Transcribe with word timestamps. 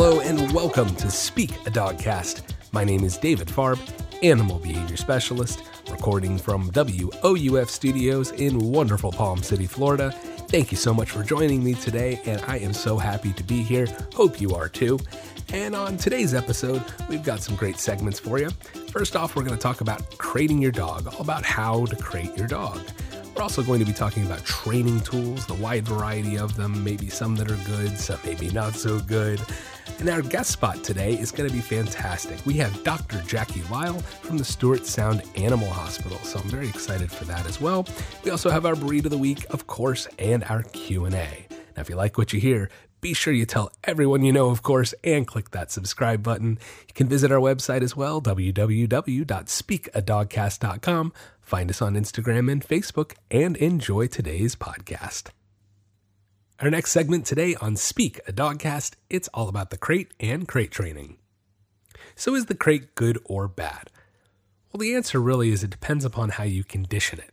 Hello 0.00 0.20
and 0.20 0.52
welcome 0.52 0.94
to 0.94 1.10
Speak 1.10 1.50
a 1.66 1.72
Dogcast. 1.72 2.42
My 2.70 2.84
name 2.84 3.02
is 3.02 3.16
David 3.16 3.48
Farb, 3.48 3.80
Animal 4.22 4.60
Behavior 4.60 4.96
Specialist, 4.96 5.60
recording 5.90 6.38
from 6.38 6.70
WOUF 6.70 7.68
Studios 7.68 8.30
in 8.30 8.60
wonderful 8.60 9.10
Palm 9.10 9.42
City, 9.42 9.66
Florida. 9.66 10.12
Thank 10.50 10.70
you 10.70 10.76
so 10.76 10.94
much 10.94 11.10
for 11.10 11.24
joining 11.24 11.64
me 11.64 11.74
today, 11.74 12.20
and 12.26 12.40
I 12.42 12.58
am 12.58 12.72
so 12.72 12.96
happy 12.96 13.32
to 13.32 13.42
be 13.42 13.60
here. 13.60 13.88
Hope 14.14 14.40
you 14.40 14.54
are 14.54 14.68
too. 14.68 15.00
And 15.52 15.74
on 15.74 15.96
today's 15.96 16.32
episode, 16.32 16.84
we've 17.08 17.24
got 17.24 17.42
some 17.42 17.56
great 17.56 17.80
segments 17.80 18.20
for 18.20 18.38
you. 18.38 18.50
First 18.92 19.16
off, 19.16 19.34
we're 19.34 19.42
going 19.42 19.56
to 19.56 19.60
talk 19.60 19.80
about 19.80 20.16
crating 20.16 20.62
your 20.62 20.70
dog, 20.70 21.12
all 21.12 21.22
about 21.22 21.44
how 21.44 21.86
to 21.86 21.96
crate 21.96 22.36
your 22.36 22.46
dog. 22.46 22.78
We're 23.38 23.44
also 23.44 23.62
going 23.62 23.78
to 23.78 23.86
be 23.86 23.92
talking 23.92 24.26
about 24.26 24.44
training 24.44 24.98
tools, 25.02 25.46
the 25.46 25.54
wide 25.54 25.86
variety 25.86 26.36
of 26.36 26.56
them, 26.56 26.82
maybe 26.82 27.08
some 27.08 27.36
that 27.36 27.48
are 27.48 27.64
good, 27.66 27.96
some 27.96 28.18
maybe 28.24 28.50
not 28.50 28.74
so 28.74 28.98
good. 28.98 29.40
And 30.00 30.08
our 30.08 30.22
guest 30.22 30.50
spot 30.50 30.82
today 30.82 31.12
is 31.12 31.30
going 31.30 31.48
to 31.48 31.54
be 31.54 31.60
fantastic. 31.60 32.44
We 32.44 32.54
have 32.54 32.82
Dr. 32.82 33.22
Jackie 33.28 33.62
Lyle 33.70 34.00
from 34.00 34.38
the 34.38 34.44
Stuart 34.44 34.86
Sound 34.86 35.22
Animal 35.36 35.70
Hospital, 35.70 36.18
so 36.24 36.40
I'm 36.40 36.48
very 36.48 36.68
excited 36.68 37.12
for 37.12 37.26
that 37.26 37.46
as 37.46 37.60
well. 37.60 37.86
We 38.24 38.32
also 38.32 38.50
have 38.50 38.66
our 38.66 38.74
breed 38.74 39.04
of 39.04 39.12
the 39.12 39.18
week, 39.18 39.46
of 39.50 39.68
course, 39.68 40.08
and 40.18 40.42
our 40.42 40.64
Q&A. 40.64 41.10
Now, 41.12 41.28
if 41.76 41.88
you 41.88 41.94
like 41.94 42.18
what 42.18 42.32
you 42.32 42.40
hear, 42.40 42.70
be 43.00 43.14
sure 43.14 43.32
you 43.32 43.46
tell 43.46 43.70
everyone 43.84 44.24
you 44.24 44.32
know, 44.32 44.50
of 44.50 44.64
course, 44.64 44.94
and 45.04 45.24
click 45.24 45.52
that 45.52 45.70
subscribe 45.70 46.24
button. 46.24 46.58
You 46.88 46.94
can 46.94 47.08
visit 47.08 47.30
our 47.30 47.38
website 47.38 47.82
as 47.82 47.94
well, 47.94 48.20
www.speakadogcast.com. 48.20 51.12
Find 51.48 51.70
us 51.70 51.80
on 51.80 51.94
Instagram 51.94 52.52
and 52.52 52.62
Facebook, 52.62 53.14
and 53.30 53.56
enjoy 53.56 54.06
today's 54.06 54.54
podcast. 54.54 55.30
Our 56.60 56.68
next 56.68 56.90
segment 56.90 57.24
today 57.24 57.54
on 57.54 57.74
Speak 57.74 58.20
a 58.28 58.34
Dogcast, 58.34 58.96
it's 59.08 59.30
all 59.32 59.48
about 59.48 59.70
the 59.70 59.78
crate 59.78 60.12
and 60.20 60.46
crate 60.46 60.70
training. 60.70 61.16
So, 62.14 62.34
is 62.34 62.44
the 62.44 62.54
crate 62.54 62.94
good 62.94 63.18
or 63.24 63.48
bad? 63.48 63.88
Well, 64.70 64.80
the 64.80 64.94
answer 64.94 65.22
really 65.22 65.48
is 65.48 65.64
it 65.64 65.70
depends 65.70 66.04
upon 66.04 66.28
how 66.28 66.44
you 66.44 66.64
condition 66.64 67.18
it. 67.18 67.32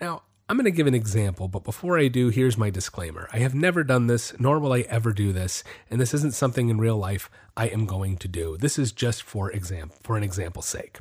Now, 0.00 0.22
I'm 0.48 0.56
going 0.56 0.66
to 0.66 0.70
give 0.70 0.86
an 0.86 0.94
example, 0.94 1.48
but 1.48 1.64
before 1.64 1.98
I 1.98 2.06
do, 2.06 2.28
here's 2.28 2.56
my 2.56 2.70
disclaimer. 2.70 3.28
I 3.32 3.38
have 3.38 3.52
never 3.52 3.82
done 3.82 4.06
this, 4.06 4.32
nor 4.38 4.60
will 4.60 4.74
I 4.74 4.82
ever 4.82 5.12
do 5.12 5.32
this, 5.32 5.64
and 5.90 6.00
this 6.00 6.14
isn't 6.14 6.34
something 6.34 6.68
in 6.68 6.78
real 6.78 6.98
life 6.98 7.28
I 7.56 7.66
am 7.66 7.84
going 7.84 8.16
to 8.18 8.28
do. 8.28 8.56
This 8.58 8.78
is 8.78 8.92
just 8.92 9.24
for 9.24 9.50
example, 9.50 9.96
for 10.04 10.16
an 10.16 10.22
example's 10.22 10.66
sake. 10.66 11.00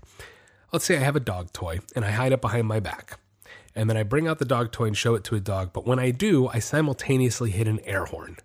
Let's 0.71 0.85
say 0.85 0.95
I 0.95 1.01
have 1.01 1.15
a 1.15 1.21
dog 1.21 1.51
toy 1.51 1.79
and 1.95 2.05
I 2.05 2.11
hide 2.11 2.31
it 2.31 2.41
behind 2.41 2.67
my 2.67 2.79
back 2.79 3.19
and 3.75 3.89
then 3.89 3.97
I 3.97 4.03
bring 4.03 4.27
out 4.27 4.39
the 4.39 4.45
dog 4.45 4.71
toy 4.71 4.85
and 4.85 4.97
show 4.97 5.15
it 5.15 5.23
to 5.25 5.35
a 5.35 5.39
dog. 5.39 5.71
But 5.73 5.85
when 5.85 5.99
I 5.99 6.11
do, 6.11 6.47
I 6.47 6.59
simultaneously 6.59 7.51
hit 7.51 7.67
an 7.67 7.79
air 7.81 8.05
horn. 8.05 8.37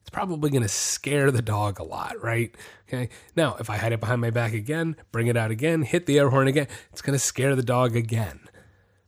It's 0.00 0.10
probably 0.10 0.50
going 0.50 0.62
to 0.62 0.68
scare 0.68 1.30
the 1.30 1.42
dog 1.42 1.78
a 1.78 1.84
lot, 1.84 2.20
right? 2.22 2.54
Okay. 2.88 3.08
Now, 3.36 3.56
if 3.58 3.70
I 3.70 3.76
hide 3.76 3.92
it 3.92 4.00
behind 4.00 4.20
my 4.20 4.30
back 4.30 4.52
again, 4.52 4.96
bring 5.10 5.26
it 5.26 5.36
out 5.36 5.50
again, 5.50 5.82
hit 5.82 6.06
the 6.06 6.18
air 6.18 6.30
horn 6.30 6.48
again, 6.48 6.68
it's 6.90 7.02
going 7.02 7.14
to 7.14 7.24
scare 7.24 7.56
the 7.56 7.62
dog 7.62 7.96
again. 7.96 8.40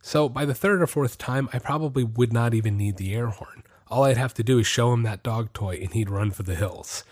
So 0.00 0.28
by 0.28 0.44
the 0.44 0.54
third 0.54 0.82
or 0.82 0.86
fourth 0.86 1.18
time, 1.18 1.48
I 1.52 1.58
probably 1.58 2.04
would 2.04 2.32
not 2.32 2.54
even 2.54 2.76
need 2.76 2.96
the 2.96 3.14
air 3.14 3.28
horn. 3.28 3.62
All 3.88 4.04
I'd 4.04 4.16
have 4.16 4.34
to 4.34 4.42
do 4.42 4.58
is 4.58 4.66
show 4.66 4.92
him 4.92 5.02
that 5.02 5.22
dog 5.22 5.52
toy 5.52 5.78
and 5.82 5.92
he'd 5.92 6.10
run 6.10 6.30
for 6.30 6.42
the 6.42 6.54
hills. 6.54 7.04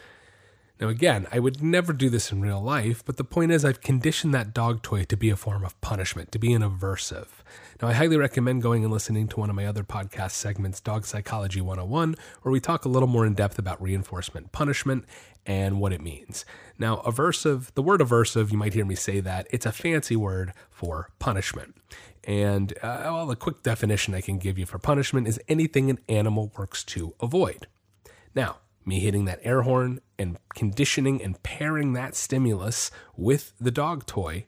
Now, 0.81 0.89
again, 0.89 1.29
I 1.31 1.39
would 1.39 1.63
never 1.63 1.93
do 1.93 2.11
this 2.11 2.33
in 2.33 2.41
real 2.41 2.61
life, 2.61 3.05
but 3.05 3.17
the 3.17 3.25
point 3.25 3.53
is, 3.53 3.65
I've 3.65 3.83
conditioned 3.83 4.35
that 4.35 4.53
dog 4.53 4.83
toy 4.83 5.05
to 5.05 5.17
be 5.17 5.31
a 5.31 5.37
form 5.37 5.65
of 5.65 5.81
punishment, 5.81 6.33
to 6.33 6.39
be 6.39 6.53
an 6.53 6.63
aversive. 6.63 7.29
Now, 7.81 7.89
I 7.89 7.93
highly 7.93 8.17
recommend 8.17 8.63
going 8.63 8.83
and 8.83 8.93
listening 8.93 9.29
to 9.29 9.41
one 9.41 9.51
of 9.51 9.55
my 9.55 9.67
other 9.67 9.85
podcast 9.85 10.33
segments, 10.33 10.81
Dog 10.81 11.05
Psychology 11.05 11.61
101, 11.61 12.17
where 12.43 12.53
we 12.53 12.59
talk 12.59 12.85
a 12.85 12.89
little 12.89 13.09
more 13.09 13.27
in 13.27 13.35
depth 13.35 13.59
about 13.59 13.81
reinforcement 13.81 14.51
punishment 14.51 15.05
and 15.47 15.81
what 15.81 15.93
it 15.93 16.01
means. 16.01 16.45
Now, 16.79 16.97
aversive, 16.99 17.73
the 17.75 17.83
word 17.83 18.01
aversive, 18.01 18.51
you 18.51 18.59
might 18.59 18.75
hear 18.75 18.85
me 18.85 18.95
say 18.95 19.21
that, 19.21 19.47
it's 19.51 19.67
a 19.67 19.73
fancy 19.73 20.17
word 20.17 20.53
for 20.71 21.11
punishment. 21.19 21.77
And, 22.25 22.73
uh, 22.83 23.03
well, 23.05 23.27
the 23.27 23.37
quick 23.37 23.63
definition 23.63 24.15
I 24.15 24.21
can 24.21 24.39
give 24.39 24.59
you 24.59 24.67
for 24.67 24.79
punishment 24.79 25.27
is 25.27 25.41
anything 25.49 25.91
an 25.91 25.99
animal 26.09 26.53
works 26.57 26.85
to 26.85 27.15
avoid. 27.21 27.67
Now, 28.35 28.59
me 28.85 29.01
hitting 29.01 29.25
that 29.27 29.41
air 29.43 29.63
horn 29.63 30.01
and 30.23 30.39
conditioning 30.55 31.21
and 31.23 31.43
pairing 31.43 31.93
that 31.93 32.15
stimulus 32.15 32.91
with 33.17 33.53
the 33.61 33.71
dog 33.71 34.07
toy 34.07 34.47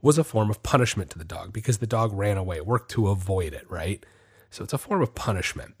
was 0.00 0.18
a 0.18 0.24
form 0.24 0.50
of 0.50 0.62
punishment 0.62 1.10
to 1.10 1.18
the 1.18 1.24
dog 1.24 1.52
because 1.52 1.78
the 1.78 1.86
dog 1.86 2.12
ran 2.12 2.38
away, 2.38 2.60
worked 2.60 2.90
to 2.92 3.08
avoid 3.08 3.52
it, 3.52 3.70
right? 3.70 4.04
So 4.50 4.64
it's 4.64 4.72
a 4.72 4.78
form 4.78 5.02
of 5.02 5.14
punishment. 5.14 5.74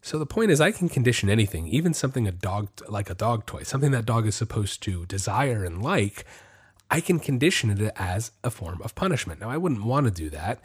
So 0.00 0.18
the 0.18 0.26
point 0.26 0.50
is, 0.50 0.60
I 0.60 0.70
can 0.70 0.88
condition 0.88 1.28
anything, 1.28 1.66
even 1.66 1.92
something 1.92 2.28
a 2.28 2.32
dog 2.32 2.68
like 2.88 3.10
a 3.10 3.14
dog 3.14 3.46
toy, 3.46 3.64
something 3.64 3.90
that 3.90 4.06
dog 4.06 4.26
is 4.26 4.34
supposed 4.34 4.82
to 4.84 5.06
desire 5.06 5.64
and 5.64 5.82
like. 5.82 6.24
I 6.90 7.00
can 7.00 7.18
condition 7.18 7.70
it 7.70 7.92
as 7.96 8.30
a 8.42 8.50
form 8.50 8.80
of 8.82 8.94
punishment. 8.94 9.40
Now, 9.40 9.50
I 9.50 9.58
wouldn't 9.58 9.84
want 9.84 10.06
to 10.06 10.10
do 10.10 10.30
that. 10.30 10.64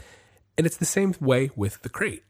And 0.57 0.65
it's 0.65 0.77
the 0.77 0.85
same 0.85 1.15
way 1.19 1.49
with 1.55 1.81
the 1.81 1.89
crate. 1.89 2.23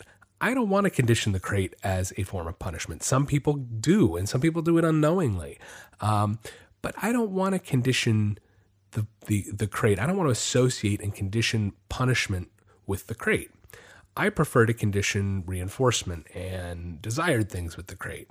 I 0.44 0.54
don't 0.54 0.68
want 0.68 0.84
to 0.84 0.90
condition 0.90 1.32
the 1.32 1.40
crate 1.40 1.74
as 1.84 2.12
a 2.18 2.24
form 2.24 2.48
of 2.48 2.60
punishment. 2.60 3.02
Some 3.02 3.26
people 3.26 3.54
do, 3.54 4.18
and 4.18 4.28
some 4.28 4.42
people 4.42 4.62
do 4.62 4.78
it 4.78 4.84
unknowingly. 4.84 5.58
Um, 6.02 6.38
but 6.82 6.94
I 7.02 7.14
don't 7.14 7.32
want 7.32 7.54
to 7.56 7.60
condition 7.60 8.38
the, 8.92 9.08
the, 9.28 9.46
the 9.54 9.68
crate. 9.68 10.00
I 10.00 10.06
don't 10.06 10.18
want 10.18 10.28
to 10.28 10.34
associate 10.34 11.00
and 11.00 11.16
condition 11.16 11.72
punishment 11.88 12.50
with 12.86 13.08
the 13.08 13.16
crate. 13.16 13.52
I 14.18 14.28
prefer 14.28 14.66
to 14.66 14.74
condition 14.74 15.46
reinforcement 15.48 16.28
and 16.36 17.02
desired 17.02 17.50
things 17.50 17.78
with 17.78 17.88
the 17.88 17.96
crate. 17.96 18.28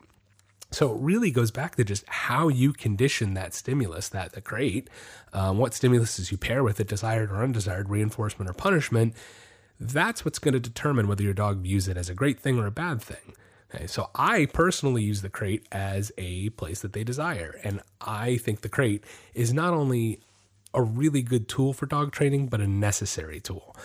So 0.71 0.93
it 0.93 1.01
really 1.01 1.31
goes 1.31 1.51
back 1.51 1.77
to 1.77 1.85
just 1.85 2.05
how 2.09 2.49
you 2.49 2.75
condition 2.75 3.33
that 3.35 3.55
stimulus, 3.55 4.11
that 4.11 4.33
the 4.33 4.43
crate, 4.43 4.91
um, 5.33 5.57
what 5.57 5.73
stimuluses 5.73 6.31
you 6.31 6.37
pair 6.37 6.63
with 6.63 6.79
it, 6.79 6.89
desired 6.89 7.31
or 7.31 7.43
undesired, 7.43 7.89
reinforcement 7.89 8.51
or 8.51 8.55
punishment, 8.55 9.15
that's 9.83 10.25
what's 10.25 10.39
going 10.39 10.55
to 10.55 10.61
determine 10.61 11.09
whether 11.09 11.23
your 11.23 11.35
dog 11.35 11.59
views 11.59 11.89
it 11.89 11.97
as 11.97 12.09
a 12.09 12.15
great 12.15 12.39
thing 12.39 12.59
or 12.59 12.67
a 12.67 12.71
bad 12.71 13.03
thing. 13.03 13.35
Okay, 13.75 13.87
so 13.87 14.11
I 14.15 14.47
personally 14.47 15.03
use 15.03 15.23
the 15.23 15.31
crate 15.31 15.67
as 15.73 16.13
a 16.19 16.51
place 16.51 16.81
that 16.83 16.93
they 16.93 17.05
desire. 17.05 17.59
And 17.65 17.81
I 18.01 18.37
think 18.37 18.61
the 18.61 18.69
crate 18.69 19.03
is 19.35 19.53
not 19.53 19.73
only 19.73 20.21
a 20.75 20.83
really 20.83 21.23
good 21.23 21.49
tool 21.49 21.73
for 21.73 21.87
dog 21.87 22.13
training, 22.13 22.49
but 22.49 22.61
a 22.61 22.67
necessary 22.67 23.41
tool. 23.41 23.77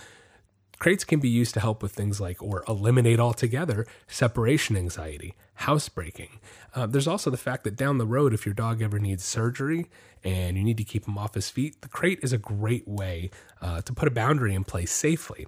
Crates 0.79 1.03
can 1.03 1.19
be 1.19 1.29
used 1.29 1.55
to 1.55 1.59
help 1.59 1.81
with 1.81 1.93
things 1.93 2.21
like, 2.21 2.41
or 2.41 2.63
eliminate 2.67 3.19
altogether, 3.19 3.87
separation 4.07 4.77
anxiety, 4.77 5.33
housebreaking. 5.55 6.39
Uh, 6.75 6.85
there's 6.85 7.07
also 7.07 7.31
the 7.31 7.37
fact 7.37 7.63
that 7.63 7.75
down 7.75 7.97
the 7.97 8.05
road, 8.05 8.33
if 8.33 8.45
your 8.45 8.53
dog 8.53 8.81
ever 8.81 8.99
needs 8.99 9.23
surgery 9.23 9.89
and 10.23 10.55
you 10.55 10.63
need 10.63 10.77
to 10.77 10.83
keep 10.83 11.07
him 11.07 11.17
off 11.17 11.33
his 11.33 11.49
feet, 11.49 11.81
the 11.81 11.87
crate 11.87 12.19
is 12.21 12.31
a 12.31 12.37
great 12.37 12.87
way 12.87 13.31
uh, 13.59 13.81
to 13.81 13.93
put 13.93 14.07
a 14.07 14.11
boundary 14.11 14.53
in 14.53 14.63
place 14.63 14.91
safely. 14.91 15.47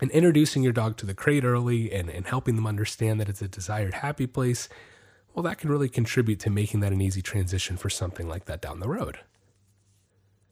And 0.00 0.10
introducing 0.12 0.62
your 0.62 0.72
dog 0.72 0.96
to 0.98 1.06
the 1.06 1.14
crate 1.14 1.44
early 1.44 1.92
and, 1.92 2.08
and 2.08 2.26
helping 2.26 2.56
them 2.56 2.66
understand 2.66 3.20
that 3.20 3.28
it's 3.28 3.42
a 3.42 3.48
desired 3.48 3.94
happy 3.94 4.26
place, 4.26 4.68
well, 5.34 5.42
that 5.42 5.58
can 5.58 5.70
really 5.70 5.88
contribute 5.88 6.40
to 6.40 6.50
making 6.50 6.80
that 6.80 6.92
an 6.92 7.00
easy 7.00 7.22
transition 7.22 7.76
for 7.76 7.90
something 7.90 8.28
like 8.28 8.44
that 8.46 8.60
down 8.60 8.80
the 8.80 8.88
road. 8.88 9.18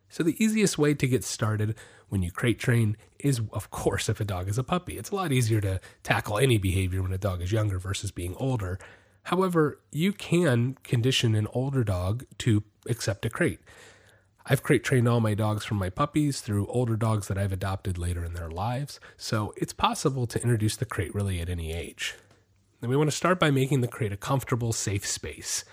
So, 0.09 0.23
the 0.23 0.43
easiest 0.43 0.79
way 0.79 0.95
to 0.95 1.07
get 1.07 1.25
started 1.25 1.75
when 2.09 2.23
you 2.23 2.31
crate 2.31 2.59
train 2.59 2.97
is, 3.19 3.41
of 3.53 3.71
course, 3.71 4.09
if 4.09 4.21
a 4.21 4.25
dog 4.25 4.49
is 4.49 4.59
a 4.59 4.65
puppy. 4.65 4.97
It's 4.97 5.11
a 5.11 5.15
lot 5.15 5.33
easier 5.33 5.61
to 5.61 5.81
tackle 6.03 6.39
any 6.39 6.59
behavior 6.59 7.03
when 7.03 7.13
a 7.13 7.19
dog 7.19 7.43
is 7.43 7.53
younger 7.53 7.79
versus 7.79 8.11
being 8.11 8.37
older. 8.37 8.79
However, 9.25 9.81
you 9.91 10.13
can 10.13 10.77
condition 10.85 11.35
an 11.35 11.49
older 11.53 11.83
dog 11.83 12.25
to 12.39 12.63
accept 12.89 13.27
a 13.27 13.31
crate. 13.31 13.61
I've 14.49 14.63
crate 14.63 14.85
trained 14.85 15.09
all 15.09 15.21
my 15.21 15.35
dogs 15.35 15.65
from 15.65 15.79
my 15.79 15.91
puppies 15.91 16.41
through 16.41 16.69
older 16.69 16.97
dogs 16.97 17.27
that 17.27 17.37
I've 17.37 17.53
adopted 17.53 17.99
later 17.99 18.25
in 18.25 18.35
their 18.35 18.49
lives, 18.49 19.01
so 19.17 19.53
it's 19.57 19.73
possible 19.73 20.25
to 20.29 20.41
introduce 20.41 20.77
the 20.77 20.85
crate 20.85 21.13
really 21.13 21.41
at 21.41 21.49
any 21.49 21.73
age. 21.73 22.15
And 22.81 22.89
we 22.89 22.97
want 22.97 23.11
to 23.11 23.17
start 23.17 23.41
by 23.41 23.51
making 23.51 23.81
the 23.81 23.89
crate 23.89 24.13
a 24.13 24.17
comfortable, 24.17 24.73
safe 24.73 25.05
space. 25.05 25.65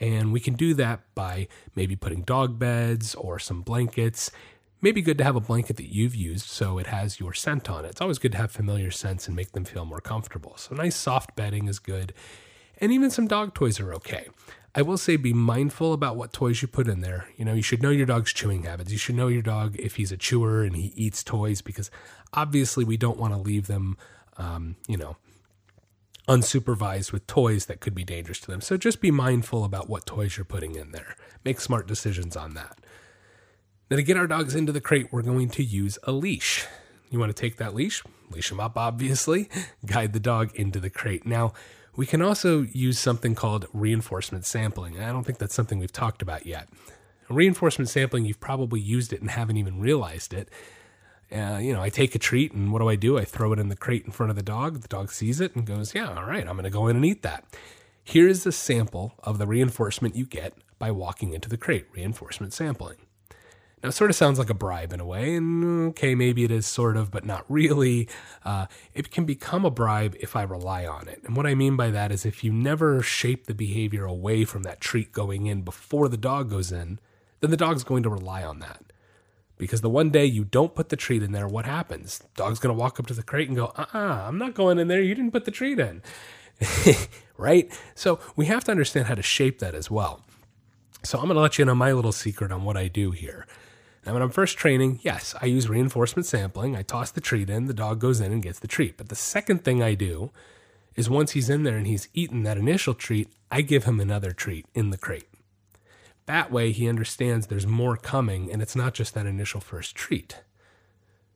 And 0.00 0.32
we 0.32 0.40
can 0.40 0.54
do 0.54 0.72
that 0.74 1.00
by 1.14 1.48
maybe 1.76 1.94
putting 1.94 2.22
dog 2.22 2.58
beds 2.58 3.14
or 3.14 3.38
some 3.38 3.60
blankets. 3.60 4.30
Maybe 4.80 5.02
good 5.02 5.18
to 5.18 5.24
have 5.24 5.36
a 5.36 5.40
blanket 5.40 5.76
that 5.76 5.92
you've 5.92 6.14
used 6.14 6.46
so 6.46 6.78
it 6.78 6.86
has 6.86 7.20
your 7.20 7.34
scent 7.34 7.68
on 7.68 7.84
it. 7.84 7.90
It's 7.90 8.00
always 8.00 8.18
good 8.18 8.32
to 8.32 8.38
have 8.38 8.50
familiar 8.50 8.90
scents 8.90 9.26
and 9.26 9.36
make 9.36 9.52
them 9.52 9.66
feel 9.66 9.84
more 9.84 10.00
comfortable. 10.00 10.56
So, 10.56 10.74
nice 10.74 10.96
soft 10.96 11.36
bedding 11.36 11.68
is 11.68 11.78
good. 11.78 12.14
And 12.78 12.90
even 12.90 13.10
some 13.10 13.28
dog 13.28 13.54
toys 13.54 13.78
are 13.78 13.92
okay. 13.94 14.28
I 14.74 14.82
will 14.82 14.96
say 14.96 15.16
be 15.16 15.34
mindful 15.34 15.92
about 15.92 16.16
what 16.16 16.32
toys 16.32 16.62
you 16.62 16.68
put 16.68 16.88
in 16.88 17.00
there. 17.00 17.28
You 17.36 17.44
know, 17.44 17.52
you 17.52 17.62
should 17.62 17.82
know 17.82 17.90
your 17.90 18.06
dog's 18.06 18.32
chewing 18.32 18.62
habits. 18.62 18.90
You 18.90 18.98
should 18.98 19.16
know 19.16 19.28
your 19.28 19.42
dog 19.42 19.76
if 19.78 19.96
he's 19.96 20.12
a 20.12 20.16
chewer 20.16 20.62
and 20.62 20.74
he 20.74 20.92
eats 20.96 21.22
toys 21.22 21.60
because 21.60 21.90
obviously 22.32 22.84
we 22.84 22.96
don't 22.96 23.18
want 23.18 23.34
to 23.34 23.38
leave 23.38 23.66
them, 23.66 23.98
um, 24.38 24.76
you 24.88 24.96
know, 24.96 25.16
unsupervised 26.26 27.12
with 27.12 27.26
toys 27.26 27.66
that 27.66 27.80
could 27.80 27.94
be 27.94 28.04
dangerous 28.04 28.40
to 28.40 28.50
them. 28.50 28.62
So 28.62 28.78
just 28.78 29.02
be 29.02 29.10
mindful 29.10 29.64
about 29.64 29.90
what 29.90 30.06
toys 30.06 30.38
you're 30.38 30.44
putting 30.44 30.74
in 30.74 30.92
there. 30.92 31.16
Make 31.44 31.60
smart 31.60 31.86
decisions 31.86 32.34
on 32.34 32.54
that. 32.54 32.78
Now, 33.90 33.96
to 33.96 34.02
get 34.02 34.16
our 34.16 34.26
dogs 34.26 34.54
into 34.54 34.72
the 34.72 34.80
crate, 34.80 35.08
we're 35.10 35.20
going 35.20 35.50
to 35.50 35.62
use 35.62 35.98
a 36.04 36.12
leash. 36.12 36.66
You 37.10 37.18
want 37.18 37.28
to 37.28 37.38
take 37.38 37.58
that 37.58 37.74
leash, 37.74 38.02
leash 38.30 38.48
them 38.48 38.60
up, 38.60 38.78
obviously, 38.78 39.50
guide 39.86 40.14
the 40.14 40.20
dog 40.20 40.54
into 40.54 40.80
the 40.80 40.88
crate. 40.88 41.26
Now, 41.26 41.52
We 41.94 42.06
can 42.06 42.22
also 42.22 42.62
use 42.62 42.98
something 42.98 43.34
called 43.34 43.66
reinforcement 43.72 44.46
sampling. 44.46 45.00
I 45.00 45.12
don't 45.12 45.24
think 45.24 45.38
that's 45.38 45.54
something 45.54 45.78
we've 45.78 45.92
talked 45.92 46.22
about 46.22 46.46
yet. 46.46 46.68
Reinforcement 47.28 47.88
sampling, 47.88 48.24
you've 48.24 48.40
probably 48.40 48.80
used 48.80 49.12
it 49.12 49.20
and 49.20 49.30
haven't 49.30 49.58
even 49.58 49.80
realized 49.80 50.32
it. 50.32 50.48
Uh, 51.30 51.58
you 51.60 51.72
know, 51.72 51.82
I 51.82 51.88
take 51.88 52.14
a 52.14 52.18
treat 52.18 52.52
and 52.52 52.72
what 52.72 52.80
do 52.80 52.88
I 52.88 52.96
do? 52.96 53.18
I 53.18 53.24
throw 53.24 53.52
it 53.52 53.58
in 53.58 53.68
the 53.68 53.76
crate 53.76 54.04
in 54.04 54.12
front 54.12 54.30
of 54.30 54.36
the 54.36 54.42
dog. 54.42 54.80
The 54.80 54.88
dog 54.88 55.10
sees 55.12 55.40
it 55.40 55.54
and 55.54 55.66
goes, 55.66 55.94
Yeah, 55.94 56.14
all 56.14 56.24
right, 56.24 56.46
I'm 56.46 56.54
going 56.54 56.64
to 56.64 56.70
go 56.70 56.88
in 56.88 56.96
and 56.96 57.04
eat 57.04 57.22
that. 57.22 57.44
Here's 58.04 58.44
a 58.46 58.52
sample 58.52 59.14
of 59.22 59.38
the 59.38 59.46
reinforcement 59.46 60.16
you 60.16 60.26
get 60.26 60.54
by 60.78 60.90
walking 60.90 61.32
into 61.32 61.48
the 61.48 61.56
crate, 61.56 61.86
reinforcement 61.92 62.52
sampling. 62.52 62.96
Now, 63.82 63.88
it 63.88 63.92
sort 63.92 64.10
of 64.10 64.16
sounds 64.16 64.38
like 64.38 64.50
a 64.50 64.54
bribe 64.54 64.92
in 64.92 65.00
a 65.00 65.04
way, 65.04 65.34
and 65.34 65.88
okay, 65.90 66.14
maybe 66.14 66.44
it 66.44 66.52
is 66.52 66.66
sort 66.66 66.96
of, 66.96 67.10
but 67.10 67.24
not 67.24 67.44
really. 67.48 68.08
Uh, 68.44 68.66
it 68.94 69.10
can 69.10 69.24
become 69.24 69.64
a 69.64 69.70
bribe 69.70 70.14
if 70.20 70.36
I 70.36 70.42
rely 70.42 70.86
on 70.86 71.08
it. 71.08 71.20
And 71.24 71.36
what 71.36 71.46
I 71.46 71.56
mean 71.56 71.76
by 71.76 71.90
that 71.90 72.12
is 72.12 72.24
if 72.24 72.44
you 72.44 72.52
never 72.52 73.02
shape 73.02 73.46
the 73.46 73.54
behavior 73.54 74.04
away 74.04 74.44
from 74.44 74.62
that 74.62 74.80
treat 74.80 75.10
going 75.10 75.46
in 75.46 75.62
before 75.62 76.08
the 76.08 76.16
dog 76.16 76.48
goes 76.48 76.70
in, 76.70 77.00
then 77.40 77.50
the 77.50 77.56
dog's 77.56 77.82
going 77.82 78.04
to 78.04 78.10
rely 78.10 78.44
on 78.44 78.60
that. 78.60 78.92
Because 79.58 79.80
the 79.80 79.90
one 79.90 80.10
day 80.10 80.26
you 80.26 80.44
don't 80.44 80.76
put 80.76 80.88
the 80.88 80.96
treat 80.96 81.22
in 81.22 81.32
there, 81.32 81.48
what 81.48 81.64
happens? 81.64 82.22
Dog's 82.36 82.60
going 82.60 82.74
to 82.74 82.80
walk 82.80 83.00
up 83.00 83.06
to 83.06 83.14
the 83.14 83.22
crate 83.22 83.48
and 83.48 83.56
go, 83.56 83.66
uh 83.76 83.86
uh-uh, 83.92 83.98
uh, 83.98 84.24
I'm 84.28 84.38
not 84.38 84.54
going 84.54 84.78
in 84.78 84.86
there. 84.86 85.02
You 85.02 85.14
didn't 85.14 85.32
put 85.32 85.44
the 85.44 85.50
treat 85.50 85.80
in. 85.80 86.02
right? 87.36 87.70
So 87.96 88.20
we 88.36 88.46
have 88.46 88.62
to 88.64 88.70
understand 88.70 89.06
how 89.06 89.16
to 89.16 89.22
shape 89.22 89.58
that 89.58 89.74
as 89.74 89.90
well. 89.90 90.24
So 91.02 91.18
I'm 91.18 91.24
going 91.24 91.34
to 91.34 91.40
let 91.40 91.58
you 91.58 91.64
know 91.64 91.74
my 91.74 91.92
little 91.92 92.12
secret 92.12 92.52
on 92.52 92.64
what 92.64 92.76
I 92.76 92.86
do 92.86 93.10
here. 93.10 93.46
Now, 94.04 94.14
when 94.14 94.22
I'm 94.22 94.30
first 94.30 94.58
training, 94.58 94.98
yes, 95.02 95.34
I 95.40 95.46
use 95.46 95.68
reinforcement 95.68 96.26
sampling. 96.26 96.76
I 96.76 96.82
toss 96.82 97.10
the 97.10 97.20
treat 97.20 97.48
in, 97.48 97.66
the 97.66 97.74
dog 97.74 98.00
goes 98.00 98.20
in 98.20 98.32
and 98.32 98.42
gets 98.42 98.58
the 98.58 98.66
treat. 98.66 98.96
But 98.96 99.08
the 99.08 99.14
second 99.14 99.64
thing 99.64 99.82
I 99.82 99.94
do 99.94 100.32
is 100.96 101.08
once 101.08 101.32
he's 101.32 101.48
in 101.48 101.62
there 101.62 101.76
and 101.76 101.86
he's 101.86 102.08
eaten 102.12 102.42
that 102.42 102.58
initial 102.58 102.94
treat, 102.94 103.28
I 103.50 103.62
give 103.62 103.84
him 103.84 104.00
another 104.00 104.32
treat 104.32 104.66
in 104.74 104.90
the 104.90 104.98
crate. 104.98 105.28
That 106.26 106.50
way, 106.50 106.72
he 106.72 106.88
understands 106.88 107.46
there's 107.46 107.66
more 107.66 107.96
coming 107.96 108.50
and 108.50 108.60
it's 108.60 108.76
not 108.76 108.94
just 108.94 109.14
that 109.14 109.26
initial 109.26 109.60
first 109.60 109.94
treat. 109.94 110.40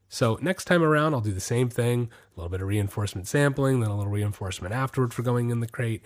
So, 0.08 0.38
next 0.40 0.64
time 0.66 0.82
around, 0.82 1.14
I'll 1.14 1.20
do 1.20 1.32
the 1.32 1.40
same 1.40 1.68
thing 1.68 2.10
a 2.34 2.40
little 2.40 2.50
bit 2.50 2.62
of 2.62 2.68
reinforcement 2.68 3.26
sampling, 3.26 3.80
then 3.80 3.90
a 3.90 3.96
little 3.96 4.12
reinforcement 4.12 4.72
afterward 4.72 5.12
for 5.12 5.22
going 5.22 5.50
in 5.50 5.60
the 5.60 5.66
crate. 5.66 6.02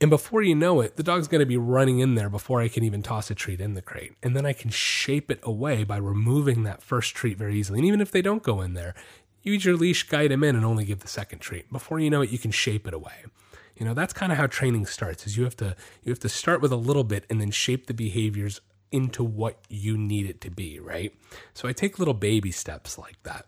And 0.00 0.10
before 0.10 0.42
you 0.42 0.54
know 0.54 0.80
it, 0.80 0.96
the 0.96 1.02
dog's 1.02 1.28
going 1.28 1.40
to 1.40 1.46
be 1.46 1.56
running 1.56 2.00
in 2.00 2.14
there 2.14 2.28
before 2.28 2.60
I 2.60 2.68
can 2.68 2.84
even 2.84 3.02
toss 3.02 3.30
a 3.30 3.34
treat 3.34 3.60
in 3.60 3.74
the 3.74 3.82
crate. 3.82 4.12
And 4.22 4.36
then 4.36 4.44
I 4.44 4.52
can 4.52 4.70
shape 4.70 5.30
it 5.30 5.40
away 5.42 5.84
by 5.84 5.96
removing 5.96 6.64
that 6.64 6.82
first 6.82 7.14
treat 7.14 7.38
very 7.38 7.56
easily. 7.56 7.78
And 7.78 7.86
even 7.86 8.00
if 8.00 8.10
they 8.10 8.22
don't 8.22 8.42
go 8.42 8.60
in 8.60 8.74
there, 8.74 8.94
use 9.42 9.64
your 9.64 9.76
leash, 9.76 10.02
guide 10.02 10.30
them 10.30 10.42
in, 10.44 10.56
and 10.56 10.64
only 10.64 10.84
give 10.84 11.00
the 11.00 11.08
second 11.08 11.38
treat. 11.38 11.70
Before 11.70 12.00
you 12.00 12.10
know 12.10 12.22
it, 12.22 12.30
you 12.30 12.38
can 12.38 12.50
shape 12.50 12.88
it 12.88 12.94
away. 12.94 13.24
You 13.76 13.84
know, 13.84 13.94
that's 13.94 14.12
kind 14.12 14.30
of 14.30 14.38
how 14.38 14.46
training 14.46 14.86
starts 14.86 15.26
is 15.26 15.36
you 15.36 15.44
have 15.44 15.56
to 15.56 15.76
you 16.04 16.12
have 16.12 16.20
to 16.20 16.28
start 16.28 16.60
with 16.60 16.72
a 16.72 16.76
little 16.76 17.04
bit 17.04 17.24
and 17.28 17.40
then 17.40 17.50
shape 17.50 17.86
the 17.86 17.94
behaviors 17.94 18.60
into 18.92 19.24
what 19.24 19.58
you 19.68 19.98
need 19.98 20.26
it 20.26 20.40
to 20.42 20.50
be, 20.50 20.78
right? 20.78 21.12
So 21.54 21.66
I 21.66 21.72
take 21.72 21.98
little 21.98 22.14
baby 22.14 22.52
steps 22.52 22.96
like 22.96 23.20
that. 23.24 23.46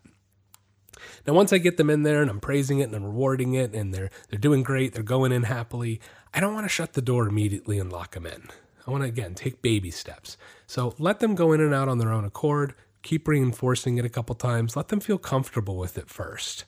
Now, 1.26 1.34
once 1.34 1.52
I 1.52 1.58
get 1.58 1.76
them 1.76 1.90
in 1.90 2.02
there 2.02 2.22
and 2.22 2.30
I'm 2.30 2.40
praising 2.40 2.80
it 2.80 2.84
and 2.84 2.94
I'm 2.94 3.04
rewarding 3.04 3.54
it 3.54 3.74
and 3.74 3.92
they're 3.92 4.10
they're 4.28 4.38
doing 4.38 4.62
great, 4.62 4.94
they're 4.94 5.02
going 5.02 5.32
in 5.32 5.44
happily, 5.44 6.00
I 6.32 6.40
don't 6.40 6.54
want 6.54 6.64
to 6.64 6.70
shut 6.70 6.92
the 6.94 7.02
door 7.02 7.28
immediately 7.28 7.78
and 7.78 7.92
lock 7.92 8.12
them 8.12 8.26
in. 8.26 8.48
I 8.86 8.90
want 8.90 9.02
to 9.02 9.08
again 9.08 9.34
take 9.34 9.62
baby 9.62 9.90
steps. 9.90 10.36
So 10.66 10.94
let 10.98 11.20
them 11.20 11.34
go 11.34 11.52
in 11.52 11.60
and 11.60 11.74
out 11.74 11.88
on 11.88 11.98
their 11.98 12.12
own 12.12 12.24
accord. 12.24 12.74
Keep 13.02 13.28
reinforcing 13.28 13.98
it 13.98 14.04
a 14.04 14.10
couple 14.10 14.34
times. 14.34 14.76
Let 14.76 14.88
them 14.88 15.00
feel 15.00 15.18
comfortable 15.18 15.76
with 15.76 15.98
it 15.98 16.08
first. 16.08 16.64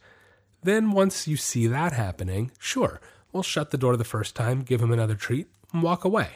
Then, 0.63 0.91
once 0.91 1.29
you 1.29 1.37
see 1.37 1.67
that 1.69 1.93
happening, 1.93 2.51
sure, 2.59 3.01
we'll 3.33 3.45
shut 3.45 3.71
the 3.71 3.79
door 3.79 3.97
the 3.97 4.05
first 4.05 4.35
time, 4.35 4.63
give 4.63 4.81
them 4.81 4.91
another 4.91 5.15
treat, 5.15 5.47
and 5.73 5.83
walk 5.83 6.05
away. 6.05 6.31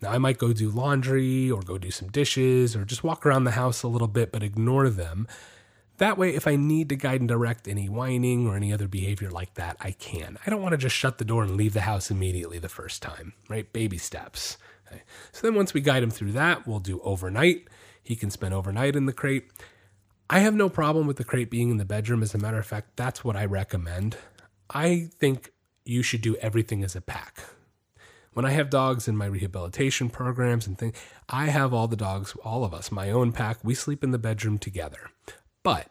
Now, 0.00 0.10
I 0.10 0.18
might 0.18 0.38
go 0.38 0.52
do 0.52 0.70
laundry 0.70 1.50
or 1.50 1.60
go 1.62 1.78
do 1.78 1.90
some 1.90 2.08
dishes 2.08 2.76
or 2.76 2.84
just 2.84 3.04
walk 3.04 3.24
around 3.24 3.44
the 3.44 3.52
house 3.52 3.82
a 3.82 3.88
little 3.88 4.08
bit, 4.08 4.32
but 4.32 4.42
ignore 4.42 4.88
them 4.88 5.26
that 5.98 6.18
way, 6.18 6.34
if 6.34 6.46
I 6.46 6.56
need 6.56 6.88
to 6.90 6.96
guide 6.96 7.20
and 7.20 7.28
direct 7.28 7.68
any 7.68 7.88
whining 7.88 8.46
or 8.46 8.56
any 8.56 8.72
other 8.72 8.88
behavior 8.88 9.30
like 9.30 9.54
that, 9.54 9.76
I 9.80 9.92
can. 9.92 10.38
I 10.46 10.50
don't 10.50 10.62
want 10.62 10.72
to 10.72 10.78
just 10.78 10.96
shut 10.96 11.18
the 11.18 11.24
door 11.24 11.42
and 11.42 11.56
leave 11.56 11.74
the 11.74 11.82
house 11.82 12.10
immediately 12.10 12.58
the 12.58 12.68
first 12.68 13.02
time, 13.02 13.34
right? 13.48 13.72
Baby 13.72 13.98
steps. 13.98 14.58
Okay. 14.86 15.02
So 15.32 15.46
then 15.46 15.54
once 15.54 15.74
we 15.74 15.80
guide 15.80 16.02
him 16.02 16.10
through 16.10 16.32
that, 16.32 16.66
we'll 16.66 16.80
do 16.80 17.00
overnight. 17.00 17.68
He 18.02 18.16
can 18.16 18.30
spend 18.30 18.54
overnight 18.54 18.96
in 18.96 19.06
the 19.06 19.12
crate. 19.12 19.50
I 20.28 20.40
have 20.40 20.54
no 20.54 20.68
problem 20.68 21.06
with 21.06 21.16
the 21.16 21.24
crate 21.24 21.50
being 21.50 21.70
in 21.70 21.76
the 21.76 21.84
bedroom. 21.84 22.22
As 22.22 22.34
a 22.34 22.38
matter 22.38 22.58
of 22.58 22.66
fact, 22.66 22.96
that's 22.96 23.24
what 23.24 23.36
I 23.36 23.44
recommend. 23.44 24.16
I 24.70 25.08
think 25.18 25.52
you 25.84 26.02
should 26.02 26.20
do 26.20 26.36
everything 26.36 26.82
as 26.82 26.96
a 26.96 27.00
pack. 27.00 27.44
When 28.32 28.44
I 28.44 28.50
have 28.50 28.68
dogs 28.68 29.08
in 29.08 29.16
my 29.16 29.26
rehabilitation 29.26 30.10
programs 30.10 30.66
and 30.66 30.76
things, 30.76 30.94
I 31.28 31.46
have 31.46 31.72
all 31.72 31.88
the 31.88 31.96
dogs, 31.96 32.34
all 32.44 32.64
of 32.64 32.74
us, 32.74 32.92
my 32.92 33.10
own 33.10 33.32
pack. 33.32 33.58
We 33.62 33.74
sleep 33.74 34.04
in 34.04 34.10
the 34.10 34.18
bedroom 34.18 34.58
together. 34.58 35.10
But 35.66 35.88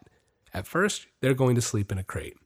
at 0.54 0.66
first, 0.66 1.06
they're 1.20 1.34
going 1.34 1.54
to 1.54 1.60
sleep 1.60 1.92
in 1.92 1.98
a 1.98 2.02
crate. 2.02 2.38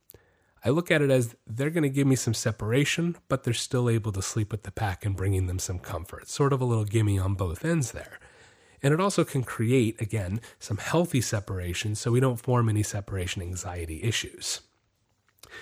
I 0.65 0.71
look 0.71 0.91
at 0.91 1.01
it 1.01 1.11
as 1.11 1.37
they're 1.47 1.71
going 1.71 1.85
to 1.85 1.89
give 1.89 2.09
me 2.09 2.17
some 2.17 2.35
separation, 2.35 3.17
but 3.29 3.45
they're 3.45 3.55
still 3.55 3.89
able 3.89 4.11
to 4.11 4.21
sleep 4.21 4.51
with 4.51 4.65
the 4.65 4.73
pack 4.73 5.07
and 5.07 5.15
bringing 5.15 5.47
them 5.47 5.61
some 5.61 5.79
comfort. 5.79 6.29
Sort 6.29 6.53
of 6.53 6.61
a 6.61 6.65
little 6.65 6.85
gimme 6.85 7.21
on 7.21 7.35
both 7.35 7.65
ends 7.65 7.93
there. 7.93 8.19
And 8.83 8.93
it 8.93 9.01
also 9.01 9.23
can 9.23 9.45
create, 9.45 10.01
again, 10.01 10.41
some 10.59 10.79
healthy 10.79 11.21
separation 11.21 11.95
so 11.95 12.11
we 12.11 12.19
don't 12.19 12.41
form 12.41 12.69
any 12.69 12.83
separation 12.83 13.43
anxiety 13.43 14.03
issues. 14.03 14.63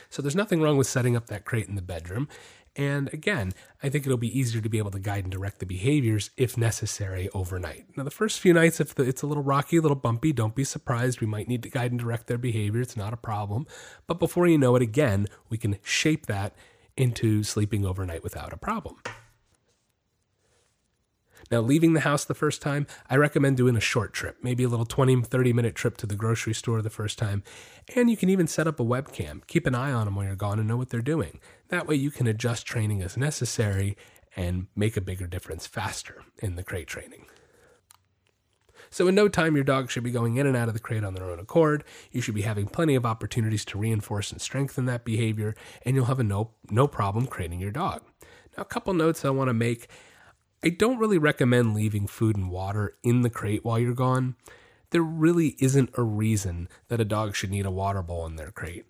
So 0.08 0.22
there's 0.22 0.34
nothing 0.34 0.62
wrong 0.62 0.78
with 0.78 0.86
setting 0.86 1.16
up 1.16 1.26
that 1.26 1.44
crate 1.44 1.68
in 1.68 1.74
the 1.74 1.82
bedroom. 1.82 2.28
And 2.78 3.12
again, 3.12 3.52
I 3.82 3.88
think 3.88 4.06
it'll 4.06 4.16
be 4.16 4.38
easier 4.38 4.62
to 4.62 4.68
be 4.68 4.78
able 4.78 4.92
to 4.92 5.00
guide 5.00 5.24
and 5.24 5.32
direct 5.32 5.58
the 5.58 5.66
behaviors 5.66 6.30
if 6.36 6.56
necessary 6.56 7.28
overnight. 7.34 7.86
Now, 7.96 8.04
the 8.04 8.10
first 8.12 8.38
few 8.38 8.54
nights, 8.54 8.78
if 8.78 8.96
it's 9.00 9.22
a 9.22 9.26
little 9.26 9.42
rocky, 9.42 9.78
a 9.78 9.82
little 9.82 9.96
bumpy, 9.96 10.32
don't 10.32 10.54
be 10.54 10.62
surprised. 10.62 11.20
We 11.20 11.26
might 11.26 11.48
need 11.48 11.64
to 11.64 11.70
guide 11.70 11.90
and 11.90 11.98
direct 11.98 12.28
their 12.28 12.38
behavior. 12.38 12.80
It's 12.80 12.96
not 12.96 13.12
a 13.12 13.16
problem. 13.16 13.66
But 14.06 14.20
before 14.20 14.46
you 14.46 14.58
know 14.58 14.76
it, 14.76 14.82
again, 14.82 15.26
we 15.50 15.58
can 15.58 15.78
shape 15.82 16.26
that 16.26 16.54
into 16.96 17.42
sleeping 17.42 17.84
overnight 17.84 18.22
without 18.22 18.52
a 18.52 18.56
problem. 18.56 18.96
Now, 21.50 21.60
leaving 21.60 21.94
the 21.94 22.00
house 22.00 22.24
the 22.24 22.34
first 22.34 22.60
time, 22.60 22.86
I 23.08 23.16
recommend 23.16 23.56
doing 23.56 23.76
a 23.76 23.80
short 23.80 24.12
trip, 24.12 24.36
maybe 24.42 24.64
a 24.64 24.68
little 24.68 24.86
20, 24.86 25.22
30 25.22 25.52
minute 25.52 25.74
trip 25.74 25.96
to 25.98 26.06
the 26.06 26.16
grocery 26.16 26.54
store 26.54 26.82
the 26.82 26.90
first 26.90 27.18
time. 27.18 27.42
And 27.96 28.10
you 28.10 28.16
can 28.16 28.28
even 28.28 28.46
set 28.46 28.66
up 28.66 28.80
a 28.80 28.84
webcam. 28.84 29.46
Keep 29.46 29.66
an 29.66 29.74
eye 29.74 29.92
on 29.92 30.04
them 30.04 30.16
while 30.16 30.26
you're 30.26 30.36
gone 30.36 30.58
and 30.58 30.68
know 30.68 30.76
what 30.76 30.90
they're 30.90 31.00
doing. 31.00 31.40
That 31.68 31.86
way, 31.86 31.96
you 31.96 32.10
can 32.10 32.26
adjust 32.26 32.66
training 32.66 33.02
as 33.02 33.16
necessary 33.16 33.96
and 34.36 34.66
make 34.76 34.96
a 34.96 35.00
bigger 35.00 35.26
difference 35.26 35.66
faster 35.66 36.22
in 36.38 36.56
the 36.56 36.62
crate 36.62 36.86
training. 36.86 37.26
So, 38.90 39.08
in 39.08 39.14
no 39.14 39.28
time, 39.28 39.54
your 39.54 39.64
dog 39.64 39.90
should 39.90 40.04
be 40.04 40.10
going 40.10 40.36
in 40.36 40.46
and 40.46 40.56
out 40.56 40.68
of 40.68 40.74
the 40.74 40.80
crate 40.80 41.04
on 41.04 41.14
their 41.14 41.30
own 41.30 41.38
accord. 41.38 41.84
You 42.10 42.20
should 42.20 42.34
be 42.34 42.42
having 42.42 42.66
plenty 42.66 42.94
of 42.94 43.04
opportunities 43.04 43.64
to 43.66 43.78
reinforce 43.78 44.32
and 44.32 44.40
strengthen 44.40 44.86
that 44.86 45.04
behavior, 45.04 45.54
and 45.84 45.94
you'll 45.94 46.06
have 46.06 46.20
a 46.20 46.24
no, 46.24 46.52
no 46.70 46.86
problem 46.86 47.26
crating 47.26 47.60
your 47.60 47.70
dog. 47.70 48.02
Now, 48.56 48.62
a 48.62 48.66
couple 48.66 48.94
notes 48.94 49.24
I 49.24 49.30
want 49.30 49.48
to 49.48 49.54
make 49.54 49.88
I 50.62 50.70
don't 50.70 50.98
really 50.98 51.18
recommend 51.18 51.74
leaving 51.74 52.06
food 52.06 52.36
and 52.36 52.50
water 52.50 52.96
in 53.04 53.22
the 53.22 53.30
crate 53.30 53.64
while 53.64 53.78
you're 53.78 53.94
gone. 53.94 54.34
There 54.90 55.02
really 55.02 55.54
isn't 55.60 55.90
a 55.94 56.02
reason 56.02 56.68
that 56.88 57.00
a 57.00 57.04
dog 57.04 57.36
should 57.36 57.50
need 57.50 57.66
a 57.66 57.70
water 57.70 58.02
bowl 58.02 58.26
in 58.26 58.36
their 58.36 58.50
crate. 58.50 58.86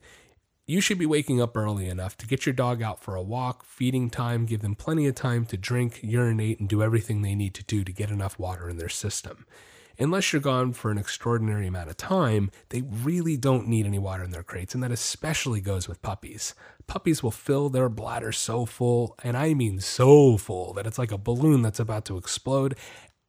You 0.67 0.81
should 0.81 0.99
be 0.99 1.07
waking 1.07 1.41
up 1.41 1.57
early 1.57 1.89
enough 1.89 2.17
to 2.19 2.27
get 2.27 2.47
your 2.47 2.53
dog 2.53 2.83
out 2.83 3.03
for 3.03 3.15
a 3.15 3.23
walk, 3.23 3.65
feeding 3.65 4.09
time, 4.11 4.47
give 4.47 4.61
them 4.61 4.75
plenty 4.75 5.07
of 5.07 5.15
time 5.15 5.45
to 5.47 5.57
drink, 5.57 6.01
urinate, 6.03 6.61
and 6.61 6.69
do 6.69 6.83
everything 6.83 7.23
they 7.23 7.35
need 7.35 7.55
to 7.55 7.65
do 7.65 7.85
to 7.85 7.93
get 7.93 8.11
enough 8.11 8.39
water 8.39 8.69
in 8.69 8.77
their 8.77 8.89
system 8.89 9.47
unless 9.99 10.33
you're 10.33 10.41
gone 10.41 10.73
for 10.73 10.91
an 10.91 10.99
extraordinary 10.99 11.67
amount 11.67 11.91
of 11.91 11.97
time, 11.97 12.51
they 12.69 12.83
really 12.83 13.37
don't 13.37 13.69
need 13.69 13.87
any 13.87 13.99
water 13.99 14.25
in 14.25 14.31
their 14.31 14.43
crates. 14.43 14.75
And 14.75 14.83
that 14.83 14.93
especially 14.93 15.61
goes 15.61 15.89
with 15.89 16.03
puppies. 16.03 16.55
Puppies 16.87 17.23
will 17.23 17.31
fill 17.31 17.69
their 17.69 17.89
bladder 17.89 18.33
so 18.33 18.65
full, 18.65 19.17
and 19.23 19.37
I 19.37 19.55
mean 19.55 19.81
so 19.81 20.37
full, 20.37 20.73
that 20.75 20.87
it's 20.87 20.99
like 20.99 21.13
a 21.13 21.19
balloon 21.19 21.63
that's 21.63 21.81
about 21.81 22.05
to 22.07 22.17
explode. 22.17 22.77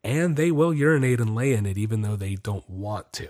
And 0.04 0.38
they 0.38 0.52
will 0.52 0.74
urinate 0.74 1.20
and 1.20 1.36
lay 1.36 1.54
in 1.54 1.66
it 1.66 1.78
even 1.78 2.02
though 2.02 2.16
they 2.16 2.36
don't 2.36 2.70
want 2.70 3.12
to. 3.14 3.30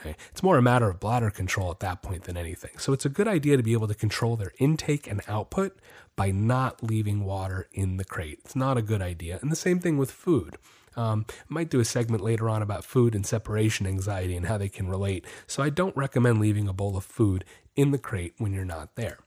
Okay. 0.00 0.16
It's 0.30 0.42
more 0.42 0.58
a 0.58 0.62
matter 0.62 0.90
of 0.90 1.00
bladder 1.00 1.30
control 1.30 1.70
at 1.70 1.80
that 1.80 2.02
point 2.02 2.24
than 2.24 2.36
anything. 2.36 2.78
So 2.78 2.92
it's 2.92 3.06
a 3.06 3.10
good 3.10 3.26
idea 3.26 3.56
to 3.56 3.62
be 3.62 3.72
able 3.72 3.88
to 3.88 3.94
control 3.94 4.36
their 4.36 4.52
intake 4.58 5.06
and 5.06 5.22
output 5.26 5.78
by 6.16 6.30
not 6.30 6.82
leaving 6.82 7.24
water 7.24 7.66
in 7.72 7.96
the 7.96 8.04
crate. 8.04 8.40
It's 8.44 8.56
not 8.56 8.76
a 8.76 8.82
good 8.82 9.02
idea. 9.02 9.38
And 9.40 9.50
the 9.50 9.56
same 9.56 9.78
thing 9.78 9.96
with 9.96 10.10
food. 10.10 10.56
Um, 10.96 11.26
might 11.48 11.68
do 11.68 11.80
a 11.80 11.84
segment 11.84 12.24
later 12.24 12.48
on 12.48 12.62
about 12.62 12.84
food 12.84 13.14
and 13.14 13.26
separation 13.26 13.86
anxiety 13.86 14.36
and 14.36 14.46
how 14.46 14.56
they 14.58 14.70
can 14.70 14.88
relate. 14.88 15.26
So 15.46 15.62
I 15.62 15.68
don't 15.68 15.96
recommend 15.96 16.40
leaving 16.40 16.68
a 16.68 16.72
bowl 16.72 16.96
of 16.96 17.04
food 17.04 17.44
in 17.76 17.90
the 17.90 17.98
crate 17.98 18.34
when 18.38 18.52
you're 18.52 18.64
not 18.64 18.96
there. 18.96 19.18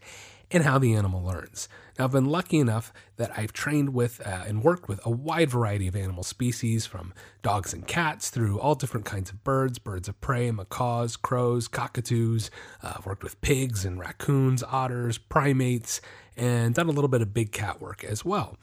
and 0.54 0.62
how 0.62 0.78
the 0.78 0.94
animal 0.94 1.20
learns. 1.20 1.68
Now, 1.99 2.04
I've 2.04 2.12
been 2.12 2.26
lucky 2.26 2.61
enough 2.61 2.92
that 3.16 3.37
I've 3.37 3.52
trained 3.52 3.92
with 3.92 4.25
uh, 4.25 4.44
and 4.46 4.62
worked 4.62 4.88
with 4.88 5.00
a 5.04 5.11
wide 5.11 5.50
variety 5.50 5.88
of 5.88 5.96
animal 5.96 6.23
species, 6.23 6.87
from 6.87 7.12
dogs 7.42 7.75
and 7.75 7.84
cats 7.87 8.30
through 8.30 8.61
all 8.61 8.76
different 8.76 9.04
kinds 9.04 9.30
of 9.30 9.42
birds, 9.42 9.80
birds 9.80 10.08
of 10.08 10.20
prey, 10.20 10.52
macaws, 10.52 11.16
crows, 11.16 11.66
cockatoos. 11.66 12.52
Uh, 12.82 12.94
I've 12.96 13.04
worked 13.04 13.25
with 13.25 13.40
pigs 13.40 13.84
and 13.84 13.99
raccoons, 13.99 14.62
otters, 14.62 15.18
primates, 15.18 16.00
and 16.37 16.73
done 16.73 16.88
a 16.88 16.92
little 16.92 17.08
bit 17.08 17.20
of 17.20 17.34
big 17.34 17.50
cat 17.50 17.80
work 17.80 18.04
as 18.04 18.25
well. 18.25 18.56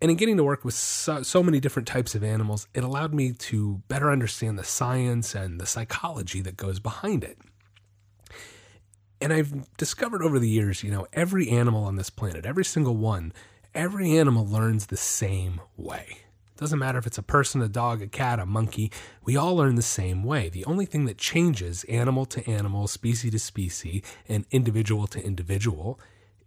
And 0.00 0.12
in 0.12 0.16
getting 0.16 0.36
to 0.36 0.44
work 0.44 0.64
with 0.64 0.74
so, 0.74 1.24
so, 1.24 1.42
many 1.42 1.58
different 1.58 1.88
types 1.88 2.14
of 2.14 2.22
animals, 2.22 2.68
it 2.72 2.84
allowed 2.84 3.12
me 3.12 3.32
to 3.32 3.82
better 3.88 4.12
understand 4.12 4.56
the 4.56 4.62
science 4.62 5.34
and 5.34 5.60
the 5.60 5.66
psychology 5.66 6.40
that 6.42 6.56
goes 6.56 6.78
behind 6.78 7.24
it. 7.24 7.38
And 9.20 9.32
I've 9.32 9.74
discovered 9.76 10.22
over 10.22 10.38
the 10.38 10.48
years, 10.48 10.82
you 10.82 10.90
know, 10.90 11.06
every 11.12 11.48
animal 11.48 11.84
on 11.84 11.96
this 11.96 12.10
planet, 12.10 12.46
every 12.46 12.64
single 12.64 12.96
one, 12.96 13.32
every 13.74 14.16
animal 14.16 14.46
learns 14.46 14.86
the 14.86 14.96
same 14.96 15.60
way. 15.76 16.06
It 16.54 16.60
doesn't 16.60 16.78
matter 16.78 16.98
if 16.98 17.06
it's 17.06 17.18
a 17.18 17.22
person, 17.22 17.62
a 17.62 17.68
dog, 17.68 18.00
a 18.02 18.06
cat, 18.06 18.38
a 18.38 18.46
monkey, 18.46 18.92
we 19.24 19.36
all 19.36 19.56
learn 19.56 19.74
the 19.74 19.82
same 19.82 20.24
way. 20.24 20.48
The 20.48 20.64
only 20.64 20.86
thing 20.86 21.04
that 21.06 21.18
changes 21.18 21.84
animal 21.84 22.26
to 22.26 22.48
animal, 22.48 22.86
species 22.86 23.32
to 23.32 23.38
species, 23.38 24.02
and 24.28 24.44
individual 24.50 25.06
to 25.08 25.24
individual 25.24 25.98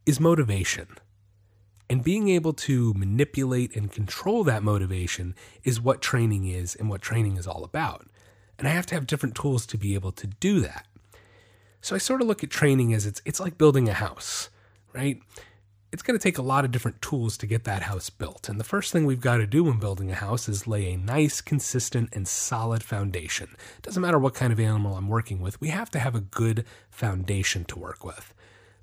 is 0.06 0.20
motivation. 0.20 0.88
And 1.90 2.04
being 2.04 2.30
able 2.30 2.54
to 2.54 2.94
manipulate 2.94 3.76
and 3.76 3.92
control 3.92 4.46
that 4.46 4.64
motivation 4.64 5.36
is 5.64 5.82
what 5.82 6.02
training 6.02 6.46
is 6.48 6.74
and 6.76 6.90
what 6.90 7.02
training 7.02 7.36
is 7.36 7.48
all 7.48 7.66
about. 7.66 8.08
And 8.58 8.68
I 8.68 8.72
have 8.72 8.86
to 8.88 8.96
have 8.96 9.08
different 9.08 9.36
tools 9.36 9.66
to 9.68 9.78
be 9.78 9.94
able 9.94 10.14
to 10.14 10.28
do 10.28 10.62
that. 10.62 10.88
So 11.82 11.96
I 11.96 11.98
sort 11.98 12.22
of 12.22 12.28
look 12.28 12.44
at 12.44 12.52
training 12.52 12.94
as 12.94 13.06
it's 13.06 13.22
it's 13.26 13.40
like 13.40 13.58
building 13.58 13.90
a 13.90 13.94
house, 13.94 14.50
right? 14.94 15.20
It's 15.92 16.04
going 16.04 16.18
to 16.18 16.24
take 16.24 16.38
a 16.38 16.44
lot 16.44 16.64
of 16.64 16.72
different 16.72 17.02
tools 17.02 17.38
to 17.38 17.48
get 17.48 17.66
that 17.66 17.82
house 17.82 18.10
built. 18.10 18.48
And 18.48 18.58
the 18.60 18.64
first 18.64 18.94
thing 18.94 19.06
we've 19.06 19.20
got 19.20 19.38
to 19.38 19.48
do 19.48 19.66
when 19.66 19.78
building 19.78 20.10
a 20.10 20.16
house 20.16 20.48
is 20.48 20.66
lay 20.66 20.94
a 20.94 20.98
nice, 20.98 21.42
consistent, 21.42 22.12
and 22.14 22.26
solid 22.26 22.82
foundation. 22.82 23.50
It 23.78 23.82
doesn't 23.82 24.02
matter 24.02 24.18
what 24.20 24.34
kind 24.34 24.54
of 24.54 24.60
animal 24.60 24.96
I'm 24.96 25.10
working 25.10 25.42
with, 25.42 25.60
we 25.60 25.68
have 25.70 25.92
to 25.92 26.00
have 26.00 26.16
a 26.16 26.22
good 26.22 26.66
foundation 26.90 27.66
to 27.66 27.80
work 27.80 28.06
with. 28.06 28.34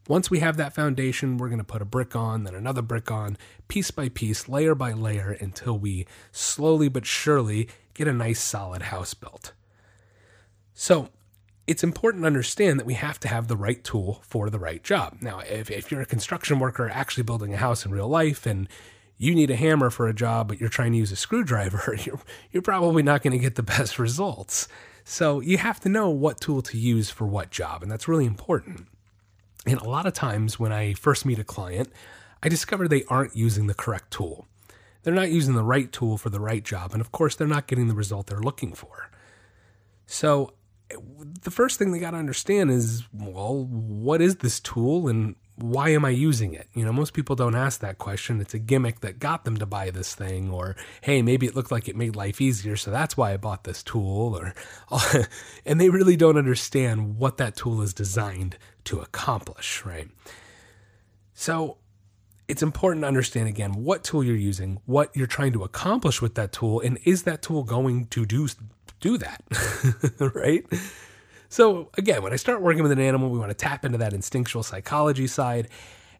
Once 0.07 0.31
we 0.31 0.41
have 0.41 0.57
that 0.57 0.75
foundation, 0.75 1.37
we're 1.37 1.49
going 1.49 1.59
to 1.59 1.65
put 1.65 1.83
a 1.83 1.87
brick 1.87 2.17
on, 2.17 2.45
then 2.45 2.55
another 2.55 2.83
brick 2.83 3.11
on, 3.11 3.37
piece 3.69 3.91
by 3.91 4.09
piece, 4.09 4.49
layer 4.49 4.75
by 4.75 4.93
layer, 4.93 5.31
until 5.41 5.79
we 5.79 6.07
slowly 6.33 6.89
but 6.89 7.07
surely 7.07 7.69
get 7.95 8.09
a 8.09 8.13
nice 8.13 8.41
solid 8.41 8.83
house 8.83 9.13
built. 9.15 9.53
So, 10.73 11.11
it's 11.69 11.85
important 11.85 12.23
to 12.23 12.27
understand 12.27 12.81
that 12.81 12.87
we 12.87 12.95
have 12.95 13.21
to 13.21 13.29
have 13.29 13.47
the 13.47 13.57
right 13.57 13.85
tool 13.85 14.23
for 14.27 14.49
the 14.49 14.59
right 14.59 14.83
job. 14.83 15.19
Now, 15.21 15.41
if, 15.41 15.71
if 15.71 15.91
you're 15.91 16.01
a 16.01 16.07
construction 16.07 16.59
worker 16.59 16.89
actually 16.89 17.25
building 17.25 17.53
a 17.53 17.59
house 17.59 17.85
in 17.85 17.93
real 17.93 18.09
life 18.09 18.47
and 18.47 18.69
you 19.19 19.35
need 19.35 19.51
a 19.51 19.57
hammer 19.57 19.91
for 19.91 20.09
a 20.09 20.15
job, 20.15 20.49
but 20.49 20.59
you're 20.59 20.71
trying 20.71 20.93
to 20.93 20.99
use 20.99 21.13
a 21.13 21.17
screwdriver, 21.17 21.95
you're, 22.05 22.21
you're 22.51 22.63
probably 22.63 23.03
not 23.03 23.23
going 23.23 23.33
to 23.33 23.39
get 23.39 23.57
the 23.57 23.63
best 23.63 23.99
results. 23.99 24.67
So 25.05 25.41
you 25.41 25.59
have 25.59 25.79
to 25.81 25.91
know 25.91 26.09
what 26.09 26.41
tool 26.41 26.63
to 26.63 26.79
use 26.79 27.11
for 27.11 27.27
what 27.27 27.51
job, 27.51 27.83
and 27.83 27.93
that's 27.93 28.09
really 28.09 28.27
important. 28.27 28.87
And 29.67 29.79
a 29.79 29.89
lot 29.89 30.07
of 30.07 30.15
times 30.15 30.59
when 30.59 30.73
I 30.73 30.95
first 30.95 31.27
meet 31.27 31.39
a 31.39 31.45
client, 31.45 31.93
I 32.43 32.49
discover 32.49 32.89
they 32.89 33.05
aren't 33.11 33.37
using 33.37 33.67
the 33.67 33.75
correct 33.75 34.11
tool. 34.11 34.47
They're 35.03 35.13
not 35.13 35.31
using 35.31 35.55
the 35.55 35.63
right 35.63 35.93
tool 35.93 36.17
for 36.17 36.31
the 36.31 36.41
right 36.41 36.65
job, 36.65 36.93
and 36.93 37.03
of 37.03 37.13
course, 37.13 37.37
they're 37.37 37.47
not 37.47 37.67
getting 37.67 37.89
the 37.89 37.95
result 37.95 38.29
they're 38.29 38.41
looking 38.41 38.73
for. 38.73 39.11
So 40.07 40.55
the 41.43 41.51
first 41.51 41.79
thing 41.79 41.93
they 41.93 41.99
got 41.99 42.13
to 42.13 42.17
understand 42.17 42.71
is 42.71 43.05
well, 43.13 43.65
what 43.65 44.21
is 44.21 44.37
this 44.37 44.61
tool 44.61 45.09
and 45.09 45.37
why 45.61 45.89
am 45.89 46.05
I 46.05 46.11
using 46.11 46.55
it? 46.55 46.69
You 46.73 46.85
know, 46.85 46.93
most 46.93 47.15
people 47.15 47.35
don't 47.35 47.57
ask 47.57 47.81
that 47.81 47.99
question. 47.99 48.41
It's 48.41 48.55
a 48.55 48.61
gimmick 48.61 49.01
that 49.01 49.19
got 49.19 49.45
them 49.45 49.57
to 49.57 49.67
buy 49.67 49.91
this 49.91 50.15
thing, 50.15 50.51
or 50.51 50.77
hey, 51.01 51.21
maybe 51.21 51.47
it 51.47 51.57
looked 51.57 51.73
like 51.73 51.89
it 51.89 51.97
made 51.97 52.15
life 52.15 52.41
easier, 52.41 52.77
so 52.77 52.93
that's 52.93 53.17
why 53.17 53.33
I 53.33 53.39
bought 53.39 53.65
this 53.65 53.83
tool, 53.83 54.39
or 54.39 54.55
and 55.67 55.81
they 55.81 55.91
really 55.91 56.17
don't 56.17 56.37
understand 56.37 57.19
what 57.19 57.39
that 57.39 57.57
tool 57.57 57.83
is 57.83 57.93
designed 57.93 58.57
to 58.85 59.01
accomplish, 59.01 59.85
right? 59.85 60.09
So 61.35 61.79
it's 62.47 62.63
important 62.63 63.03
to 63.03 63.09
understand 63.09 63.49
again 63.49 63.73
what 63.73 64.05
tool 64.05 64.23
you're 64.23 64.37
using, 64.37 64.81
what 64.87 65.15
you're 65.15 65.27
trying 65.27 65.53
to 65.55 65.65
accomplish 65.65 66.23
with 66.23 66.37
that 66.37 66.53
tool, 66.53 66.81
and 66.81 66.99
is 67.05 67.25
that 67.25 67.43
tool 67.43 67.65
going 67.65 68.07
to 68.07 68.25
do 68.25 68.49
do 69.01 69.19
that, 69.19 69.43
right? 70.35 70.65
So, 71.49 71.91
again, 71.97 72.23
when 72.23 72.33
I 72.33 72.37
start 72.37 72.61
working 72.61 72.83
with 72.83 72.93
an 72.93 73.01
animal, 73.01 73.31
we 73.31 73.39
want 73.39 73.51
to 73.51 73.55
tap 73.55 73.85
into 73.85 73.99
that 73.99 74.13
instinctual 74.13 74.63
psychology 74.63 75.27
side. 75.27 75.69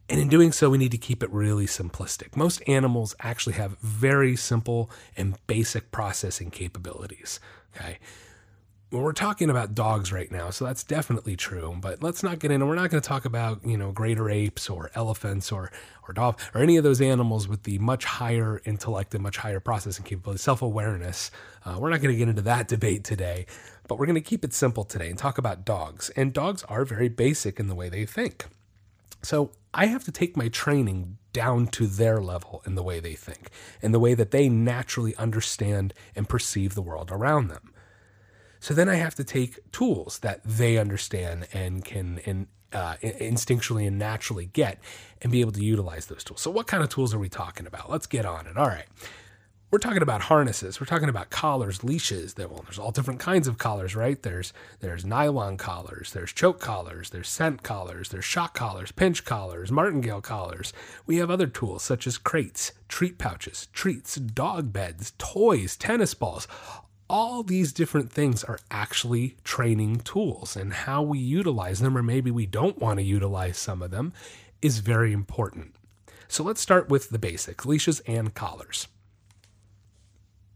And 0.09 0.19
in 0.19 0.29
doing 0.29 0.53
so, 0.53 0.71
we 0.71 0.79
need 0.79 0.93
to 0.93 0.99
keep 0.99 1.23
it 1.23 1.31
really 1.31 1.67
simplistic. 1.67 2.35
Most 2.35 2.63
animals 2.67 3.15
actually 3.21 3.53
have 3.55 3.79
very 3.81 4.37
simple 4.37 4.91
and 5.17 5.37
basic 5.47 5.91
processing 5.91 6.51
capabilities. 6.51 7.41
Okay. 7.77 7.99
Well, 8.91 9.03
we're 9.03 9.13
talking 9.13 9.51
about 9.51 9.75
dogs 9.75 10.13
right 10.13 10.33
now, 10.33 10.49
so 10.49 10.65
that's 10.65 10.83
definitely 10.83 11.37
true. 11.37 11.77
But 11.79 12.03
let's 12.03 12.23
not 12.23 12.39
get 12.39 12.51
into. 12.51 12.65
We're 12.65 12.75
not 12.75 12.89
going 12.89 13.03
to 13.03 13.07
talk 13.07 13.27
about 13.27 13.63
you 13.63 13.77
know 13.77 13.93
greater 13.93 14.31
apes 14.31 14.71
or 14.71 14.91
elephants 14.95 15.53
or 15.53 15.71
or 16.09 16.15
dolphins 16.15 16.51
or 16.55 16.63
any 16.63 16.79
of 16.79 16.85
those 16.85 17.03
animals 17.03 17.47
with 17.47 17.65
the 17.65 17.79
much 17.81 18.07
higher 18.07 18.63
intellect 18.65 19.15
and 19.15 19.23
much 19.23 19.37
higher 19.37 19.61
processing 19.61 20.07
capability, 20.07 20.39
self 20.39 20.63
awareness. 20.63 21.31
Uh, 21.67 21.77
we're 21.79 21.91
not 21.91 22.01
going 22.01 22.15
to 22.15 22.19
get 22.19 22.31
into 22.31 22.41
that 22.41 22.67
debate 22.67 23.05
today, 23.05 23.45
but 23.89 23.99
we're 23.99 24.07
going 24.07 24.15
to 24.15 24.23
keep 24.23 24.43
it 24.43 24.55
simple 24.55 24.85
today 24.85 25.11
and 25.11 25.19
talk 25.19 25.37
about 25.37 25.67
dogs. 25.67 26.09
And 26.17 26.33
dogs 26.33 26.63
are 26.65 26.87
very 26.87 27.11
basic 27.11 27.61
in 27.61 27.67
the 27.67 27.75
way 27.75 27.91
they 27.91 28.07
think. 28.07 28.47
So 29.21 29.51
I 29.75 29.87
have 29.87 30.05
to 30.05 30.13
take 30.13 30.35
my 30.35 30.49
training 30.49 31.19
down 31.35 31.67
to 31.69 31.87
their 31.87 32.23
level 32.23 32.63
in 32.65 32.75
the 32.75 32.83
way 32.83 33.01
they 33.01 33.15
think, 33.15 33.51
in 33.83 33.93
the 33.93 34.01
way 34.01 34.15
that 34.15 34.31
they 34.31 34.49
naturally 34.49 35.15
understand 35.17 35.93
and 36.17 36.27
perceive 36.27 36.75
the 36.75 36.81
world 36.81 37.11
around 37.13 37.49
them. 37.49 37.68
So 38.61 38.75
then 38.75 38.89
I 38.89 38.97
have 38.97 39.15
to 39.17 39.25
take 39.25 39.59
tools 39.73 40.19
that 40.21 40.43
they 40.45 40.79
understand 40.79 41.47
and 41.53 41.85
can 41.85 42.21
and 42.27 42.47
uh, 42.73 42.97
instinctually 43.03 43.87
and 43.87 43.99
naturally 43.99 44.47
get 44.47 44.79
and 45.23 45.33
be 45.33 45.41
able 45.41 45.53
to 45.53 45.65
utilize 45.65 46.07
those 46.07 46.23
tools. 46.25 46.41
So 46.43 46.51
what 46.51 46.67
kind 46.67 46.83
of 46.83 46.91
tools 46.91 47.15
are 47.15 47.19
we 47.19 47.29
talking 47.29 47.67
about? 47.67 47.91
Let's 47.91 48.07
get 48.07 48.27
on 48.27 48.47
it. 48.47 48.57
All 48.57 48.67
right. 48.67 48.87
we're 49.71 49.79
talking 49.79 50.03
about 50.03 50.23
harnesses. 50.23 50.81
We're 50.81 50.87
talking 50.87 51.11
about 51.11 51.29
collars, 51.31 51.85
leashes. 51.85 52.35
That 52.35 52.51
well, 52.51 52.63
there's 52.63 52.79
all 52.79 52.91
different 52.91 53.21
kinds 53.21 53.47
of 53.49 53.59
collars, 53.59 53.95
right? 53.95 54.21
There's 54.23 54.53
there's 54.81 55.05
nylon 55.05 55.59
collars, 55.59 56.13
there's 56.13 56.33
choke 56.33 56.59
collars, 56.61 57.11
there's 57.11 57.29
scent 57.29 57.63
collars, 57.63 58.09
there's 58.09 58.25
shock 58.25 58.55
collars, 58.55 58.93
pinch 58.93 59.25
collars, 59.25 59.71
martingale 59.71 60.23
collars. 60.23 60.73
We 61.07 61.17
have 61.19 61.31
other 61.31 61.47
tools 61.47 61.83
such 61.83 62.07
as 62.07 62.17
crates, 62.17 62.73
treat 62.89 63.19
pouches, 63.19 63.69
treats, 63.73 64.17
dog 64.17 64.73
beds, 64.73 65.13
toys, 65.19 65.77
tennis 65.77 66.15
balls. 66.15 66.49
All 67.11 67.43
these 67.43 67.73
different 67.73 68.13
things 68.13 68.45
are 68.45 68.59
actually 68.71 69.37
training 69.43 70.01
tools, 70.01 70.57
and 70.57 70.75
how 70.75 71.01
we 71.03 71.19
utilize 71.19 71.81
them, 71.81 71.97
or 71.97 72.03
maybe 72.03 72.31
we 72.31 72.45
don't 72.45 72.79
want 72.79 72.99
to 72.99 73.03
utilize 73.03 73.57
some 73.57 73.81
of 73.81 73.91
them, 73.91 74.13
is 74.61 74.81
very 74.81 75.15
important. 75.15 75.75
So 76.29 76.45
let's 76.45 76.61
start 76.61 76.91
with 76.91 77.09
the 77.09 77.19
basics 77.19 77.65
leashes 77.65 78.01
and 78.01 78.35
collars. 78.35 78.89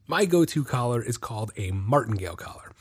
My 0.06 0.26
go 0.26 0.44
to 0.44 0.62
collar 0.62 1.02
is 1.02 1.16
called 1.16 1.52
a 1.56 1.70
martingale 1.70 2.36
collar. 2.36 2.72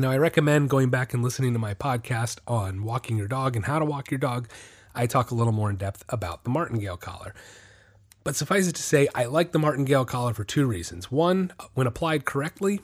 Now, 0.00 0.10
I 0.10 0.18
recommend 0.18 0.68
going 0.68 0.90
back 0.90 1.14
and 1.14 1.22
listening 1.22 1.52
to 1.52 1.60
my 1.60 1.74
podcast 1.74 2.40
on 2.48 2.82
walking 2.82 3.16
your 3.16 3.28
dog 3.28 3.54
and 3.54 3.66
how 3.66 3.78
to 3.78 3.84
walk 3.84 4.10
your 4.10 4.18
dog. 4.18 4.48
I 4.96 5.06
talk 5.06 5.30
a 5.30 5.36
little 5.36 5.52
more 5.52 5.70
in 5.70 5.76
depth 5.76 6.04
about 6.08 6.42
the 6.42 6.50
martingale 6.50 6.96
collar. 6.96 7.34
But 8.24 8.34
suffice 8.34 8.66
it 8.66 8.74
to 8.74 8.82
say, 8.82 9.06
I 9.14 9.26
like 9.26 9.52
the 9.52 9.60
martingale 9.60 10.04
collar 10.04 10.34
for 10.34 10.42
two 10.42 10.66
reasons. 10.66 11.12
One, 11.12 11.52
when 11.74 11.86
applied 11.86 12.24
correctly, 12.24 12.80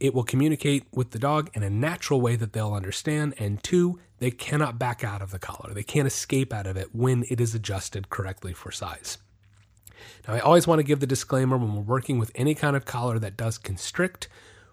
it 0.00 0.14
will 0.14 0.24
communicate 0.24 0.84
with 0.92 1.10
the 1.10 1.18
dog 1.18 1.50
in 1.54 1.62
a 1.62 1.70
natural 1.70 2.20
way 2.20 2.36
that 2.36 2.52
they'll 2.52 2.74
understand. 2.74 3.34
And 3.38 3.62
two, 3.62 4.00
they 4.18 4.30
cannot 4.30 4.78
back 4.78 5.04
out 5.04 5.22
of 5.22 5.30
the 5.30 5.38
collar. 5.38 5.72
They 5.72 5.82
can't 5.82 6.06
escape 6.06 6.52
out 6.52 6.66
of 6.66 6.76
it 6.76 6.94
when 6.94 7.24
it 7.30 7.40
is 7.40 7.54
adjusted 7.54 8.10
correctly 8.10 8.52
for 8.52 8.70
size. 8.70 9.18
Now, 10.26 10.34
I 10.34 10.40
always 10.40 10.66
want 10.66 10.80
to 10.80 10.84
give 10.84 11.00
the 11.00 11.06
disclaimer 11.06 11.56
when 11.56 11.74
we're 11.74 11.82
working 11.82 12.18
with 12.18 12.32
any 12.34 12.54
kind 12.54 12.76
of 12.76 12.84
collar 12.84 13.18
that 13.18 13.36
does 13.36 13.58
constrict, 13.58 14.28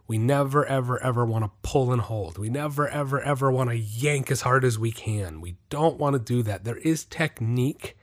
we 0.08 0.18
never, 0.18 0.66
ever, 0.66 1.02
ever 1.02 1.26
want 1.26 1.46
to 1.46 1.52
pull 1.62 1.94
and 1.94 2.02
hold. 2.02 2.38
We 2.38 2.50
never, 2.50 2.88
ever, 2.88 3.22
ever 3.22 3.52
want 3.52 3.70
to 3.70 3.78
yank 3.78 4.30
as 4.30 4.42
hard 4.42 4.66
as 4.66 4.78
we 4.78 4.92
can. 4.92 5.40
We 5.40 5.56
don't 5.70 5.98
want 5.98 6.14
to 6.16 6.20
do 6.20 6.44
that. 6.44 6.66
There 6.66 6.78
is 6.78 7.06
technique 7.06 7.98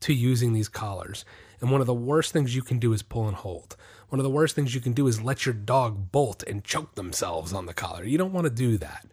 to 0.00 0.12
using 0.12 0.52
these 0.52 0.68
collars. 0.68 1.24
And 1.60 1.70
one 1.70 1.80
of 1.80 1.86
the 1.86 1.94
worst 1.94 2.32
things 2.32 2.54
you 2.54 2.62
can 2.62 2.78
do 2.78 2.92
is 2.92 3.02
pull 3.02 3.26
and 3.26 3.36
hold. 3.36 3.76
One 4.08 4.18
of 4.18 4.24
the 4.24 4.30
worst 4.30 4.54
things 4.54 4.74
you 4.74 4.80
can 4.80 4.92
do 4.92 5.06
is 5.06 5.22
let 5.22 5.46
your 5.46 5.54
dog 5.54 6.12
bolt 6.12 6.42
and 6.44 6.64
choke 6.64 6.94
themselves 6.94 7.52
on 7.52 7.66
the 7.66 7.74
collar. 7.74 8.04
You 8.04 8.18
don't 8.18 8.32
want 8.32 8.44
to 8.44 8.50
do 8.50 8.76
that. 8.78 9.06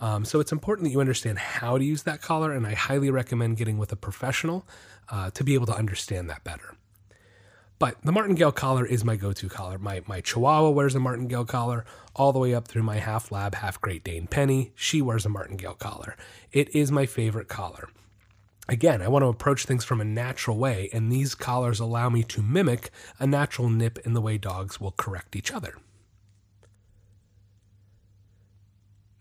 Um, 0.00 0.24
so 0.24 0.40
it's 0.40 0.52
important 0.52 0.86
that 0.86 0.92
you 0.92 1.00
understand 1.00 1.38
how 1.38 1.76
to 1.76 1.84
use 1.84 2.04
that 2.04 2.22
collar, 2.22 2.52
and 2.52 2.66
I 2.66 2.74
highly 2.74 3.10
recommend 3.10 3.56
getting 3.56 3.78
with 3.78 3.92
a 3.92 3.96
professional 3.96 4.66
uh, 5.08 5.30
to 5.30 5.44
be 5.44 5.54
able 5.54 5.66
to 5.66 5.74
understand 5.74 6.30
that 6.30 6.44
better. 6.44 6.74
But 7.78 7.96
the 8.02 8.10
martingale 8.10 8.50
collar 8.52 8.84
is 8.84 9.04
my 9.04 9.14
go-to 9.14 9.48
collar. 9.48 9.78
My 9.78 10.02
my 10.06 10.20
Chihuahua 10.20 10.70
wears 10.70 10.96
a 10.96 11.00
martingale 11.00 11.44
collar 11.44 11.84
all 12.16 12.32
the 12.32 12.40
way 12.40 12.52
up 12.52 12.66
through 12.66 12.82
my 12.82 12.96
half 12.96 13.30
lab, 13.30 13.54
half 13.54 13.80
Great 13.80 14.02
Dane 14.02 14.26
Penny. 14.26 14.72
She 14.74 15.00
wears 15.00 15.24
a 15.24 15.28
martingale 15.28 15.74
collar. 15.74 16.16
It 16.50 16.74
is 16.74 16.90
my 16.90 17.06
favorite 17.06 17.46
collar. 17.46 17.88
Again, 18.68 19.00
I 19.00 19.08
want 19.08 19.22
to 19.22 19.28
approach 19.28 19.64
things 19.64 19.84
from 19.84 20.00
a 20.00 20.04
natural 20.04 20.58
way, 20.58 20.90
and 20.92 21.10
these 21.10 21.34
collars 21.34 21.80
allow 21.80 22.10
me 22.10 22.22
to 22.24 22.42
mimic 22.42 22.90
a 23.18 23.26
natural 23.26 23.70
nip 23.70 23.98
in 24.04 24.12
the 24.12 24.20
way 24.20 24.36
dogs 24.36 24.78
will 24.78 24.92
correct 24.92 25.34
each 25.34 25.50
other. 25.50 25.74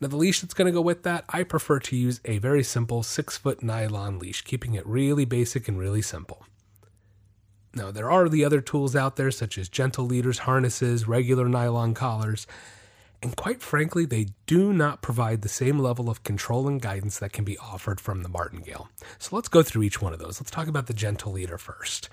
Now, 0.01 0.09
the 0.09 0.17
leash 0.17 0.41
that's 0.41 0.53
going 0.53 0.67
to 0.67 0.71
go 0.73 0.81
with 0.81 1.03
that, 1.03 1.23
I 1.29 1.43
prefer 1.43 1.79
to 1.79 1.95
use 1.95 2.19
a 2.25 2.37
very 2.39 2.61
simple 2.61 3.03
six 3.03 3.37
foot 3.37 3.63
nylon 3.63 4.19
leash, 4.19 4.43
keeping 4.43 4.73
it 4.75 4.85
really 4.85 5.25
basic 5.25 5.67
and 5.67 5.79
really 5.79 6.01
simple. 6.01 6.45
Now, 7.73 7.89
there 7.89 8.11
are 8.11 8.27
the 8.27 8.43
other 8.43 8.61
tools 8.61 8.95
out 8.95 9.15
there, 9.15 9.31
such 9.31 9.57
as 9.57 9.69
gentle 9.69 10.05
leaders, 10.05 10.39
harnesses, 10.39 11.07
regular 11.07 11.47
nylon 11.47 11.93
collars, 11.93 12.47
and 13.21 13.35
quite 13.35 13.61
frankly, 13.61 14.05
they 14.05 14.27
do 14.45 14.71
not 14.73 15.01
provide 15.01 15.41
the 15.41 15.49
same 15.49 15.79
level 15.79 16.09
of 16.09 16.23
control 16.23 16.67
and 16.67 16.81
guidance 16.81 17.17
that 17.19 17.33
can 17.33 17.43
be 17.43 17.57
offered 17.57 17.99
from 17.99 18.21
the 18.21 18.29
martingale. 18.29 18.89
So 19.17 19.35
let's 19.35 19.47
go 19.47 19.63
through 19.63 19.83
each 19.83 20.01
one 20.01 20.13
of 20.13 20.19
those. 20.19 20.39
Let's 20.39 20.51
talk 20.51 20.67
about 20.67 20.87
the 20.87 20.93
gentle 20.93 21.31
leader 21.31 21.57
first. 21.57 22.09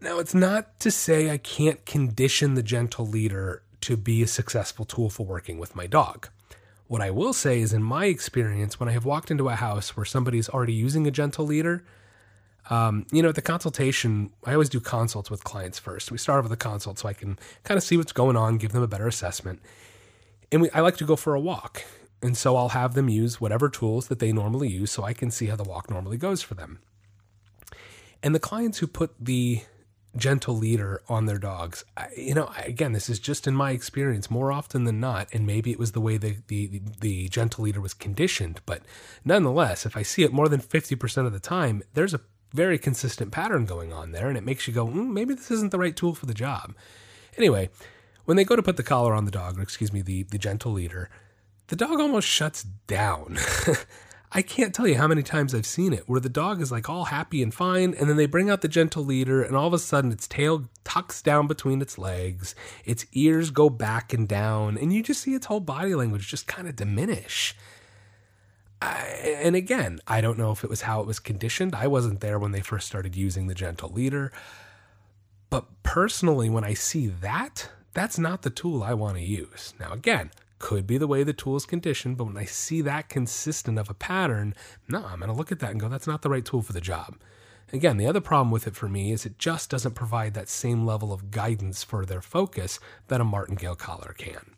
Now, 0.00 0.18
it's 0.18 0.34
not 0.34 0.78
to 0.80 0.90
say 0.90 1.30
I 1.30 1.38
can't 1.38 1.86
condition 1.86 2.54
the 2.54 2.62
gentle 2.62 3.06
leader 3.06 3.62
to 3.82 3.96
be 3.96 4.22
a 4.22 4.26
successful 4.26 4.84
tool 4.84 5.08
for 5.08 5.24
working 5.24 5.58
with 5.58 5.76
my 5.76 5.86
dog. 5.86 6.28
What 6.88 7.00
I 7.00 7.10
will 7.10 7.32
say 7.32 7.60
is, 7.60 7.72
in 7.72 7.82
my 7.82 8.06
experience, 8.06 8.78
when 8.78 8.88
I 8.88 8.92
have 8.92 9.04
walked 9.04 9.30
into 9.30 9.48
a 9.48 9.54
house 9.54 9.96
where 9.96 10.04
somebody's 10.04 10.48
already 10.48 10.74
using 10.74 11.06
a 11.06 11.10
gentle 11.10 11.46
leader, 11.46 11.84
um, 12.70 13.06
you 13.10 13.22
know, 13.22 13.32
the 13.32 13.42
consultation, 13.42 14.30
I 14.44 14.52
always 14.52 14.68
do 14.68 14.80
consults 14.80 15.30
with 15.30 15.44
clients 15.44 15.78
first. 15.78 16.10
We 16.10 16.18
start 16.18 16.38
off 16.38 16.44
with 16.44 16.52
a 16.52 16.56
consult 16.56 16.98
so 16.98 17.08
I 17.08 17.12
can 17.12 17.38
kind 17.64 17.76
of 17.76 17.84
see 17.84 17.96
what's 17.96 18.12
going 18.12 18.36
on, 18.36 18.58
give 18.58 18.72
them 18.72 18.82
a 18.82 18.88
better 18.88 19.08
assessment. 19.08 19.60
And 20.50 20.62
we, 20.62 20.70
I 20.70 20.80
like 20.80 20.96
to 20.98 21.04
go 21.04 21.16
for 21.16 21.34
a 21.34 21.40
walk. 21.40 21.84
And 22.22 22.36
so 22.36 22.56
I'll 22.56 22.68
have 22.68 22.94
them 22.94 23.08
use 23.08 23.40
whatever 23.40 23.68
tools 23.68 24.06
that 24.06 24.20
they 24.20 24.32
normally 24.32 24.68
use 24.68 24.92
so 24.92 25.02
I 25.02 25.12
can 25.12 25.30
see 25.30 25.46
how 25.46 25.56
the 25.56 25.64
walk 25.64 25.90
normally 25.90 26.16
goes 26.16 26.40
for 26.40 26.54
them. 26.54 26.78
And 28.22 28.34
the 28.34 28.40
clients 28.40 28.78
who 28.78 28.86
put 28.86 29.12
the 29.18 29.62
gentle 30.16 30.54
leader 30.54 31.02
on 31.08 31.26
their 31.26 31.38
dogs, 31.38 31.84
I, 31.96 32.08
you 32.16 32.34
know, 32.34 32.52
again, 32.58 32.92
this 32.92 33.08
is 33.08 33.18
just 33.18 33.48
in 33.48 33.56
my 33.56 33.72
experience 33.72 34.30
more 34.30 34.52
often 34.52 34.84
than 34.84 35.00
not. 35.00 35.28
And 35.32 35.46
maybe 35.46 35.72
it 35.72 35.80
was 35.80 35.92
the 35.92 36.00
way 36.00 36.16
the, 36.16 36.36
the, 36.46 36.80
the 37.00 37.28
gentle 37.28 37.64
leader 37.64 37.80
was 37.80 37.94
conditioned. 37.94 38.60
But 38.66 38.82
nonetheless, 39.24 39.84
if 39.84 39.96
I 39.96 40.02
see 40.02 40.22
it 40.22 40.32
more 40.32 40.48
than 40.48 40.60
50% 40.60 41.26
of 41.26 41.32
the 41.32 41.40
time, 41.40 41.82
there's 41.94 42.14
a 42.14 42.20
very 42.52 42.78
consistent 42.78 43.32
pattern 43.32 43.64
going 43.64 43.92
on 43.92 44.12
there, 44.12 44.28
and 44.28 44.36
it 44.36 44.44
makes 44.44 44.66
you 44.66 44.74
go, 44.74 44.86
mm, 44.86 45.10
maybe 45.10 45.34
this 45.34 45.50
isn't 45.50 45.72
the 45.72 45.78
right 45.78 45.96
tool 45.96 46.14
for 46.14 46.26
the 46.26 46.34
job. 46.34 46.74
Anyway, 47.36 47.70
when 48.24 48.36
they 48.36 48.44
go 48.44 48.56
to 48.56 48.62
put 48.62 48.76
the 48.76 48.82
collar 48.82 49.14
on 49.14 49.24
the 49.24 49.30
dog, 49.30 49.58
or 49.58 49.62
excuse 49.62 49.92
me, 49.92 50.02
the, 50.02 50.22
the 50.24 50.38
gentle 50.38 50.72
leader, 50.72 51.10
the 51.68 51.76
dog 51.76 52.00
almost 52.00 52.28
shuts 52.28 52.64
down. 52.86 53.38
I 54.34 54.40
can't 54.40 54.74
tell 54.74 54.88
you 54.88 54.96
how 54.96 55.08
many 55.08 55.22
times 55.22 55.54
I've 55.54 55.66
seen 55.66 55.92
it 55.92 56.08
where 56.08 56.20
the 56.20 56.30
dog 56.30 56.62
is 56.62 56.72
like 56.72 56.88
all 56.88 57.06
happy 57.06 57.42
and 57.42 57.52
fine, 57.52 57.94
and 57.94 58.08
then 58.08 58.16
they 58.16 58.26
bring 58.26 58.48
out 58.48 58.62
the 58.62 58.68
gentle 58.68 59.04
leader, 59.04 59.42
and 59.42 59.54
all 59.54 59.66
of 59.66 59.74
a 59.74 59.78
sudden 59.78 60.10
its 60.10 60.26
tail 60.26 60.64
tucks 60.84 61.20
down 61.20 61.46
between 61.46 61.82
its 61.82 61.98
legs, 61.98 62.54
its 62.84 63.04
ears 63.12 63.50
go 63.50 63.68
back 63.68 64.12
and 64.12 64.26
down, 64.26 64.78
and 64.78 64.92
you 64.92 65.02
just 65.02 65.20
see 65.20 65.34
its 65.34 65.46
whole 65.46 65.60
body 65.60 65.94
language 65.94 66.28
just 66.28 66.46
kind 66.46 66.66
of 66.66 66.76
diminish. 66.76 67.54
I, 68.82 69.38
and 69.42 69.54
again, 69.54 70.00
I 70.06 70.20
don't 70.20 70.38
know 70.38 70.50
if 70.50 70.64
it 70.64 70.70
was 70.70 70.82
how 70.82 71.00
it 71.00 71.06
was 71.06 71.18
conditioned. 71.18 71.74
I 71.74 71.86
wasn't 71.86 72.20
there 72.20 72.38
when 72.38 72.52
they 72.52 72.60
first 72.60 72.86
started 72.86 73.14
using 73.16 73.46
the 73.46 73.54
gentle 73.54 73.90
leader. 73.90 74.32
But 75.50 75.66
personally, 75.82 76.50
when 76.50 76.64
I 76.64 76.74
see 76.74 77.06
that, 77.06 77.70
that's 77.94 78.18
not 78.18 78.42
the 78.42 78.50
tool 78.50 78.82
I 78.82 78.94
want 78.94 79.16
to 79.16 79.22
use. 79.22 79.74
Now, 79.78 79.92
again, 79.92 80.30
could 80.58 80.86
be 80.86 80.96
the 80.98 81.06
way 81.06 81.22
the 81.22 81.32
tool 81.32 81.56
is 81.56 81.66
conditioned, 81.66 82.16
but 82.16 82.24
when 82.24 82.36
I 82.36 82.44
see 82.44 82.80
that 82.82 83.08
consistent 83.08 83.78
of 83.78 83.90
a 83.90 83.94
pattern, 83.94 84.54
no, 84.88 85.04
I'm 85.04 85.18
going 85.18 85.30
to 85.30 85.36
look 85.36 85.52
at 85.52 85.58
that 85.60 85.70
and 85.72 85.80
go, 85.80 85.88
that's 85.88 86.06
not 86.06 86.22
the 86.22 86.30
right 86.30 86.44
tool 86.44 86.62
for 86.62 86.72
the 86.72 86.80
job. 86.80 87.16
Again, 87.72 87.96
the 87.96 88.06
other 88.06 88.20
problem 88.20 88.50
with 88.50 88.66
it 88.66 88.76
for 88.76 88.88
me 88.88 89.12
is 89.12 89.24
it 89.24 89.38
just 89.38 89.70
doesn't 89.70 89.94
provide 89.94 90.34
that 90.34 90.48
same 90.48 90.86
level 90.86 91.12
of 91.12 91.30
guidance 91.30 91.82
for 91.82 92.04
their 92.04 92.20
focus 92.20 92.78
that 93.08 93.20
a 93.20 93.24
martingale 93.24 93.74
collar 93.74 94.14
can. 94.16 94.56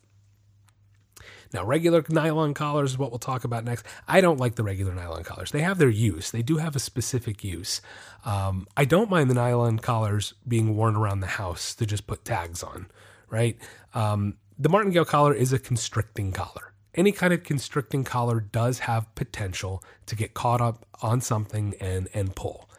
Now, 1.53 1.65
regular 1.65 2.05
nylon 2.09 2.55
collars 2.55 2.93
is 2.93 2.99
what 2.99 3.11
we'll 3.11 3.19
talk 3.19 3.45
about 3.45 3.65
next. 3.65 3.87
I 4.09 4.21
don't 4.21 4.41
like 4.41 4.55
the 4.55 4.63
regular 4.63 4.95
nylon 4.95 5.25
collars. 5.25 5.51
They 5.51 5.63
have 5.63 5.79
their 5.79 5.89
use, 5.89 6.31
they 6.31 6.43
do 6.43 6.57
have 6.59 6.77
a 6.77 6.81
specific 6.81 7.45
use. 7.45 7.81
Um, 8.25 8.67
I 8.77 8.85
don't 8.85 9.11
mind 9.11 9.31
the 9.31 9.35
nylon 9.35 9.79
collars 9.79 10.35
being 10.47 10.77
worn 10.77 10.97
around 10.97 11.21
the 11.21 11.27
house 11.27 11.75
to 11.77 11.87
just 11.87 12.07
put 12.07 12.25
tags 12.25 12.63
on, 12.63 12.87
right? 13.29 13.59
Um, 13.95 14.37
the 14.59 14.69
martingale 14.69 15.05
collar 15.05 15.35
is 15.35 15.53
a 15.53 15.59
constricting 15.59 16.33
collar. 16.33 16.73
Any 16.95 17.11
kind 17.11 17.33
of 17.33 17.43
constricting 17.43 18.05
collar 18.05 18.41
does 18.41 18.81
have 18.81 19.13
potential 19.17 19.83
to 20.07 20.15
get 20.15 20.33
caught 20.33 20.61
up 20.61 20.87
on 21.03 21.21
something 21.21 21.75
and, 21.81 22.09
and 22.15 22.35
pull. 22.37 22.71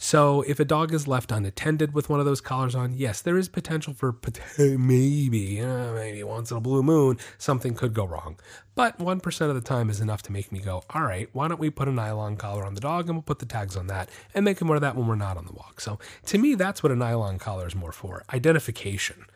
So 0.00 0.42
if 0.42 0.60
a 0.60 0.64
dog 0.64 0.94
is 0.94 1.08
left 1.08 1.32
unattended 1.32 1.92
with 1.92 2.08
one 2.08 2.20
of 2.20 2.26
those 2.26 2.40
collars 2.40 2.76
on, 2.76 2.92
yes, 2.92 3.20
there 3.20 3.36
is 3.36 3.48
potential 3.48 3.92
for 3.92 4.14
maybe, 4.58 5.60
uh, 5.60 5.92
maybe 5.92 6.22
once 6.22 6.52
in 6.52 6.56
a 6.56 6.60
blue 6.60 6.84
moon, 6.84 7.18
something 7.36 7.74
could 7.74 7.94
go 7.94 8.04
wrong. 8.04 8.38
But 8.76 8.98
1% 8.98 9.40
of 9.48 9.54
the 9.56 9.60
time 9.60 9.90
is 9.90 10.00
enough 10.00 10.22
to 10.22 10.32
make 10.32 10.52
me 10.52 10.60
go, 10.60 10.84
all 10.90 11.02
right, 11.02 11.28
why 11.32 11.48
don't 11.48 11.58
we 11.58 11.68
put 11.68 11.88
a 11.88 11.92
nylon 11.92 12.36
collar 12.36 12.64
on 12.64 12.74
the 12.74 12.80
dog 12.80 13.06
and 13.06 13.16
we'll 13.16 13.22
put 13.22 13.40
the 13.40 13.46
tags 13.46 13.76
on 13.76 13.88
that 13.88 14.08
and 14.34 14.44
make 14.44 14.60
him 14.60 14.68
wear 14.68 14.78
that 14.78 14.94
when 14.94 15.08
we're 15.08 15.16
not 15.16 15.36
on 15.36 15.46
the 15.46 15.52
walk. 15.52 15.80
So 15.80 15.98
to 16.26 16.38
me, 16.38 16.54
that's 16.54 16.80
what 16.80 16.92
a 16.92 16.96
nylon 16.96 17.40
collar 17.40 17.66
is 17.66 17.74
more 17.74 17.92
for 17.92 18.22
identification. 18.32 19.26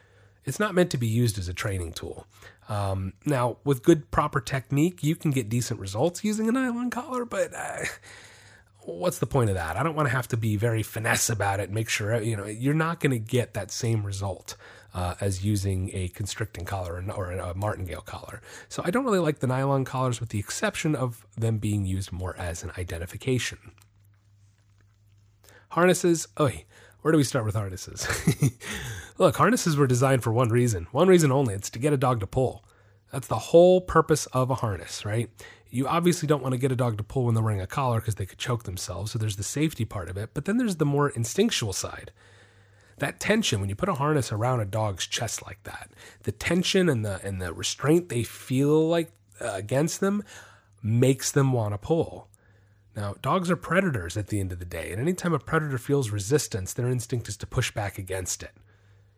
It's 0.44 0.60
not 0.60 0.74
meant 0.74 0.90
to 0.92 0.96
be 0.96 1.08
used 1.08 1.38
as 1.38 1.48
a 1.48 1.54
training 1.54 1.92
tool. 1.92 2.26
Um, 2.68 3.14
now, 3.26 3.58
with 3.64 3.82
good 3.82 4.12
proper 4.12 4.40
technique, 4.40 5.02
you 5.02 5.16
can 5.16 5.32
get 5.32 5.48
decent 5.48 5.80
results 5.80 6.22
using 6.22 6.48
a 6.48 6.52
nylon 6.52 6.90
collar, 6.90 7.24
but. 7.24 7.52
Uh, 7.52 7.84
what's 8.84 9.18
the 9.18 9.26
point 9.26 9.50
of 9.50 9.56
that? 9.56 9.76
I 9.76 9.82
don't 9.82 9.94
want 9.94 10.08
to 10.08 10.14
have 10.14 10.28
to 10.28 10.36
be 10.36 10.56
very 10.56 10.82
finesse 10.82 11.30
about 11.30 11.60
it. 11.60 11.70
Make 11.70 11.88
sure 11.88 12.20
you 12.20 12.36
know 12.36 12.46
you're 12.46 12.74
not 12.74 13.00
going 13.00 13.12
to 13.12 13.18
get 13.18 13.54
that 13.54 13.70
same 13.70 14.04
result 14.04 14.56
uh, 14.94 15.14
as 15.20 15.44
using 15.44 15.90
a 15.94 16.08
constricting 16.08 16.64
collar 16.64 17.02
or 17.14 17.30
a 17.30 17.54
martingale 17.54 18.02
collar. 18.02 18.40
So 18.68 18.82
I 18.84 18.90
don't 18.90 19.04
really 19.04 19.18
like 19.18 19.38
the 19.38 19.46
nylon 19.46 19.84
collars, 19.84 20.20
with 20.20 20.30
the 20.30 20.38
exception 20.38 20.94
of 20.94 21.26
them 21.36 21.58
being 21.58 21.86
used 21.86 22.12
more 22.12 22.36
as 22.36 22.62
an 22.62 22.72
identification. 22.76 23.58
Harnesses. 25.70 26.28
Oh, 26.36 26.50
where 27.00 27.12
do 27.12 27.18
we 27.18 27.24
start 27.24 27.44
with 27.44 27.54
harnesses? 27.54 28.06
Look, 29.18 29.36
harnesses 29.36 29.76
were 29.76 29.86
designed 29.86 30.22
for 30.22 30.32
one 30.32 30.50
reason, 30.50 30.86
one 30.92 31.08
reason 31.08 31.32
only. 31.32 31.54
It's 31.54 31.70
to 31.70 31.78
get 31.78 31.92
a 31.92 31.96
dog 31.96 32.20
to 32.20 32.26
pull. 32.26 32.64
That's 33.10 33.26
the 33.26 33.38
whole 33.38 33.80
purpose 33.80 34.26
of 34.26 34.50
a 34.50 34.56
harness, 34.56 35.04
right? 35.04 35.28
You 35.72 35.88
obviously 35.88 36.26
don't 36.26 36.42
want 36.42 36.52
to 36.52 36.58
get 36.58 36.70
a 36.70 36.76
dog 36.76 36.98
to 36.98 37.02
pull 37.02 37.24
when 37.24 37.34
they're 37.34 37.42
wearing 37.42 37.62
a 37.62 37.66
collar 37.66 37.98
because 37.98 38.16
they 38.16 38.26
could 38.26 38.38
choke 38.38 38.64
themselves. 38.64 39.10
So 39.10 39.18
there's 39.18 39.36
the 39.36 39.42
safety 39.42 39.86
part 39.86 40.10
of 40.10 40.18
it. 40.18 40.30
But 40.34 40.44
then 40.44 40.58
there's 40.58 40.76
the 40.76 40.84
more 40.84 41.08
instinctual 41.08 41.72
side. 41.72 42.12
That 42.98 43.18
tension, 43.18 43.58
when 43.58 43.70
you 43.70 43.74
put 43.74 43.88
a 43.88 43.94
harness 43.94 44.30
around 44.30 44.60
a 44.60 44.66
dog's 44.66 45.06
chest 45.06 45.42
like 45.42 45.62
that, 45.62 45.90
the 46.24 46.30
tension 46.30 46.90
and 46.90 47.02
the 47.06 47.20
and 47.24 47.40
the 47.40 47.54
restraint 47.54 48.10
they 48.10 48.22
feel 48.22 48.86
like 48.86 49.12
uh, 49.40 49.50
against 49.54 50.00
them 50.00 50.22
makes 50.82 51.32
them 51.32 51.54
want 51.54 51.72
to 51.72 51.78
pull. 51.78 52.28
Now, 52.94 53.14
dogs 53.22 53.50
are 53.50 53.56
predators 53.56 54.18
at 54.18 54.26
the 54.26 54.40
end 54.40 54.52
of 54.52 54.58
the 54.58 54.66
day, 54.66 54.92
and 54.92 55.00
anytime 55.00 55.32
a 55.32 55.38
predator 55.38 55.78
feels 55.78 56.10
resistance, 56.10 56.74
their 56.74 56.90
instinct 56.90 57.28
is 57.28 57.38
to 57.38 57.46
push 57.46 57.70
back 57.70 57.96
against 57.96 58.42
it. 58.42 58.52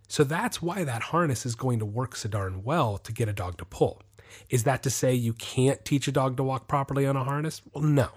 So 0.06 0.22
that's 0.22 0.62
why 0.62 0.84
that 0.84 1.02
harness 1.02 1.44
is 1.44 1.56
going 1.56 1.80
to 1.80 1.84
work 1.84 2.14
so 2.14 2.28
darn 2.28 2.62
well 2.62 2.98
to 2.98 3.12
get 3.12 3.28
a 3.28 3.32
dog 3.32 3.58
to 3.58 3.64
pull. 3.64 4.02
Is 4.50 4.64
that 4.64 4.82
to 4.82 4.90
say 4.90 5.14
you 5.14 5.32
can't 5.32 5.84
teach 5.84 6.08
a 6.08 6.12
dog 6.12 6.36
to 6.36 6.42
walk 6.42 6.68
properly 6.68 7.06
on 7.06 7.16
a 7.16 7.24
harness? 7.24 7.62
Well, 7.72 7.84
no. 7.84 8.08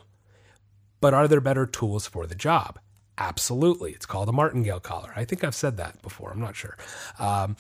But 1.00 1.14
are 1.14 1.28
there 1.28 1.42
better 1.42 1.66
tools 1.66 2.08
for 2.08 2.26
the 2.26 2.36
job? 2.36 2.80
Absolutely. 3.18 3.92
It's 3.92 4.06
called 4.06 4.30
a 4.30 4.32
martingale 4.32 4.80
collar. 4.80 5.12
I 5.16 5.26
think 5.26 5.44
I've 5.44 5.56
said 5.56 5.78
that 5.78 6.02
before. 6.02 6.32
I'm 6.32 6.40
not 6.40 6.56
sure. 6.56 6.78
Um, 7.20 7.56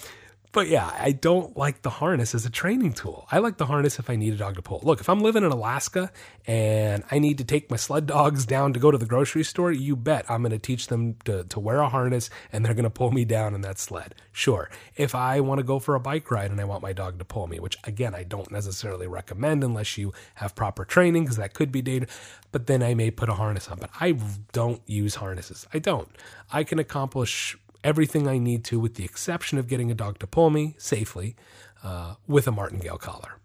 but 0.51 0.69
yeah, 0.69 0.91
I 0.97 1.12
don't 1.12 1.57
like 1.57 1.81
the 1.81 1.89
harness 1.89 2.33
as 2.33 2.45
a 2.45 2.49
training 2.49 2.93
tool. 2.93 3.27
I 3.31 3.39
like 3.39 3.57
the 3.57 3.65
harness 3.65 3.99
if 3.99 4.10
I 4.10 4.15
need 4.15 4.33
a 4.33 4.38
dog 4.38 4.55
to 4.55 4.62
pull. 4.62 4.79
Look, 4.83 4.99
if 4.99 5.10
I'm 5.10 5.19
living 5.19 5.43
in 5.43 5.51
Alaska 5.51 6.12
and 6.45 7.03
I 7.12 7.19
need 7.19 7.38
to 7.39 7.43
take 7.43 7.69
my 7.69 7.77
sled 7.77 8.07
dogs 8.07 8.45
down 8.45 8.73
to 8.73 8.79
go 8.79 8.89
to 8.89 8.97
the 8.97 9.05
grocery 9.05 9.43
store, 9.43 9.71
you 9.71 9.95
bet 9.95 10.25
I'm 10.29 10.41
going 10.41 10.51
to 10.51 10.60
teach 10.60 10.88
them 10.88 11.15
to, 11.25 11.43
to 11.43 11.60
wear 11.60 11.79
a 11.79 11.89
harness 11.89 12.29
and 12.51 12.65
they're 12.65 12.73
going 12.73 12.83
to 12.83 12.89
pull 12.89 13.12
me 13.12 13.25
down 13.25 13.53
in 13.53 13.62
that 13.62 13.77
sled. 13.77 14.15
Sure. 14.31 14.69
If 14.95 15.13
I 15.13 15.41
want 15.41 15.60
to 15.60 15.63
go 15.63 15.79
for 15.79 15.95
a 15.95 15.99
bike 15.99 16.31
ride 16.31 16.49
and 16.49 16.62
I 16.62 16.65
want 16.65 16.81
my 16.81 16.93
dog 16.93 17.19
to 17.19 17.25
pull 17.25 17.47
me, 17.47 17.60
which 17.60 17.77
again, 17.83 18.15
I 18.15 18.23
don't 18.23 18.51
necessarily 18.51 19.07
recommend 19.07 19.63
unless 19.63 19.97
you 19.97 20.13
have 20.36 20.55
proper 20.55 20.86
training 20.86 21.23
because 21.23 21.38
that 21.38 21.53
could 21.53 21.71
be 21.71 21.81
dangerous, 21.81 22.17
but 22.51 22.67
then 22.67 22.81
I 22.81 22.93
may 22.93 23.12
put 23.12 23.29
a 23.29 23.33
harness 23.33 23.67
on. 23.67 23.79
But 23.79 23.89
I 23.99 24.17
don't 24.53 24.81
use 24.88 25.15
harnesses. 25.15 25.67
I 25.73 25.79
don't. 25.79 26.10
I 26.51 26.63
can 26.63 26.79
accomplish 26.79 27.57
everything 27.84 28.28
I 28.28 28.38
need 28.38 28.63
to, 28.66 28.80
with 28.80 28.96
the 28.96 29.06
exception 29.06 29.58
of 29.58 29.68
getting 29.68 29.92
a 29.92 29.96
dog 29.96 30.20
to 30.20 30.28
pull 30.28 30.50
me 30.50 30.76
safely 30.78 31.36
uh, 31.84 32.16
with 32.28 32.48
a 32.48 32.52
martingale 32.52 32.98
collar. 32.98 33.40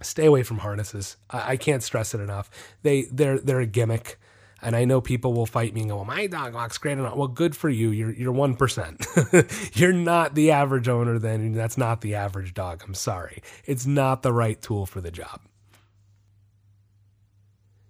Stay 0.00 0.26
away 0.26 0.42
from 0.42 0.58
harnesses. 0.58 1.16
I, 1.30 1.52
I 1.52 1.56
can't 1.56 1.82
stress 1.82 2.14
it 2.14 2.20
enough. 2.20 2.50
They 2.82 3.02
they're 3.02 3.38
they're 3.38 3.60
a 3.60 3.66
gimmick. 3.66 4.18
And 4.60 4.74
I 4.74 4.84
know 4.84 5.00
people 5.00 5.34
will 5.34 5.46
fight 5.46 5.72
me 5.72 5.82
and 5.82 5.90
go, 5.90 5.96
well, 5.96 6.04
my 6.04 6.26
dog 6.26 6.52
walks 6.52 6.78
great. 6.78 6.98
And 6.98 7.02
well, 7.16 7.28
good 7.28 7.56
for 7.56 7.68
you. 7.68 7.90
You're 7.90 8.12
you're 8.12 8.32
one 8.32 8.56
percent. 8.56 9.06
you're 9.74 9.92
not 9.92 10.34
the 10.34 10.50
average 10.50 10.88
owner. 10.88 11.18
Then 11.18 11.52
that's 11.52 11.78
not 11.78 12.00
the 12.00 12.16
average 12.16 12.54
dog. 12.54 12.82
I'm 12.84 12.94
sorry. 12.94 13.42
It's 13.66 13.86
not 13.86 14.22
the 14.22 14.32
right 14.32 14.60
tool 14.60 14.84
for 14.84 15.00
the 15.00 15.12
job. 15.12 15.40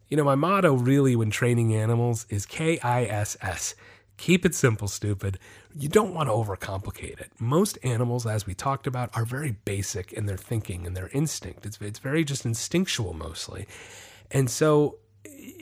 You 0.08 0.16
know, 0.16 0.24
my 0.24 0.34
motto 0.34 0.74
really 0.74 1.16
when 1.16 1.30
training 1.30 1.74
animals 1.74 2.26
is 2.28 2.46
K 2.46 2.78
I 2.80 3.04
S 3.04 3.36
S. 3.40 3.74
Keep 4.18 4.44
it 4.44 4.54
simple, 4.54 4.88
stupid. 4.88 5.38
You 5.74 5.88
don't 5.88 6.12
want 6.12 6.28
to 6.28 6.32
overcomplicate 6.32 7.20
it. 7.20 7.30
Most 7.38 7.78
animals, 7.82 8.26
as 8.26 8.46
we 8.46 8.52
talked 8.52 8.86
about, 8.86 9.16
are 9.16 9.24
very 9.24 9.52
basic 9.64 10.12
in 10.12 10.26
their 10.26 10.36
thinking 10.36 10.86
and 10.86 10.96
their 10.96 11.08
instinct. 11.08 11.64
It's, 11.64 11.78
it's 11.80 12.00
very 12.00 12.24
just 12.24 12.44
instinctual 12.44 13.14
mostly. 13.14 13.66
And 14.30 14.50
so 14.50 14.98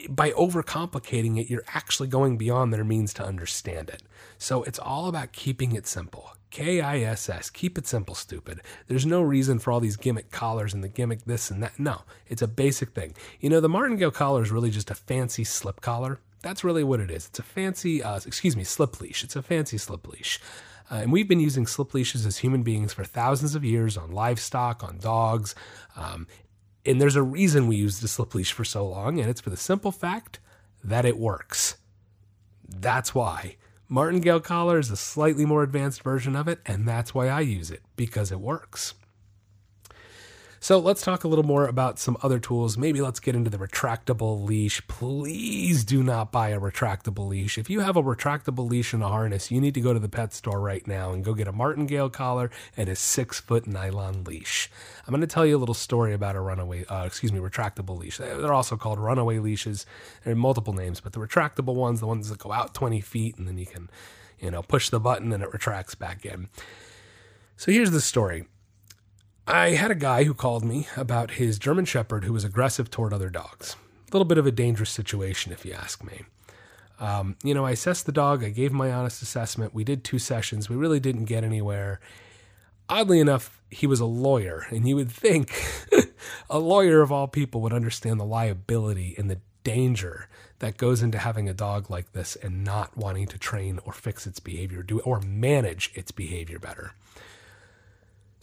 by 0.08 0.30
overcomplicating 0.30 1.38
it, 1.38 1.50
you're 1.50 1.64
actually 1.74 2.08
going 2.08 2.38
beyond 2.38 2.72
their 2.72 2.84
means 2.84 3.12
to 3.14 3.24
understand 3.24 3.90
it. 3.90 4.02
So 4.38 4.62
it's 4.62 4.78
all 4.78 5.08
about 5.08 5.32
keeping 5.32 5.72
it 5.72 5.86
simple. 5.86 6.30
K 6.50 6.80
I 6.80 7.00
S 7.00 7.28
S. 7.28 7.50
Keep 7.50 7.76
it 7.76 7.86
simple, 7.86 8.14
stupid. 8.14 8.62
There's 8.86 9.04
no 9.04 9.20
reason 9.20 9.58
for 9.58 9.70
all 9.70 9.80
these 9.80 9.96
gimmick 9.96 10.30
collars 10.30 10.72
and 10.72 10.82
the 10.82 10.88
gimmick 10.88 11.24
this 11.24 11.50
and 11.50 11.62
that. 11.62 11.78
No, 11.78 12.02
it's 12.26 12.42
a 12.42 12.48
basic 12.48 12.90
thing. 12.90 13.14
You 13.40 13.50
know, 13.50 13.60
the 13.60 13.68
martingale 13.68 14.10
collar 14.10 14.42
is 14.42 14.50
really 14.50 14.70
just 14.70 14.90
a 14.90 14.94
fancy 14.94 15.44
slip 15.44 15.80
collar. 15.82 16.20
That's 16.46 16.62
really 16.62 16.84
what 16.84 17.00
it 17.00 17.10
is. 17.10 17.26
It's 17.26 17.40
a 17.40 17.42
fancy, 17.42 18.04
uh, 18.04 18.20
excuse 18.24 18.56
me, 18.56 18.62
slip 18.62 19.00
leash. 19.00 19.24
It's 19.24 19.34
a 19.34 19.42
fancy 19.42 19.78
slip 19.78 20.06
leash. 20.06 20.38
Uh, 20.88 20.98
and 21.02 21.10
we've 21.10 21.26
been 21.26 21.40
using 21.40 21.66
slip 21.66 21.92
leashes 21.92 22.24
as 22.24 22.38
human 22.38 22.62
beings 22.62 22.92
for 22.92 23.02
thousands 23.02 23.56
of 23.56 23.64
years 23.64 23.96
on 23.96 24.12
livestock, 24.12 24.84
on 24.84 24.98
dogs. 24.98 25.56
Um, 25.96 26.28
and 26.84 27.00
there's 27.00 27.16
a 27.16 27.22
reason 27.24 27.66
we 27.66 27.74
used 27.74 28.00
the 28.00 28.06
slip 28.06 28.32
leash 28.32 28.52
for 28.52 28.64
so 28.64 28.86
long, 28.86 29.18
and 29.18 29.28
it's 29.28 29.40
for 29.40 29.50
the 29.50 29.56
simple 29.56 29.90
fact 29.90 30.38
that 30.84 31.04
it 31.04 31.18
works. 31.18 31.78
That's 32.68 33.12
why. 33.12 33.56
Martingale 33.88 34.38
collar 34.38 34.78
is 34.78 34.92
a 34.92 34.96
slightly 34.96 35.44
more 35.44 35.64
advanced 35.64 36.04
version 36.04 36.36
of 36.36 36.46
it, 36.46 36.60
and 36.64 36.86
that's 36.86 37.12
why 37.12 37.26
I 37.26 37.40
use 37.40 37.72
it, 37.72 37.82
because 37.96 38.30
it 38.30 38.38
works. 38.38 38.94
So 40.58 40.78
let's 40.78 41.02
talk 41.02 41.22
a 41.22 41.28
little 41.28 41.44
more 41.44 41.66
about 41.66 41.98
some 41.98 42.16
other 42.22 42.38
tools. 42.38 42.78
Maybe 42.78 43.00
let's 43.00 43.20
get 43.20 43.34
into 43.36 43.50
the 43.50 43.58
retractable 43.58 44.44
leash. 44.44 44.84
Please 44.88 45.84
do 45.84 46.02
not 46.02 46.32
buy 46.32 46.48
a 46.48 46.60
retractable 46.60 47.28
leash. 47.28 47.58
If 47.58 47.68
you 47.68 47.80
have 47.80 47.96
a 47.96 48.02
retractable 48.02 48.68
leash 48.68 48.92
and 48.92 49.02
a 49.02 49.08
harness, 49.08 49.50
you 49.50 49.60
need 49.60 49.74
to 49.74 49.80
go 49.80 49.92
to 49.92 50.00
the 50.00 50.08
pet 50.08 50.32
store 50.32 50.60
right 50.60 50.86
now 50.86 51.12
and 51.12 51.24
go 51.24 51.34
get 51.34 51.46
a 51.46 51.52
martingale 51.52 52.08
collar 52.08 52.50
and 52.76 52.88
a 52.88 52.96
six 52.96 53.38
foot 53.38 53.66
nylon 53.66 54.24
leash. 54.24 54.70
I'm 55.06 55.12
going 55.12 55.20
to 55.20 55.26
tell 55.26 55.46
you 55.46 55.56
a 55.56 55.58
little 55.58 55.74
story 55.74 56.14
about 56.14 56.36
a 56.36 56.40
runaway, 56.40 56.84
uh, 56.86 57.04
excuse 57.04 57.32
me, 57.32 57.38
retractable 57.38 57.98
leash. 57.98 58.16
They're 58.16 58.54
also 58.54 58.76
called 58.76 58.98
runaway 58.98 59.38
leashes. 59.38 59.84
There 60.24 60.32
are 60.32 60.36
multiple 60.36 60.72
names, 60.72 61.00
but 61.00 61.12
the 61.12 61.20
retractable 61.20 61.74
ones, 61.74 62.00
the 62.00 62.06
ones 62.06 62.30
that 62.30 62.38
go 62.38 62.50
out 62.50 62.74
20 62.74 63.00
feet 63.02 63.36
and 63.36 63.46
then 63.46 63.58
you 63.58 63.66
can, 63.66 63.90
you 64.40 64.50
know, 64.50 64.62
push 64.62 64.88
the 64.88 65.00
button 65.00 65.32
and 65.32 65.42
it 65.42 65.52
retracts 65.52 65.94
back 65.94 66.24
in. 66.24 66.48
So 67.56 67.70
here's 67.70 67.90
the 67.90 68.00
story. 68.00 68.46
I 69.48 69.70
had 69.70 69.92
a 69.92 69.96
guy 69.96 70.24
who 70.24 70.34
called 70.34 70.64
me 70.64 70.88
about 70.96 71.32
his 71.32 71.60
German 71.60 71.84
Shepherd 71.84 72.24
who 72.24 72.32
was 72.32 72.42
aggressive 72.42 72.90
toward 72.90 73.12
other 73.12 73.30
dogs. 73.30 73.76
A 74.08 74.12
little 74.12 74.24
bit 74.24 74.38
of 74.38 74.46
a 74.46 74.50
dangerous 74.50 74.90
situation, 74.90 75.52
if 75.52 75.64
you 75.64 75.72
ask 75.72 76.02
me. 76.02 76.22
Um, 76.98 77.36
you 77.44 77.54
know, 77.54 77.64
I 77.64 77.70
assessed 77.70 78.06
the 78.06 78.12
dog, 78.12 78.42
I 78.42 78.48
gave 78.48 78.72
my 78.72 78.90
honest 78.90 79.22
assessment. 79.22 79.72
We 79.72 79.84
did 79.84 80.02
two 80.02 80.18
sessions, 80.18 80.68
we 80.68 80.74
really 80.74 80.98
didn't 80.98 81.26
get 81.26 81.44
anywhere. 81.44 82.00
Oddly 82.88 83.20
enough, 83.20 83.62
he 83.70 83.86
was 83.86 84.00
a 84.00 84.04
lawyer, 84.04 84.66
and 84.70 84.88
you 84.88 84.96
would 84.96 85.12
think 85.12 85.52
a 86.50 86.58
lawyer 86.58 87.00
of 87.00 87.12
all 87.12 87.28
people 87.28 87.60
would 87.60 87.72
understand 87.72 88.18
the 88.18 88.24
liability 88.24 89.14
and 89.16 89.30
the 89.30 89.38
danger 89.62 90.28
that 90.58 90.76
goes 90.76 91.02
into 91.02 91.18
having 91.18 91.48
a 91.48 91.54
dog 91.54 91.88
like 91.88 92.12
this 92.12 92.34
and 92.36 92.64
not 92.64 92.96
wanting 92.96 93.28
to 93.28 93.38
train 93.38 93.78
or 93.84 93.92
fix 93.92 94.26
its 94.26 94.40
behavior, 94.40 94.82
do 94.82 94.98
or 95.00 95.20
manage 95.20 95.92
its 95.94 96.10
behavior 96.10 96.58
better. 96.58 96.94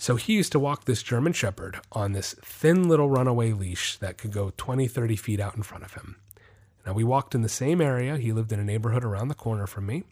So 0.03 0.17
he 0.17 0.33
used 0.33 0.51
to 0.51 0.59
walk 0.59 0.83
this 0.83 1.01
German 1.01 1.31
Shepherd 1.31 1.79
on 1.93 2.11
this 2.11 2.35
thin 2.43 2.89
little 2.89 3.09
runaway 3.09 3.53
leash 3.53 3.95
that 3.99 4.17
could 4.17 4.33
go 4.33 4.51
20, 4.57 4.85
30 4.85 5.15
feet 5.15 5.39
out 5.39 5.55
in 5.55 5.63
front 5.63 5.85
of 5.85 5.93
him. 5.93 6.17
Now, 6.85 6.91
we 6.91 7.05
walked 7.05 7.33
in 7.33 7.41
the 7.41 7.47
same 7.47 7.79
area. 7.79 8.17
He 8.17 8.33
lived 8.33 8.51
in 8.51 8.59
a 8.59 8.65
neighborhood 8.65 9.05
around 9.05 9.29
the 9.29 9.33
corner 9.33 9.65
from 9.65 9.85
me. 9.85 10.03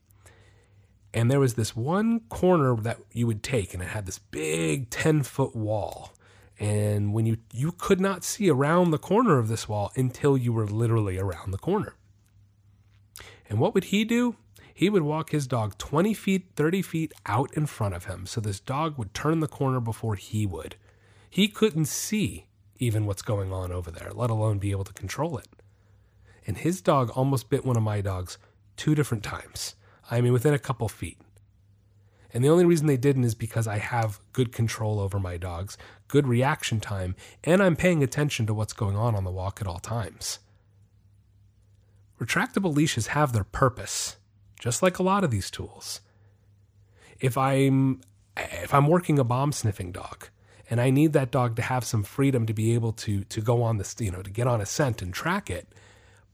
And 1.13 1.29
there 1.29 1.41
was 1.41 1.55
this 1.55 1.75
one 1.75 2.21
corner 2.29 2.77
that 2.77 2.99
you 3.11 3.27
would 3.27 3.43
take, 3.43 3.73
and 3.73 3.83
it 3.83 3.89
had 3.89 4.05
this 4.05 4.17
big 4.17 4.89
10 4.91 5.23
foot 5.23 5.57
wall. 5.57 6.13
And 6.57 7.13
when 7.13 7.25
you, 7.25 7.39
you 7.51 7.73
could 7.73 7.99
not 7.99 8.23
see 8.23 8.49
around 8.49 8.91
the 8.91 8.97
corner 8.97 9.39
of 9.39 9.49
this 9.49 9.67
wall 9.67 9.91
until 9.97 10.37
you 10.37 10.53
were 10.53 10.67
literally 10.67 11.17
around 11.17 11.51
the 11.51 11.57
corner. 11.57 11.95
And 13.49 13.59
what 13.59 13.73
would 13.73 13.83
he 13.83 14.05
do? 14.05 14.37
He 14.81 14.89
would 14.89 15.03
walk 15.03 15.29
his 15.29 15.45
dog 15.45 15.77
20 15.77 16.11
feet, 16.15 16.47
30 16.55 16.81
feet 16.81 17.13
out 17.27 17.53
in 17.53 17.67
front 17.67 17.93
of 17.93 18.05
him. 18.05 18.25
So 18.25 18.41
this 18.41 18.59
dog 18.59 18.97
would 18.97 19.13
turn 19.13 19.39
the 19.39 19.47
corner 19.47 19.79
before 19.79 20.15
he 20.15 20.47
would. 20.47 20.75
He 21.29 21.47
couldn't 21.49 21.85
see 21.85 22.47
even 22.79 23.05
what's 23.05 23.21
going 23.21 23.53
on 23.53 23.71
over 23.71 23.91
there, 23.91 24.09
let 24.11 24.31
alone 24.31 24.57
be 24.57 24.71
able 24.71 24.85
to 24.85 24.93
control 24.93 25.37
it. 25.37 25.45
And 26.47 26.57
his 26.57 26.81
dog 26.81 27.11
almost 27.11 27.51
bit 27.51 27.63
one 27.63 27.77
of 27.77 27.83
my 27.83 28.01
dogs 28.01 28.39
two 28.75 28.95
different 28.95 29.23
times. 29.23 29.75
I 30.09 30.19
mean, 30.19 30.33
within 30.33 30.55
a 30.55 30.57
couple 30.57 30.89
feet. 30.89 31.19
And 32.33 32.43
the 32.43 32.49
only 32.49 32.65
reason 32.65 32.87
they 32.87 32.97
didn't 32.97 33.25
is 33.25 33.35
because 33.35 33.67
I 33.67 33.77
have 33.77 34.19
good 34.33 34.51
control 34.51 34.99
over 34.99 35.19
my 35.19 35.37
dogs, 35.37 35.77
good 36.07 36.25
reaction 36.25 36.79
time, 36.79 37.15
and 37.43 37.61
I'm 37.61 37.75
paying 37.75 38.01
attention 38.01 38.47
to 38.47 38.53
what's 38.55 38.73
going 38.73 38.95
on 38.97 39.13
on 39.13 39.25
the 39.25 39.31
walk 39.31 39.61
at 39.61 39.67
all 39.67 39.77
times. 39.77 40.39
Retractable 42.19 42.73
leashes 42.73 43.07
have 43.07 43.31
their 43.31 43.43
purpose 43.43 44.17
just 44.61 44.83
like 44.83 44.99
a 44.99 45.03
lot 45.03 45.25
of 45.25 45.31
these 45.31 45.51
tools. 45.51 45.99
If 47.19 47.37
I'm 47.37 47.99
if 48.37 48.73
I'm 48.73 48.87
working 48.87 49.19
a 49.19 49.25
bomb 49.25 49.51
sniffing 49.51 49.91
dog 49.91 50.29
and 50.69 50.79
I 50.79 50.89
need 50.89 51.11
that 51.13 51.31
dog 51.31 51.57
to 51.57 51.61
have 51.61 51.83
some 51.83 52.03
freedom 52.03 52.45
to 52.45 52.53
be 52.53 52.73
able 52.75 52.93
to 52.93 53.25
to 53.25 53.41
go 53.41 53.63
on 53.63 53.77
this, 53.77 53.95
you 53.99 54.11
know, 54.11 54.21
to 54.21 54.29
get 54.29 54.47
on 54.47 54.61
a 54.61 54.65
scent 54.65 55.01
and 55.01 55.13
track 55.13 55.49
it, 55.49 55.67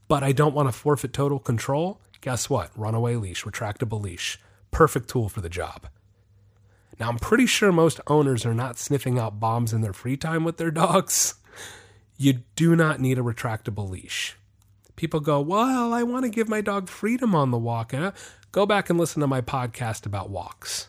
but 0.06 0.22
I 0.22 0.30
don't 0.32 0.54
want 0.54 0.68
to 0.68 0.72
forfeit 0.72 1.12
total 1.12 1.40
control, 1.40 2.00
guess 2.20 2.48
what? 2.48 2.70
Runaway 2.76 3.16
leash, 3.16 3.44
retractable 3.44 4.00
leash. 4.00 4.38
Perfect 4.70 5.08
tool 5.08 5.30
for 5.30 5.40
the 5.40 5.48
job. 5.48 5.88
Now, 7.00 7.08
I'm 7.08 7.18
pretty 7.18 7.46
sure 7.46 7.72
most 7.72 8.00
owners 8.06 8.44
are 8.44 8.54
not 8.54 8.76
sniffing 8.76 9.18
out 9.18 9.40
bombs 9.40 9.72
in 9.72 9.80
their 9.80 9.92
free 9.92 10.16
time 10.16 10.44
with 10.44 10.58
their 10.58 10.70
dogs. 10.70 11.34
You 12.18 12.40
do 12.56 12.76
not 12.76 13.00
need 13.00 13.18
a 13.18 13.22
retractable 13.22 13.88
leash 13.88 14.36
people 14.98 15.20
go, 15.20 15.40
Well, 15.40 15.94
I 15.94 16.02
want 16.02 16.24
to 16.24 16.30
give 16.30 16.48
my 16.48 16.60
dog 16.60 16.88
freedom 16.88 17.34
on 17.34 17.50
the 17.50 17.56
walk. 17.56 17.94
And 17.94 18.12
go 18.52 18.66
back 18.66 18.90
and 18.90 18.98
listen 18.98 19.20
to 19.20 19.26
my 19.26 19.40
podcast 19.40 20.04
about 20.04 20.28
walks. 20.28 20.88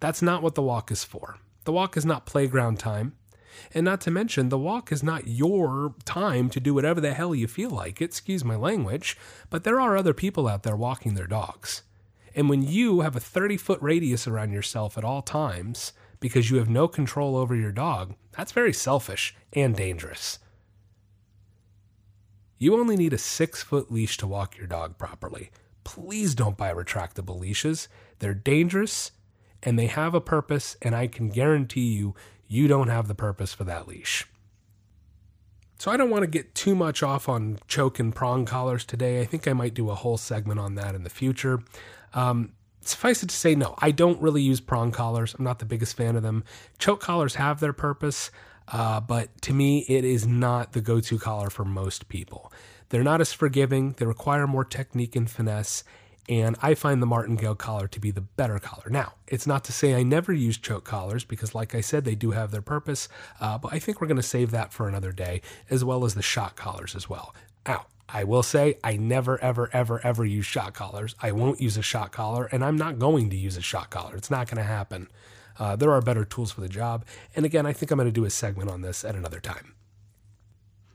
That's 0.00 0.20
not 0.20 0.42
what 0.42 0.54
the 0.54 0.62
walk 0.62 0.90
is 0.90 1.04
for. 1.04 1.38
The 1.64 1.72
walk 1.72 1.96
is 1.96 2.04
not 2.04 2.26
playground 2.26 2.78
time. 2.78 3.14
And 3.72 3.84
not 3.84 4.00
to 4.02 4.10
mention, 4.10 4.48
the 4.48 4.58
walk 4.58 4.90
is 4.90 5.02
not 5.02 5.28
your 5.28 5.94
time 6.04 6.50
to 6.50 6.60
do 6.60 6.74
whatever 6.74 7.00
the 7.00 7.14
hell 7.14 7.34
you 7.34 7.46
feel 7.46 7.70
like. 7.70 8.02
Excuse 8.02 8.44
my 8.44 8.56
language, 8.56 9.16
but 9.48 9.62
there 9.62 9.80
are 9.80 9.96
other 9.96 10.12
people 10.12 10.48
out 10.48 10.64
there 10.64 10.76
walking 10.76 11.14
their 11.14 11.28
dogs. 11.28 11.82
And 12.34 12.50
when 12.50 12.62
you 12.62 13.00
have 13.00 13.14
a 13.14 13.20
30 13.20 13.56
foot 13.56 13.80
radius 13.80 14.26
around 14.26 14.50
yourself 14.52 14.98
at 14.98 15.04
all 15.04 15.22
times 15.22 15.92
because 16.18 16.50
you 16.50 16.58
have 16.58 16.68
no 16.68 16.88
control 16.88 17.36
over 17.36 17.54
your 17.54 17.70
dog, 17.70 18.14
that's 18.32 18.50
very 18.50 18.72
selfish 18.72 19.36
and 19.52 19.76
dangerous. 19.76 20.40
You 22.58 22.78
only 22.78 22.96
need 22.96 23.12
a 23.12 23.18
six 23.18 23.62
foot 23.62 23.90
leash 23.90 24.16
to 24.18 24.26
walk 24.26 24.56
your 24.56 24.66
dog 24.66 24.98
properly. 24.98 25.50
Please 25.82 26.34
don't 26.34 26.56
buy 26.56 26.72
retractable 26.72 27.38
leashes. 27.38 27.88
They're 28.18 28.34
dangerous 28.34 29.12
and 29.62 29.78
they 29.78 29.86
have 29.86 30.14
a 30.14 30.20
purpose, 30.20 30.76
and 30.82 30.94
I 30.94 31.06
can 31.06 31.30
guarantee 31.30 31.94
you, 31.94 32.14
you 32.46 32.68
don't 32.68 32.88
have 32.88 33.08
the 33.08 33.14
purpose 33.14 33.54
for 33.54 33.64
that 33.64 33.88
leash. 33.88 34.26
So 35.78 35.90
I 35.90 35.96
don't 35.96 36.10
want 36.10 36.22
to 36.22 36.28
get 36.28 36.54
too 36.54 36.74
much 36.74 37.02
off 37.02 37.28
on 37.28 37.58
choke 37.66 37.98
and 37.98 38.14
prong 38.14 38.44
collars 38.44 38.84
today. 38.84 39.20
I 39.20 39.24
think 39.24 39.48
I 39.48 39.52
might 39.54 39.74
do 39.74 39.90
a 39.90 39.94
whole 39.94 40.18
segment 40.18 40.60
on 40.60 40.76
that 40.76 40.94
in 40.94 41.02
the 41.02 41.10
future. 41.10 41.60
Um, 42.12 42.52
suffice 42.82 43.22
it 43.22 43.30
to 43.30 43.34
say, 43.34 43.54
no, 43.54 43.74
I 43.78 43.90
don't 43.90 44.20
really 44.20 44.42
use 44.42 44.60
prong 44.60 44.92
collars. 44.92 45.34
I'm 45.38 45.44
not 45.44 45.58
the 45.58 45.64
biggest 45.64 45.96
fan 45.96 46.16
of 46.16 46.22
them. 46.22 46.44
Choke 46.78 47.00
collars 47.00 47.34
have 47.36 47.60
their 47.60 47.72
purpose, 47.72 48.30
uh, 48.68 49.00
but 49.00 49.40
to 49.42 49.52
me, 49.52 49.80
it 49.88 50.04
is 50.04 50.26
not 50.26 50.72
the 50.72 50.80
go 50.80 51.00
to 51.00 51.18
collar 51.18 51.50
for 51.50 51.64
most 51.64 52.08
people. 52.08 52.52
They're 52.88 53.02
not 53.02 53.20
as 53.20 53.32
forgiving, 53.32 53.92
they 53.92 54.06
require 54.06 54.46
more 54.46 54.64
technique 54.64 55.16
and 55.16 55.30
finesse, 55.30 55.84
and 56.28 56.56
I 56.62 56.74
find 56.74 57.02
the 57.02 57.06
martingale 57.06 57.54
collar 57.54 57.86
to 57.88 58.00
be 58.00 58.10
the 58.10 58.22
better 58.22 58.58
collar. 58.58 58.88
Now, 58.88 59.14
it's 59.26 59.46
not 59.46 59.64
to 59.64 59.72
say 59.72 59.94
I 59.94 60.02
never 60.02 60.32
use 60.32 60.56
choke 60.56 60.84
collars 60.84 61.24
because, 61.24 61.54
like 61.54 61.74
I 61.74 61.80
said, 61.80 62.04
they 62.04 62.14
do 62.14 62.30
have 62.30 62.50
their 62.50 62.62
purpose, 62.62 63.08
uh, 63.40 63.58
but 63.58 63.72
I 63.72 63.78
think 63.78 64.00
we're 64.00 64.06
going 64.06 64.16
to 64.16 64.22
save 64.22 64.50
that 64.52 64.72
for 64.72 64.88
another 64.88 65.12
day, 65.12 65.42
as 65.68 65.84
well 65.84 66.04
as 66.04 66.14
the 66.14 66.22
shock 66.22 66.56
collars 66.56 66.94
as 66.94 67.08
well. 67.08 67.34
Now, 67.66 67.86
I 68.08 68.24
will 68.24 68.42
say 68.42 68.78
I 68.84 68.96
never, 68.96 69.42
ever, 69.42 69.68
ever, 69.72 70.00
ever 70.04 70.24
use 70.24 70.46
shock 70.46 70.74
collars. 70.74 71.14
I 71.20 71.32
won't 71.32 71.60
use 71.60 71.76
a 71.76 71.82
shock 71.82 72.12
collar, 72.12 72.46
and 72.46 72.64
I'm 72.64 72.76
not 72.76 72.98
going 72.98 73.30
to 73.30 73.36
use 73.36 73.56
a 73.56 73.62
shock 73.62 73.90
collar. 73.90 74.14
It's 74.16 74.30
not 74.30 74.46
going 74.46 74.58
to 74.58 74.62
happen. 74.62 75.08
Uh, 75.58 75.76
there 75.76 75.92
are 75.92 76.00
better 76.00 76.24
tools 76.24 76.52
for 76.52 76.60
the 76.60 76.68
job. 76.68 77.04
And 77.34 77.44
again, 77.44 77.66
I 77.66 77.72
think 77.72 77.90
I'm 77.90 77.98
going 77.98 78.08
to 78.08 78.12
do 78.12 78.24
a 78.24 78.30
segment 78.30 78.70
on 78.70 78.82
this 78.82 79.04
at 79.04 79.14
another 79.14 79.40
time. 79.40 79.74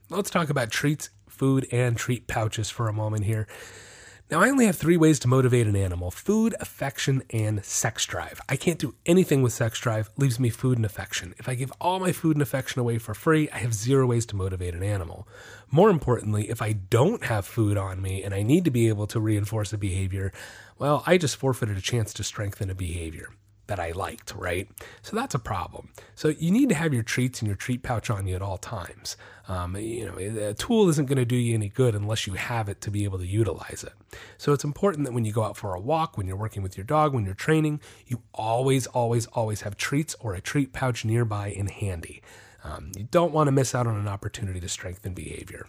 Let's 0.10 0.30
talk 0.30 0.50
about 0.50 0.72
treats, 0.72 1.10
food, 1.28 1.67
and 1.72 1.95
treat 1.95 2.28
pouches 2.28 2.69
for 2.69 2.88
a 2.88 2.93
moment 2.93 3.26
here. 3.26 3.48
Now, 4.32 4.41
I 4.41 4.50
only 4.52 4.67
have 4.67 4.76
three 4.76 4.98
ways 4.98 5.17
to 5.19 5.28
motivate 5.28 5.65
an 5.65 5.76
animal 5.76 6.12
food, 6.12 6.54
affection, 6.60 7.24
and 7.32 7.65
sex 7.65 8.06
drive. 8.06 8.39
I 8.48 8.58
can't 8.58 8.78
do 8.78 8.93
anything 9.08 9.41
with 9.41 9.54
sex 9.54 9.80
drive, 9.80 10.12
leaves 10.17 10.39
me 10.39 10.52
food 10.52 10.78
and 10.78 10.86
affection. 10.86 11.34
If 11.39 11.50
I 11.50 11.56
give 11.56 11.72
all 11.82 12.00
my 12.00 12.12
food 12.12 12.36
and 12.36 12.43
affection 12.43 12.80
away 12.80 13.00
for 13.00 13.15
free, 13.15 13.50
I 13.50 13.58
have 13.58 13.74
zero 13.74 14.06
ways 14.06 14.28
to 14.28 14.36
motivate 14.36 14.76
an 14.76 14.84
animal. 14.84 15.28
More 15.72 15.89
importantly, 15.89 16.50
if 16.52 16.62
I 16.62 16.74
don't 16.74 17.24
have 17.24 17.48
food 17.48 17.76
on 17.76 18.04
me 18.04 18.22
and 18.22 18.32
I 18.32 18.43
need 18.43 18.65
to 18.65 18.72
be 18.72 18.88
able 18.88 19.08
to 19.08 19.19
reinforce 19.19 19.74
a 19.74 19.80
behavior, 19.80 20.32
well, 20.78 21.04
I 21.08 21.17
just 21.17 21.36
forfeited 21.36 21.78
a 21.78 21.82
chance 21.82 22.13
to 22.13 22.24
strengthen 22.24 22.69
a 22.69 22.76
behavior 22.76 23.30
that 23.69 23.79
I 23.79 23.91
liked, 23.91 24.36
right? 24.36 24.67
So 25.01 25.15
that's 25.15 25.34
a 25.34 25.39
problem. 25.39 25.89
So 26.15 26.27
you 26.27 26.51
need 26.51 26.69
to 26.69 26.75
have 26.75 26.93
your 26.93 27.03
treats 27.03 27.39
and 27.39 27.47
your 27.47 27.55
treat 27.55 27.82
pouch 27.82 28.10
on 28.10 28.27
you 28.27 28.36
at 28.36 28.41
all 28.41 28.58
times. 28.58 29.15
Um, 29.47 29.75
you 29.77 30.05
know, 30.05 30.17
a 30.17 30.53
tool 30.53 30.89
isn't 30.89 31.08
going 31.08 31.17
to 31.17 31.25
do 31.25 31.36
you 31.36 31.55
any 31.55 31.69
good 31.69 31.95
unless 31.95 32.27
you 32.27 32.34
have 32.34 32.67
it 32.67 32.82
to 32.82 32.91
be 32.91 33.03
able 33.05 33.17
to 33.19 33.25
utilize 33.25 33.84
it. 33.84 33.93
So 34.38 34.53
it's 34.53 34.63
important 34.63 35.05
that 35.05 35.13
when 35.13 35.25
you 35.25 35.32
go 35.32 35.43
out 35.43 35.58
for 35.58 35.73
a 35.73 35.79
walk, 35.79 36.17
when 36.17 36.27
you're 36.27 36.36
working 36.36 36.62
with 36.62 36.77
your 36.77 36.84
dog, 36.84 37.13
when 37.13 37.25
you're 37.25 37.34
training, 37.34 37.79
you 38.05 38.21
always, 38.34 38.86
always, 38.88 39.25
always 39.27 39.62
have 39.62 39.77
treats 39.77 40.15
or 40.19 40.34
a 40.34 40.41
treat 40.41 40.73
pouch 40.73 41.05
nearby 41.05 41.53
and 41.58 41.71
handy. 41.71 42.21
Um, 42.63 42.91
you 42.95 43.08
don't 43.10 43.32
want 43.32 43.47
to 43.47 43.51
miss 43.51 43.73
out 43.73 43.88
on 43.88 43.95
an 43.95 44.08
opportunity 44.08 44.60
to 44.60 44.67
strengthen 44.67 45.13
behavior. 45.13 45.67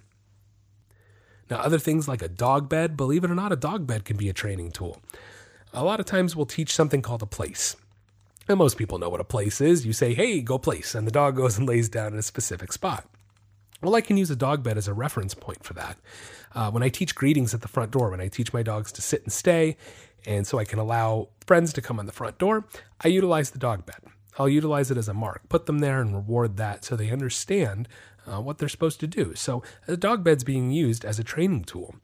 Now, 1.48 1.58
other 1.58 1.78
things 1.78 2.06
like 2.06 2.22
a 2.22 2.28
dog 2.28 2.68
bed, 2.68 2.96
believe 2.96 3.24
it 3.24 3.30
or 3.30 3.34
not, 3.34 3.52
a 3.52 3.56
dog 3.56 3.86
bed 3.86 4.04
can 4.04 4.16
be 4.16 4.28
a 4.28 4.32
training 4.32 4.70
tool. 4.70 5.00
A 5.72 5.84
lot 5.84 6.00
of 6.00 6.06
times 6.06 6.34
we'll 6.34 6.46
teach 6.46 6.74
something 6.74 7.02
called 7.02 7.22
a 7.22 7.26
place. 7.26 7.76
And 8.48 8.58
most 8.58 8.76
people 8.76 8.98
know 8.98 9.08
what 9.08 9.20
a 9.20 9.24
place 9.24 9.60
is. 9.60 9.86
You 9.86 9.92
say, 9.92 10.14
hey, 10.14 10.40
go 10.40 10.58
place, 10.58 10.94
and 10.94 11.06
the 11.06 11.12
dog 11.12 11.36
goes 11.36 11.58
and 11.58 11.68
lays 11.68 11.88
down 11.88 12.12
in 12.12 12.18
a 12.18 12.22
specific 12.22 12.72
spot. 12.72 13.06
Well, 13.82 13.94
I 13.94 14.00
can 14.00 14.16
use 14.16 14.30
a 14.30 14.36
dog 14.36 14.62
bed 14.62 14.76
as 14.76 14.88
a 14.88 14.94
reference 14.94 15.34
point 15.34 15.64
for 15.64 15.74
that. 15.74 15.96
Uh, 16.54 16.70
when 16.70 16.82
I 16.82 16.88
teach 16.88 17.14
greetings 17.14 17.54
at 17.54 17.62
the 17.62 17.68
front 17.68 17.92
door, 17.92 18.10
when 18.10 18.20
I 18.20 18.28
teach 18.28 18.52
my 18.52 18.62
dogs 18.62 18.92
to 18.92 19.02
sit 19.02 19.22
and 19.22 19.32
stay, 19.32 19.76
and 20.26 20.46
so 20.46 20.58
I 20.58 20.64
can 20.64 20.78
allow 20.78 21.28
friends 21.46 21.72
to 21.74 21.82
come 21.82 21.98
on 21.98 22.06
the 22.06 22.12
front 22.12 22.38
door, 22.38 22.66
I 23.00 23.08
utilize 23.08 23.50
the 23.50 23.58
dog 23.58 23.86
bed. 23.86 24.00
I'll 24.38 24.48
utilize 24.48 24.90
it 24.90 24.98
as 24.98 25.08
a 25.08 25.14
mark, 25.14 25.48
put 25.48 25.66
them 25.66 25.78
there 25.78 26.00
and 26.00 26.14
reward 26.14 26.56
that 26.56 26.84
so 26.84 26.96
they 26.96 27.10
understand 27.10 27.88
uh, 28.26 28.40
what 28.40 28.58
they're 28.58 28.68
supposed 28.68 29.00
to 29.00 29.06
do. 29.06 29.34
So 29.34 29.62
the 29.86 29.96
dog 29.96 30.22
bed's 30.22 30.44
being 30.44 30.70
used 30.70 31.04
as 31.04 31.18
a 31.18 31.24
training 31.24 31.64
tool. 31.64 31.94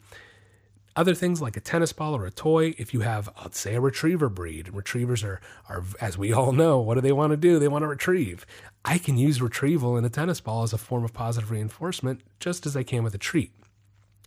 Other 0.96 1.14
things 1.14 1.42
like 1.42 1.58
a 1.58 1.60
tennis 1.60 1.92
ball 1.92 2.16
or 2.16 2.24
a 2.24 2.30
toy, 2.30 2.74
if 2.78 2.94
you 2.94 3.00
have, 3.00 3.28
let's 3.42 3.60
say, 3.60 3.74
a 3.74 3.80
retriever 3.82 4.30
breed, 4.30 4.70
retrievers 4.72 5.22
are, 5.22 5.42
are, 5.68 5.84
as 6.00 6.16
we 6.16 6.32
all 6.32 6.52
know, 6.52 6.80
what 6.80 6.94
do 6.94 7.02
they 7.02 7.12
want 7.12 7.32
to 7.32 7.36
do? 7.36 7.58
They 7.58 7.68
want 7.68 7.82
to 7.82 7.88
retrieve. 7.88 8.46
I 8.82 8.96
can 8.96 9.18
use 9.18 9.42
retrieval 9.42 9.98
in 9.98 10.06
a 10.06 10.08
tennis 10.08 10.40
ball 10.40 10.62
as 10.62 10.72
a 10.72 10.78
form 10.78 11.04
of 11.04 11.12
positive 11.12 11.50
reinforcement, 11.50 12.22
just 12.40 12.64
as 12.64 12.74
I 12.78 12.82
can 12.82 13.04
with 13.04 13.14
a 13.14 13.18
treat. 13.18 13.52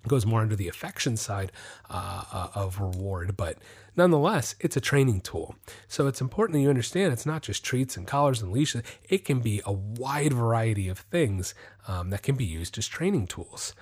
It 0.06 0.08
goes 0.08 0.28
more 0.28 0.44
into 0.44 0.56
the 0.56 0.68
affection 0.68 1.18
side 1.18 1.52
uh, 1.90 2.24
uh, 2.32 2.48
of 2.54 2.80
reward, 2.80 3.36
but 3.36 3.58
nonetheless, 3.98 4.54
it's 4.60 4.78
a 4.78 4.82
training 4.82 5.22
tool. 5.22 5.56
So 5.88 6.06
it's 6.06 6.22
important 6.22 6.54
that 6.54 6.62
you 6.62 6.70
understand 6.70 7.12
it's 7.12 7.26
not 7.26 7.42
just 7.42 7.66
treats 7.66 7.98
and 7.98 8.06
collars 8.06 8.44
and 8.44 8.52
leashes, 8.52 8.84
it 9.10 9.26
can 9.26 9.40
be 9.40 9.60
a 9.66 9.74
wide 9.74 10.34
variety 10.34 10.88
of 10.88 11.00
things 11.00 11.56
um, 11.88 12.12
that 12.12 12.22
can 12.22 12.36
be 12.36 12.46
used 12.46 12.78
as 12.78 12.88
training 12.88 13.26
tools. 13.26 13.74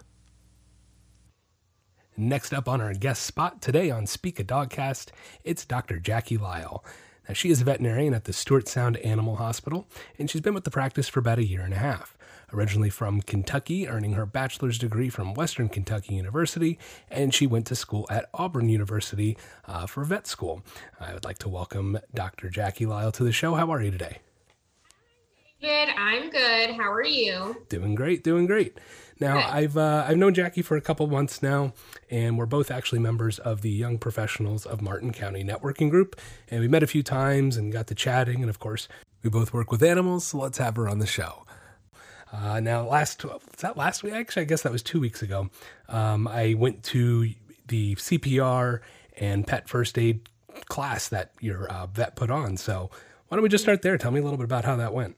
Next 2.14 2.52
up 2.52 2.68
on 2.68 2.82
our 2.82 2.92
guest 2.92 3.22
spot 3.22 3.62
today 3.62 3.90
on 3.90 4.06
Speak 4.06 4.38
a 4.38 4.44
Dogcast, 4.44 5.12
it's 5.44 5.64
Dr. 5.64 5.98
Jackie 5.98 6.36
Lyle. 6.36 6.84
Now, 7.26 7.32
she 7.32 7.48
is 7.48 7.62
a 7.62 7.64
veterinarian 7.64 8.12
at 8.12 8.24
the 8.24 8.34
Stuart 8.34 8.68
Sound 8.68 8.98
Animal 8.98 9.36
Hospital, 9.36 9.88
and 10.18 10.28
she's 10.28 10.42
been 10.42 10.52
with 10.52 10.64
the 10.64 10.70
practice 10.70 11.08
for 11.08 11.20
about 11.20 11.38
a 11.38 11.46
year 11.46 11.62
and 11.62 11.72
a 11.72 11.78
half 11.78 12.18
originally 12.52 12.90
from 12.90 13.22
Kentucky, 13.22 13.88
earning 13.88 14.12
her 14.14 14.26
bachelor's 14.26 14.78
degree 14.78 15.08
from 15.08 15.34
Western 15.34 15.68
Kentucky 15.68 16.14
University, 16.14 16.78
and 17.10 17.34
she 17.34 17.46
went 17.46 17.66
to 17.66 17.74
school 17.74 18.06
at 18.10 18.28
Auburn 18.34 18.68
University 18.68 19.36
uh, 19.66 19.86
for 19.86 20.04
vet 20.04 20.26
school. 20.26 20.62
I 21.00 21.14
would 21.14 21.24
like 21.24 21.38
to 21.38 21.48
welcome 21.48 21.98
Dr. 22.14 22.48
Jackie 22.50 22.86
Lyle 22.86 23.12
to 23.12 23.24
the 23.24 23.32
show. 23.32 23.54
How 23.54 23.72
are 23.72 23.82
you 23.82 23.90
today? 23.90 24.18
Good. 25.60 25.90
I'm 25.96 26.28
good. 26.30 26.70
How 26.70 26.90
are 26.90 27.04
you? 27.04 27.64
Doing 27.68 27.94
great. 27.94 28.24
Doing 28.24 28.46
great. 28.46 28.78
Now 29.20 29.36
good. 29.36 29.44
I've 29.44 29.76
uh, 29.76 30.04
I've 30.08 30.16
known 30.16 30.34
Jackie 30.34 30.62
for 30.62 30.76
a 30.76 30.80
couple 30.80 31.06
months 31.06 31.40
now, 31.40 31.72
and 32.10 32.36
we're 32.36 32.46
both 32.46 32.68
actually 32.68 32.98
members 32.98 33.38
of 33.38 33.62
the 33.62 33.70
Young 33.70 33.98
Professionals 33.98 34.66
of 34.66 34.82
Martin 34.82 35.12
County 35.12 35.44
Networking 35.44 35.88
Group, 35.88 36.20
and 36.50 36.60
we 36.60 36.66
met 36.66 36.82
a 36.82 36.88
few 36.88 37.04
times 37.04 37.56
and 37.56 37.72
got 37.72 37.86
to 37.86 37.94
chatting, 37.94 38.40
and 38.40 38.50
of 38.50 38.58
course 38.58 38.88
we 39.22 39.30
both 39.30 39.52
work 39.52 39.70
with 39.70 39.84
animals, 39.84 40.24
so 40.26 40.38
let's 40.38 40.58
have 40.58 40.74
her 40.74 40.88
on 40.88 40.98
the 40.98 41.06
show. 41.06 41.44
Uh, 42.32 42.60
now, 42.60 42.88
last 42.88 43.24
that 43.58 43.76
last 43.76 44.02
week? 44.02 44.14
Actually, 44.14 44.42
I 44.42 44.44
guess 44.46 44.62
that 44.62 44.72
was 44.72 44.82
two 44.82 45.00
weeks 45.00 45.22
ago. 45.22 45.50
Um, 45.88 46.26
I 46.26 46.54
went 46.54 46.82
to 46.84 47.30
the 47.68 47.94
CPR 47.96 48.80
and 49.18 49.46
pet 49.46 49.68
first 49.68 49.98
aid 49.98 50.28
class 50.66 51.08
that 51.08 51.32
your 51.40 51.68
uh, 51.68 51.86
vet 51.86 52.16
put 52.16 52.30
on. 52.30 52.56
So, 52.56 52.90
why 53.28 53.36
don't 53.36 53.42
we 53.42 53.50
just 53.50 53.64
start 53.64 53.82
there? 53.82 53.98
Tell 53.98 54.10
me 54.10 54.20
a 54.20 54.22
little 54.22 54.38
bit 54.38 54.44
about 54.44 54.64
how 54.64 54.76
that 54.76 54.94
went. 54.94 55.16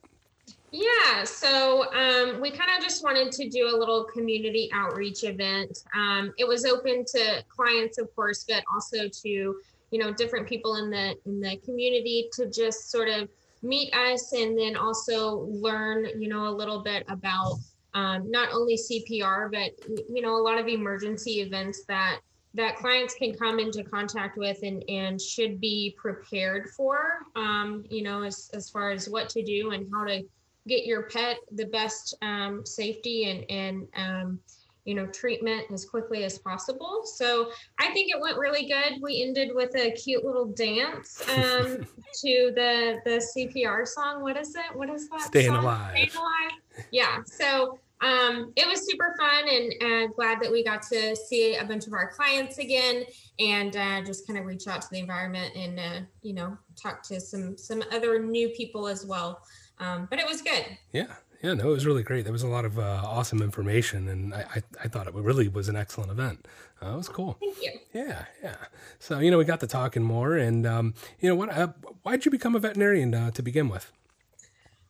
Yeah, 0.73 1.23
so 1.23 1.85
um, 1.95 2.41
we 2.41 2.51
kind 2.51 2.69
of 2.77 2.83
just 2.83 3.05
wanted 3.05 3.31
to 3.31 3.49
do 3.49 3.69
a 3.73 3.77
little 3.79 4.03
community 4.03 4.69
outreach 4.73 5.23
event. 5.23 5.85
Um, 5.97 6.35
it 6.37 6.49
was 6.49 6.65
open 6.65 7.05
to 7.05 7.45
clients, 7.49 7.97
of 7.99 8.13
course, 8.17 8.45
but 8.49 8.65
also 8.75 9.09
to 9.09 9.29
you 9.29 10.01
know 10.01 10.13
different 10.13 10.49
people 10.49 10.75
in 10.77 10.91
the 10.91 11.15
in 11.27 11.41
the 11.41 11.59
community 11.59 12.29
to 12.33 12.51
just 12.51 12.91
sort 12.91 13.09
of 13.09 13.29
meet 13.65 13.93
us 13.95 14.33
and 14.33 14.59
then 14.59 14.77
also 14.77 15.49
learn, 15.51 16.07
you 16.21 16.29
know, 16.29 16.47
a 16.47 16.55
little 16.55 16.83
bit 16.83 17.05
about 17.09 17.59
um, 17.95 18.31
not 18.31 18.51
only 18.53 18.77
CPR, 18.77 19.51
but, 19.51 19.73
you 20.13 20.21
know, 20.21 20.37
a 20.37 20.43
lot 20.43 20.59
of 20.59 20.69
emergency 20.69 21.41
events 21.41 21.85
that 21.89 22.21
that 22.57 22.77
clients 22.77 23.15
can 23.15 23.35
come 23.35 23.59
into 23.59 23.83
contact 23.83 24.39
with 24.39 24.61
and, 24.63 24.89
and 24.89 25.21
should 25.21 25.61
be 25.61 25.97
prepared 25.99 26.71
for, 26.77 27.19
um, 27.35 27.85
you 27.91 28.01
know, 28.01 28.23
as, 28.23 28.49
as 28.55 28.71
far 28.71 28.93
as 28.93 29.09
what 29.09 29.29
to 29.29 29.43
do 29.43 29.73
and 29.73 29.89
how 29.93 30.05
to 30.05 30.23
get 30.69 30.87
your 30.87 31.03
pet 31.03 31.39
the 31.51 31.67
best 31.67 32.17
um, 32.23 32.65
safety 32.65 33.29
and, 33.29 33.45
and 33.51 33.89
um, 33.97 34.39
you 34.85 34.95
know, 34.95 35.07
treatment 35.07 35.65
as 35.73 35.85
quickly 35.85 36.25
as 36.25 36.39
possible. 36.39 37.03
So 37.05 37.51
I 37.79 37.91
think 37.93 38.11
it 38.11 38.21
went 38.21 38.39
really 38.39 38.67
good. 38.67 39.01
We 39.01 39.23
ended 39.23 39.51
with 39.55 39.75
a 39.77 39.93
cute 39.93 40.25
little 40.25 40.47
dance 40.47 41.23
um, 41.31 41.87
to 42.23 42.53
the 42.55 43.01
the 43.05 43.27
CPR 43.37 43.87
song. 43.87 44.23
What 44.23 44.37
is 44.37 44.55
it? 44.55 44.75
What 44.75 44.91
is 44.91 45.09
that? 45.09 45.23
Staying 45.23 45.47
song? 45.47 45.65
alive. 45.65 45.91
Staying 45.91 46.11
alive. 46.17 46.87
Yeah. 46.91 47.23
So 47.25 47.79
um, 48.01 48.53
it 48.57 48.67
was 48.69 48.87
super 48.87 49.15
fun 49.19 49.49
and 49.49 49.73
uh, 49.83 50.13
glad 50.15 50.39
that 50.43 50.53
we 50.53 50.63
got 50.63 50.83
to 50.83 51.17
see 51.17 51.57
a 51.57 51.65
bunch 51.65 51.87
of 51.87 51.95
our 51.95 52.11
clients 52.11 52.59
again 52.59 53.05
and 53.39 53.77
uh, 53.77 54.03
just 54.05 54.27
kind 54.27 54.39
of 54.39 54.45
reach 54.45 54.67
out 54.67 54.83
to 54.83 54.89
the 54.91 54.99
environment 54.99 55.57
and 55.57 55.79
uh, 55.79 56.01
you 56.23 56.35
know 56.35 56.59
talk 56.77 57.03
to 57.05 57.21
some 57.21 57.57
some 57.57 57.83
other 57.93 58.19
new 58.23 58.51
people 58.51 58.87
as 58.87 59.07
well. 59.07 59.43
Um, 59.79 60.07
but 60.11 60.19
it 60.19 60.27
was 60.27 60.43
good. 60.43 60.67
Yeah. 60.93 61.15
Yeah, 61.45 61.53
no, 61.53 61.69
it 61.69 61.73
was 61.75 61.85
really 61.85 62.03
great. 62.03 62.25
There 62.25 62.33
was 62.33 62.43
a 62.43 62.49
lot 62.49 62.65
of 62.65 62.79
uh, 62.79 63.03
awesome 63.05 63.43
information, 63.43 64.09
and 64.09 64.33
I, 64.33 64.47
I, 64.55 64.63
I, 64.85 64.89
thought 64.89 65.07
it 65.07 65.13
really 65.13 65.47
was 65.47 65.69
an 65.69 65.77
excellent 65.77 66.11
event. 66.11 66.49
Uh, 66.83 66.95
it 66.95 66.97
was 66.97 67.11
cool. 67.11 67.37
Thank 67.39 67.61
you. 67.61 67.73
Yeah, 67.93 68.25
yeah. 68.43 68.57
So 68.99 69.19
you 69.19 69.31
know, 69.31 69.37
we 69.37 69.45
got 69.45 69.61
to 69.61 69.67
talking 69.67 70.03
more, 70.03 70.39
and 70.39 70.67
um, 70.67 70.95
you 71.21 71.29
know, 71.29 71.35
what? 71.35 71.51
Uh, 71.51 71.69
why'd 72.03 72.25
you 72.25 72.31
become 72.31 72.55
a 72.55 72.59
veterinarian 72.61 73.15
uh, 73.15 73.31
to 73.33 73.43
begin 73.43 73.69
with? 73.69 73.93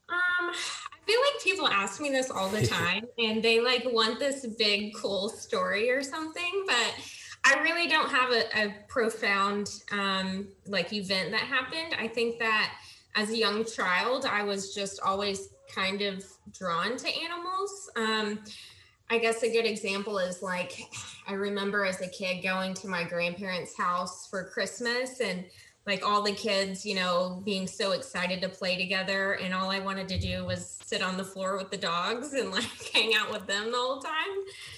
Um, 0.09 0.17
I 0.53 0.97
feel 1.05 1.19
like 1.19 1.43
people 1.43 1.67
ask 1.67 2.01
me 2.01 2.11
this 2.11 2.31
all 2.31 2.49
the 2.49 2.65
time, 2.69 3.03
and 3.19 3.43
they 3.43 3.61
like 3.61 3.85
want 3.87 4.21
this 4.21 4.47
big, 4.57 4.95
cool 4.95 5.29
story 5.29 5.91
or 5.91 6.05
something, 6.05 6.65
but. 6.69 6.95
I 7.47 7.61
really 7.61 7.89
don't 7.89 8.09
have 8.09 8.33
a, 8.33 8.45
a 8.59 8.75
profound 8.89 9.69
um, 9.93 10.49
like 10.67 10.95
event 10.95 11.31
that 11.33 11.43
happened. 11.43 11.95
I 11.99 12.09
think 12.09 12.39
that 12.39 12.73
as 13.17 13.29
a 13.29 13.37
young 13.37 13.67
child, 13.67 14.25
I 14.25 14.43
was 14.43 14.75
just 14.75 14.99
always 15.01 15.51
kind 15.75 16.03
of 16.03 16.25
drawn 16.53 16.97
to 16.97 17.09
animals. 17.09 17.91
Um, 17.97 18.39
I 19.11 19.19
guess 19.19 19.43
a 19.43 19.51
good 19.51 19.67
example 19.67 20.19
is 20.19 20.43
like 20.43 20.89
I 21.27 21.35
remember 21.35 21.85
as 21.85 22.01
a 22.01 22.09
kid 22.09 22.43
going 22.43 22.75
to 22.75 22.89
my 22.89 23.05
grandparents' 23.05 23.77
house 23.77 24.27
for 24.29 24.45
Christmas 24.45 25.21
and 25.21 25.45
like 25.87 26.07
all 26.07 26.23
the 26.23 26.33
kids, 26.33 26.87
you 26.87 26.95
know, 26.95 27.43
being 27.45 27.67
so 27.67 27.93
excited 27.93 28.41
to 28.41 28.49
play 28.49 28.77
together. 28.77 29.33
And 29.35 29.53
all 29.53 29.71
I 29.71 29.81
wanted 29.81 30.09
to 30.09 30.19
do 30.19 30.45
was 30.47 30.79
sit 30.83 31.03
on 31.03 31.17
the 31.19 31.25
floor 31.25 31.59
with 31.59 31.71
the 31.71 31.77
dogs 31.77 32.33
and 32.33 32.51
like 32.51 32.65
hang 32.95 33.15
out 33.15 33.31
with 33.31 33.47
them 33.47 33.71
the 33.71 33.77
whole 33.77 34.01
time. 34.01 34.13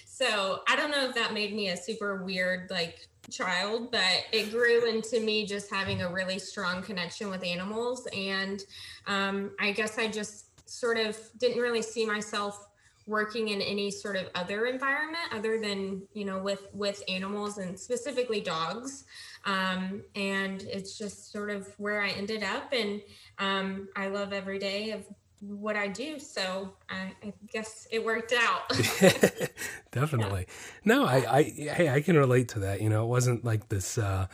So 0.04 0.62
I 0.68 0.74
don't 0.74 0.90
know 0.90 1.09
if 1.09 1.14
that 1.14 1.32
made 1.32 1.54
me 1.54 1.68
a 1.68 1.76
super 1.76 2.24
weird, 2.24 2.70
like 2.70 3.06
child, 3.30 3.90
but 3.92 4.24
it 4.32 4.50
grew 4.50 4.88
into 4.88 5.20
me 5.20 5.46
just 5.46 5.70
having 5.70 6.02
a 6.02 6.12
really 6.12 6.38
strong 6.38 6.82
connection 6.82 7.30
with 7.30 7.44
animals. 7.44 8.09
And 8.16 8.64
um, 9.06 9.50
I 9.61 9.72
guess 9.72 9.98
I 9.98 10.09
just 10.09 10.45
sort 10.66 10.98
of 10.98 11.18
didn't 11.38 11.61
really 11.61 11.83
see 11.83 12.05
myself 12.05 12.68
working 13.07 13.48
in 13.48 13.62
any 13.62 13.90
sort 13.90 14.16
of 14.16 14.29
other 14.35 14.66
environment 14.66 15.24
other 15.33 15.61
than 15.61 16.02
you 16.12 16.24
know 16.24 16.38
with 16.38 16.66
with 16.72 17.02
animals 17.09 17.59
and 17.59 17.79
specifically 17.79 18.40
dogs. 18.40 19.05
Um, 19.44 20.02
and 20.16 20.62
it's 20.64 20.98
just 20.98 21.31
sort 21.31 21.50
of 21.50 21.68
where 21.79 22.02
i 22.02 22.09
ended 22.11 22.42
up 22.42 22.72
and 22.72 23.00
um, 23.38 23.88
i 23.94 24.09
love 24.09 24.33
every 24.33 24.59
day 24.59 24.90
of 24.90 25.07
what 25.40 25.76
i 25.76 25.87
do. 25.87 26.18
So 26.18 26.72
i, 26.90 27.12
I 27.22 27.33
guess 27.52 27.87
it 27.90 28.05
worked 28.05 28.33
out. 28.33 28.68
Definitely. 29.92 30.46
Yeah. 30.48 30.96
no 30.96 31.07
I, 31.07 31.38
I 31.38 31.42
hey 31.42 31.88
i 31.88 32.00
can 32.00 32.16
relate 32.16 32.48
to 32.50 32.61
that. 32.61 32.83
You 32.83 32.88
know 32.88 33.05
it 33.05 33.09
wasn't 33.09 33.44
like 33.44 33.68
this 33.68 33.98
uh 33.98 34.26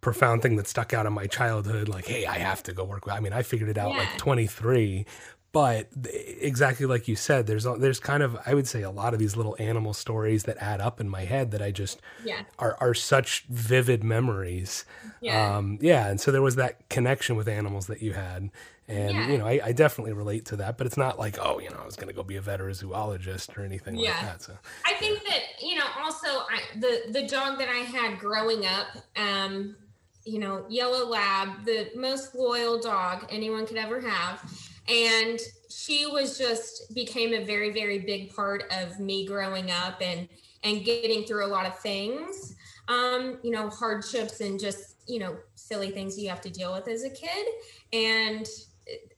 profound 0.00 0.40
thing 0.40 0.56
that 0.56 0.66
stuck 0.66 0.94
out 0.94 1.04
in 1.04 1.12
my 1.12 1.26
childhood 1.26 1.86
like 1.86 2.06
hey 2.06 2.24
i 2.24 2.38
have 2.38 2.62
to 2.62 2.72
go 2.72 2.84
work. 2.84 3.04
With 3.04 3.14
i 3.14 3.20
mean 3.20 3.34
i 3.34 3.42
figured 3.42 3.68
it 3.68 3.76
out 3.76 3.90
yeah. 3.90 3.98
like 3.98 4.16
23 4.16 5.04
but 5.52 5.88
exactly 6.40 6.86
like 6.86 7.08
you 7.08 7.16
said 7.16 7.46
there's 7.46 7.64
there's 7.78 7.98
kind 7.98 8.22
of 8.22 8.38
i 8.46 8.54
would 8.54 8.66
say 8.66 8.82
a 8.82 8.90
lot 8.90 9.12
of 9.12 9.18
these 9.18 9.36
little 9.36 9.56
animal 9.58 9.92
stories 9.92 10.44
that 10.44 10.56
add 10.58 10.80
up 10.80 11.00
in 11.00 11.08
my 11.08 11.24
head 11.24 11.50
that 11.50 11.60
i 11.60 11.70
just 11.70 12.00
yeah. 12.24 12.42
are, 12.58 12.76
are 12.80 12.94
such 12.94 13.44
vivid 13.48 14.04
memories 14.04 14.84
yeah. 15.20 15.56
um 15.56 15.78
yeah 15.80 16.08
and 16.08 16.20
so 16.20 16.30
there 16.30 16.42
was 16.42 16.56
that 16.56 16.88
connection 16.88 17.36
with 17.36 17.48
animals 17.48 17.86
that 17.86 18.00
you 18.02 18.12
had 18.12 18.50
and 18.88 19.14
yeah. 19.14 19.28
you 19.28 19.38
know 19.38 19.46
I, 19.46 19.60
I, 19.64 19.72
definitely 19.72 20.12
relate 20.12 20.46
to 20.46 20.56
that 20.56 20.76
but 20.76 20.86
it's 20.86 20.96
not 20.96 21.18
like 21.18 21.38
oh 21.40 21.58
you 21.58 21.70
know 21.70 21.78
i 21.80 21.86
was 21.86 21.96
going 21.96 22.08
to 22.08 22.14
go 22.14 22.22
be 22.22 22.36
a 22.36 22.40
vet 22.40 22.60
or 22.60 22.68
a 22.68 22.74
zoologist 22.74 23.56
or 23.56 23.64
anything 23.64 23.96
yeah. 23.96 24.12
like 24.12 24.20
that 24.22 24.42
so 24.42 24.56
i 24.84 24.94
think 24.94 25.22
that 25.24 25.42
you 25.62 25.76
know 25.76 25.86
also 25.98 26.28
I, 26.28 26.60
the 26.76 27.02
the 27.10 27.26
dog 27.26 27.58
that 27.58 27.68
i 27.68 27.78
had 27.78 28.18
growing 28.18 28.66
up 28.66 28.86
um 29.16 29.76
you 30.24 30.38
know 30.38 30.64
yellow 30.68 31.06
lab 31.06 31.64
the 31.64 31.90
most 31.96 32.34
loyal 32.34 32.78
dog 32.78 33.26
anyone 33.30 33.66
could 33.66 33.78
ever 33.78 34.00
have 34.00 34.42
and 34.90 35.38
she 35.68 36.06
was 36.06 36.36
just 36.36 36.94
became 36.94 37.32
a 37.32 37.44
very 37.44 37.70
very 37.70 37.98
big 37.98 38.34
part 38.34 38.64
of 38.70 38.98
me 38.98 39.26
growing 39.26 39.70
up 39.70 40.00
and 40.00 40.28
and 40.62 40.84
getting 40.84 41.24
through 41.24 41.46
a 41.46 41.48
lot 41.48 41.66
of 41.66 41.78
things. 41.78 42.54
Um 42.88 43.38
you 43.42 43.50
know 43.50 43.68
hardships 43.68 44.40
and 44.40 44.58
just 44.58 44.96
you 45.06 45.18
know 45.18 45.36
silly 45.54 45.90
things 45.90 46.18
you 46.18 46.28
have 46.28 46.40
to 46.42 46.50
deal 46.50 46.72
with 46.72 46.88
as 46.88 47.04
a 47.04 47.10
kid. 47.10 47.46
And 47.92 48.48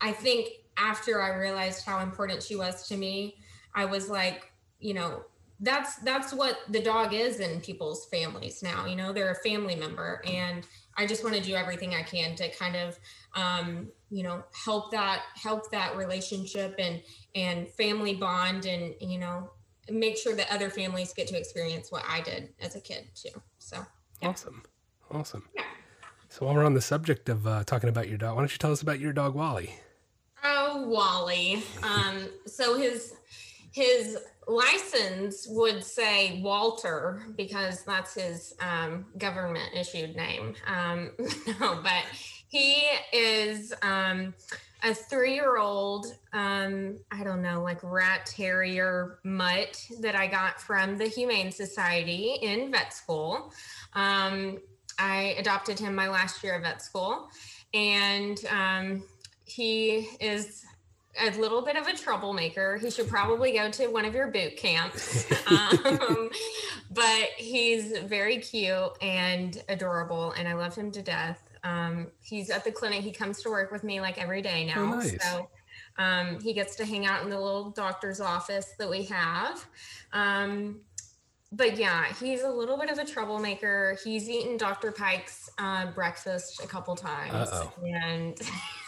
i 0.01 0.13
think 0.13 0.49
after 0.77 1.23
i 1.23 1.35
realized 1.35 1.85
how 1.85 2.01
important 2.01 2.43
she 2.43 2.57
was 2.57 2.87
to 2.89 2.97
me 2.97 3.37
i 3.75 3.85
was 3.85 4.09
like 4.09 4.53
you 4.81 4.95
know 4.95 5.25
that's 5.61 5.97
that's 5.97 6.33
what 6.33 6.59
the 6.71 6.81
dog 6.81 7.15
is 7.15 7.41
in 7.41 7.61
people's 7.61 8.07
families 8.07 8.63
now 8.63 8.87
you 8.87 8.97
know 8.97 9.13
they're 9.13 9.31
a 9.31 9.49
family 9.49 9.77
member. 9.77 10.21
And 10.27 10.67
i 10.97 11.07
just 11.07 11.23
want 11.23 11.37
to 11.37 11.43
do 11.43 11.55
everything 11.55 11.95
i 11.95 12.03
can 12.03 12.35
to 12.37 12.51
kind 12.51 12.77
of 12.77 12.99
um, 13.35 13.89
you 14.13 14.23
know 14.23 14.45
help 14.53 14.91
that 14.91 15.23
help 15.35 15.71
that 15.71 15.97
relationship 15.97 16.75
and 16.79 17.03
and 17.35 17.69
family 17.71 18.15
bond 18.15 18.67
and 18.67 18.95
you 19.01 19.19
know 19.19 19.51
make 19.91 20.17
sure 20.17 20.35
that 20.35 20.53
other 20.53 20.69
families 20.71 21.13
get 21.15 21.27
to 21.27 21.37
experience 21.37 21.91
what 21.91 22.05
i 22.07 22.21
did 22.21 22.51
as 22.61 22.77
a 22.77 22.81
kid 22.81 23.09
too 23.15 23.31
so. 23.59 23.79
Yeah. 24.21 24.29
awesome. 24.29 24.63
Awesome. 25.11 25.49
Yeah. 25.55 25.65
So 26.29 26.47
while 26.47 26.55
we're 26.55 26.65
on 26.65 26.75
the 26.75 26.81
subject 26.81 27.29
of 27.29 27.47
uh, 27.47 27.65
talking 27.65 27.89
about 27.89 28.09
your 28.09 28.19
dog 28.19 28.37
why 28.37 28.43
don't 28.43 28.53
you 28.53 28.59
tell 28.59 28.73
us 28.73 28.83
about 28.83 29.01
your 29.01 29.13
dog 29.13 29.35
wally? 29.35 29.75
Oh 30.45 30.87
wally. 30.89 31.63
Um 31.83 32.29
so 32.47 32.77
his 32.77 33.15
his 33.73 34.19
license 34.49 35.47
would 35.49 35.85
say 35.85 36.41
Walter 36.43 37.23
because 37.37 37.85
that's 37.85 38.15
his 38.15 38.55
um, 38.61 39.07
government 39.19 39.71
issued 39.75 40.17
name. 40.17 40.55
Um, 40.67 41.11
no, 41.61 41.81
but 41.83 42.05
he 42.49 42.83
is 43.13 43.73
um, 43.83 44.35
a 44.83 44.95
three 44.95 45.35
year 45.35 45.59
old, 45.59 46.07
um, 46.33 46.99
I 47.11 47.25
don't 47.25 47.43
know, 47.43 47.63
like 47.63 47.79
rat 47.83 48.27
terrier 48.27 49.19
mutt 49.25 49.81
that 50.01 50.15
I 50.17 50.27
got 50.27 50.61
from 50.61 50.99
the 50.99 51.07
Humane 51.07 51.53
Society 51.53 52.39
in 52.43 52.71
vet 52.71 52.93
school. 52.93 53.53
Um, 53.95 54.59
I 54.99 55.35
adopted 55.39 55.79
him 55.79 55.95
my 55.95 56.09
last 56.09 56.43
year 56.43 56.55
of 56.55 56.63
vet 56.63 56.83
school. 56.83 57.29
And 57.75 58.39
um, 58.51 59.05
he 59.45 60.09
is 60.21 60.65
a 61.21 61.31
little 61.39 61.63
bit 61.63 61.77
of 61.77 61.87
a 61.87 61.97
troublemaker. 61.97 62.79
He 62.79 62.91
should 62.91 63.09
probably 63.09 63.53
go 63.53 63.71
to 63.71 63.89
one 63.89 64.05
of 64.05 64.15
your 64.15 64.29
boot 64.29 64.57
camps. 64.57 65.31
um, 65.47 66.31
but 66.91 67.29
he's 67.37 67.99
very 67.99 68.39
cute 68.39 68.93
and 69.01 69.63
adorable, 69.69 70.33
and 70.33 70.49
I 70.49 70.55
love 70.55 70.75
him 70.75 70.91
to 70.93 71.03
death. 71.03 71.43
Um, 71.65 72.09
he's 72.21 72.51
at 72.51 72.65
the 72.65 72.73
clinic. 72.73 73.01
He 73.01 73.13
comes 73.13 73.43
to 73.43 73.51
work 73.51 73.71
with 73.71 73.85
me 73.85 74.01
like 74.01 74.19
every 74.19 74.43
day 74.43 74.65
now. 74.65 74.83
Oh, 74.83 74.95
nice. 74.97 75.23
So 75.23 75.49
um, 75.99 76.41
he 76.41 76.53
gets 76.53 76.77
to 76.77 76.85
hang 76.85 77.07
out 77.07 77.23
in 77.23 77.31
the 77.31 77.39
little 77.39 77.71
doctor's 77.71 78.21
office 78.21 78.75
that 78.79 78.89
we 78.89 79.05
have. 79.05 79.65
Um, 80.13 80.81
but 81.53 81.77
yeah, 81.77 82.07
he's 82.15 82.43
a 82.43 82.49
little 82.49 82.79
bit 82.79 82.91
of 82.91 82.99
a 82.99 83.05
troublemaker. 83.05 83.99
He's 84.03 84.29
eaten 84.29 84.57
Dr. 84.57 84.91
Pike's 84.91 85.51
uh, 85.59 85.87
breakfast 85.93 86.65
a 86.65 86.67
couple 86.67 86.97
times. 86.97 87.35
Uh-oh. 87.35 87.73
And 87.85 88.41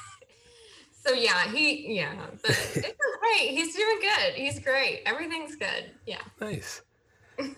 so 1.07 1.13
yeah, 1.15 1.51
he 1.51 1.97
yeah, 1.97 2.15
but 2.43 2.51
it's 2.51 2.93
great. 3.21 3.51
He's 3.51 3.75
doing 3.75 3.99
good. 4.01 4.35
He's 4.35 4.59
great. 4.59 5.03
Everything's 5.07 5.57
good. 5.57 5.91
Yeah. 6.07 6.21
Nice. 6.41 6.83
so 7.39 7.45
why 7.45 7.55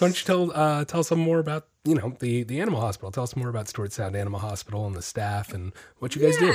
don't 0.00 0.20
you 0.20 0.24
tell 0.24 0.52
uh, 0.52 0.84
tell 0.84 1.00
us 1.00 1.08
some 1.08 1.20
more 1.20 1.38
about 1.38 1.66
you 1.84 1.94
know 1.94 2.16
the 2.20 2.44
the 2.44 2.60
animal 2.60 2.80
hospital? 2.80 3.10
Tell 3.10 3.24
us 3.24 3.36
more 3.36 3.48
about 3.48 3.68
Stuart 3.68 3.92
Sound 3.92 4.16
Animal 4.16 4.40
Hospital 4.40 4.86
and 4.86 4.94
the 4.94 5.02
staff 5.02 5.52
and 5.52 5.72
what 5.98 6.16
you 6.16 6.22
guys 6.22 6.40
yeah. 6.40 6.52
do. 6.52 6.54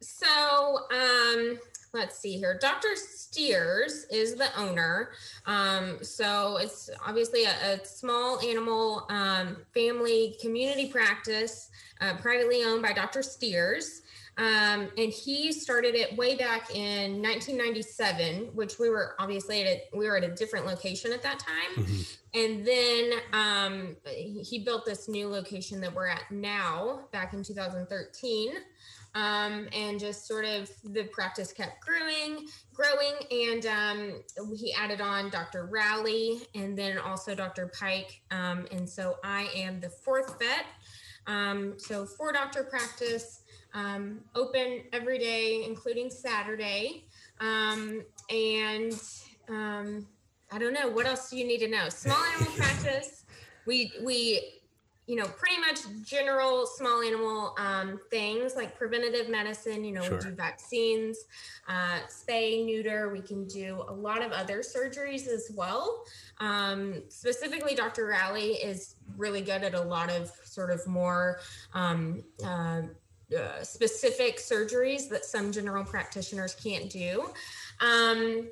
So 0.00 0.78
um, 0.92 1.58
let's 1.94 2.18
see 2.18 2.36
here. 2.36 2.58
Dr. 2.60 2.88
Steers 2.94 4.06
is 4.10 4.34
the 4.34 4.48
owner. 4.58 5.10
Um, 5.46 5.98
so 6.02 6.58
it's 6.58 6.90
obviously 7.06 7.44
a, 7.44 7.74
a 7.74 7.84
small 7.84 8.40
animal 8.40 9.06
um, 9.08 9.56
family 9.72 10.36
community 10.40 10.88
practice, 10.88 11.70
uh, 12.00 12.14
privately 12.16 12.64
owned 12.64 12.82
by 12.82 12.92
Dr. 12.92 13.22
Steers. 13.22 14.02
Um, 14.38 14.90
and 14.98 15.10
he 15.10 15.50
started 15.50 15.94
it 15.94 16.14
way 16.16 16.36
back 16.36 16.74
in 16.74 17.22
1997, 17.22 18.50
which 18.52 18.78
we 18.78 18.90
were 18.90 19.14
obviously 19.18 19.62
at 19.62 19.66
a, 19.66 19.96
we 19.96 20.06
were 20.06 20.16
at 20.16 20.24
a 20.24 20.34
different 20.34 20.66
location 20.66 21.12
at 21.12 21.22
that 21.22 21.38
time. 21.38 21.84
Mm-hmm. 21.84 22.02
And 22.34 22.66
then 22.66 23.12
um, 23.32 23.96
he 24.04 24.58
built 24.58 24.84
this 24.84 25.08
new 25.08 25.28
location 25.28 25.80
that 25.80 25.94
we're 25.94 26.08
at 26.08 26.30
now 26.30 27.06
back 27.12 27.32
in 27.32 27.42
2013. 27.42 28.52
Um, 29.14 29.66
and 29.72 29.98
just 29.98 30.26
sort 30.28 30.44
of 30.44 30.70
the 30.84 31.04
practice 31.04 31.50
kept 31.50 31.80
growing, 31.80 32.46
growing, 32.74 33.14
and 33.30 33.64
um, 33.64 34.22
he 34.54 34.74
added 34.74 35.00
on 35.00 35.30
Dr. 35.30 35.70
Rowley 35.72 36.42
and 36.54 36.76
then 36.76 36.98
also 36.98 37.34
Dr. 37.34 37.72
Pike. 37.80 38.20
Um, 38.30 38.66
and 38.70 38.86
so 38.86 39.16
I 39.24 39.48
am 39.56 39.80
the 39.80 39.88
fourth 39.88 40.38
vet. 40.38 40.66
Um, 41.26 41.74
so 41.78 42.04
four 42.04 42.32
doctor 42.32 42.64
practice, 42.64 43.40
um, 43.76 44.20
open 44.34 44.82
every 44.92 45.18
day, 45.18 45.64
including 45.64 46.10
Saturday. 46.10 47.04
Um, 47.40 48.02
and 48.30 49.00
I 50.50 50.58
don't 50.58 50.72
know 50.72 50.88
what 50.88 51.06
else 51.06 51.30
do 51.30 51.36
you 51.36 51.46
need 51.46 51.58
to 51.58 51.68
know. 51.68 51.88
Small 51.88 52.22
animal 52.34 52.52
practice. 52.56 53.24
We 53.66 53.92
we 54.02 54.56
you 55.06 55.14
know, 55.14 55.26
pretty 55.26 55.60
much 55.60 55.78
general 56.04 56.66
small 56.66 57.00
animal 57.00 57.54
um, 57.58 58.00
things 58.10 58.56
like 58.56 58.76
preventative 58.76 59.28
medicine. 59.28 59.84
You 59.84 59.92
know, 59.92 60.02
sure. 60.02 60.16
we 60.16 60.24
do 60.24 60.30
vaccines, 60.32 61.26
uh, 61.68 62.00
spay, 62.08 62.64
neuter. 62.64 63.08
We 63.12 63.20
can 63.20 63.46
do 63.46 63.84
a 63.86 63.92
lot 63.92 64.20
of 64.20 64.32
other 64.32 64.62
surgeries 64.62 65.28
as 65.28 65.52
well. 65.54 66.04
Um, 66.40 67.04
specifically, 67.08 67.76
Dr. 67.76 68.06
Rowley 68.06 68.54
is 68.54 68.96
really 69.16 69.42
good 69.42 69.62
at 69.62 69.74
a 69.74 69.80
lot 69.80 70.10
of 70.10 70.32
sort 70.42 70.70
of 70.72 70.84
more. 70.88 71.38
Um, 71.72 72.24
uh, 72.44 72.82
uh, 73.36 73.62
specific 73.62 74.38
surgeries 74.38 75.08
that 75.08 75.24
some 75.24 75.52
general 75.52 75.84
practitioners 75.84 76.54
can't 76.54 76.90
do. 76.90 77.30
Um, 77.80 78.48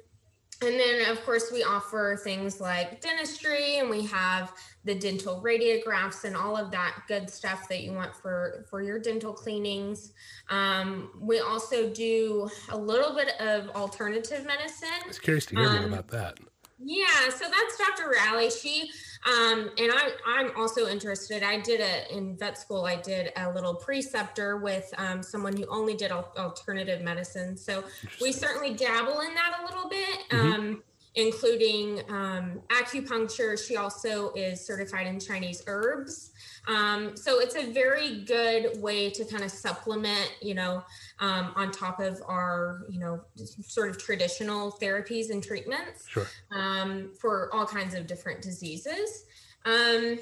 and 0.63 0.79
then, 0.79 1.11
of 1.11 1.23
course, 1.25 1.51
we 1.53 1.63
offer 1.65 2.19
things 2.23 2.61
like 2.61 3.01
dentistry, 3.01 3.79
and 3.79 3.91
we 3.91 4.07
have 4.07 4.53
the 4.85 4.95
dental 4.95 5.43
radiographs 5.43 6.25
and 6.25 6.37
all 6.37 6.57
of 6.57 6.71
that 6.71 7.03
good 7.09 7.29
stuff 7.29 7.69
that 7.69 7.83
you 7.83 7.93
want 7.93 8.15
for 8.15 8.65
for 8.71 8.81
your 8.81 8.99
dental 8.99 9.33
cleanings. 9.33 10.13
Um, 10.51 11.11
we 11.21 11.41
also 11.41 11.91
do 11.91 12.49
a 12.71 12.77
little 12.77 13.15
bit 13.15 13.39
of 13.41 13.69
alternative 13.71 14.47
medicine. 14.47 14.89
I 15.05 15.09
was 15.09 15.19
curious 15.19 15.47
to 15.47 15.57
hear 15.57 15.67
um, 15.67 15.77
more 15.77 15.87
about 15.87 16.09
that. 16.09 16.39
Yeah, 16.79 17.29
so 17.31 17.47
that's 17.49 17.79
Dr. 17.79 18.11
Rowley. 18.11 18.51
She 18.51 18.91
um, 19.27 19.71
and 19.79 19.91
I'm 19.93 20.11
I'm 20.27 20.51
also 20.57 20.87
interested. 20.87 21.43
I 21.43 21.61
did 21.61 21.81
a 21.81 22.15
in 22.15 22.37
vet 22.37 22.59
school. 22.59 22.85
I 22.85 22.97
did 22.97 23.33
a 23.37 23.53
little 23.53 23.75
preceptor 23.75 24.59
with 24.59 24.93
um, 24.99 25.23
someone 25.23 25.57
who 25.57 25.67
only 25.69 25.95
did 25.95 26.13
alternative 26.13 27.01
medicine. 27.01 27.57
So 27.57 27.85
we 28.21 28.33
certainly 28.33 28.75
dabble 28.75 29.21
in 29.21 29.35
that 29.35 29.61
a 29.63 29.65
little 29.65 29.89
bit. 29.89 30.19
Mm-hmm. 30.31 30.53
Um, 30.53 30.83
including 31.17 32.01
um, 32.09 32.61
acupuncture. 32.69 33.57
She 33.57 33.77
also 33.77 34.33
is 34.33 34.61
certified 34.67 35.07
in 35.07 35.21
Chinese 35.21 35.63
herbs. 35.67 36.33
Um, 36.67 37.17
so 37.17 37.41
it's 37.41 37.57
a 37.57 37.71
very 37.73 38.23
good 38.25 38.81
way 38.81 39.11
to 39.11 39.25
kind 39.25 39.45
of 39.45 39.51
supplement, 39.51 40.35
you 40.41 40.55
know, 40.55 40.83
um, 41.21 41.53
on 41.57 41.71
top 41.71 42.01
of 42.01 42.23
our, 42.27 42.87
you 42.89 42.99
know, 42.99 43.21
sort 43.37 43.91
of 43.91 43.99
traditional 43.99 44.73
therapies 44.73 45.31
and 45.31 45.43
treatments 45.43 46.09
sure. 46.09 46.27
um, 46.53 47.13
for 47.21 47.55
all 47.55 47.67
kinds 47.67 47.95
of 47.95 48.07
different 48.07 48.41
diseases. 48.43 49.25
Um, 49.65 50.19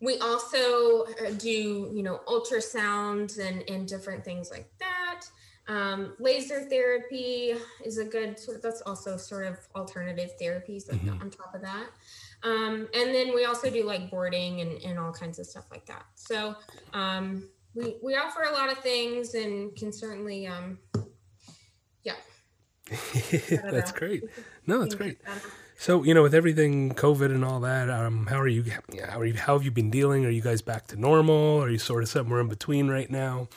we 0.00 0.18
also 0.18 1.04
uh, 1.04 1.30
do, 1.36 1.90
you 1.94 2.02
know, 2.02 2.20
ultrasounds 2.26 3.38
and, 3.38 3.62
and 3.68 3.86
different 3.86 4.24
things 4.24 4.50
like 4.50 4.70
that. 4.78 5.26
Um, 5.68 6.14
laser 6.18 6.62
therapy 6.62 7.54
is 7.84 7.98
a 7.98 8.04
good 8.04 8.38
sort 8.38 8.56
of, 8.56 8.62
that's 8.62 8.80
also 8.82 9.16
sort 9.16 9.46
of 9.46 9.58
alternative 9.76 10.30
therapies 10.40 10.90
mm-hmm. 10.90 11.20
on 11.20 11.30
top 11.30 11.54
of 11.54 11.60
that. 11.60 11.90
Um, 12.42 12.88
and 12.94 13.14
then 13.14 13.34
we 13.34 13.44
also 13.44 13.70
do 13.70 13.84
like 13.84 14.10
boarding 14.10 14.60
and, 14.60 14.80
and 14.82 14.98
all 14.98 15.12
kinds 15.12 15.38
of 15.38 15.46
stuff 15.46 15.64
like 15.70 15.86
that. 15.86 16.06
So 16.14 16.54
um, 16.92 17.48
we, 17.74 17.96
we 18.02 18.16
offer 18.16 18.42
a 18.42 18.52
lot 18.52 18.72
of 18.72 18.78
things 18.78 19.34
and 19.34 19.74
can 19.76 19.92
certainly, 19.92 20.46
um, 20.46 20.78
yeah. 22.02 22.14
that's 23.50 23.92
great. 23.92 24.24
No, 24.66 24.80
that's 24.80 24.94
great. 24.94 25.18
So 25.80 26.02
you 26.02 26.12
know, 26.12 26.22
with 26.22 26.34
everything 26.34 26.94
COVID 26.94 27.26
and 27.26 27.42
all 27.42 27.60
that, 27.60 27.88
um, 27.88 28.26
how 28.26 28.38
are 28.38 28.46
you? 28.46 28.64
How 29.08 29.18
are 29.18 29.24
you? 29.24 29.32
How 29.32 29.54
have 29.54 29.64
you 29.64 29.70
been 29.70 29.90
dealing? 29.90 30.26
Are 30.26 30.30
you 30.30 30.42
guys 30.42 30.60
back 30.60 30.86
to 30.88 30.96
normal? 30.96 31.62
Are 31.62 31.70
you 31.70 31.78
sort 31.78 32.02
of 32.02 32.10
somewhere 32.10 32.40
in 32.40 32.48
between 32.48 32.88
right 32.88 33.10
now? 33.10 33.48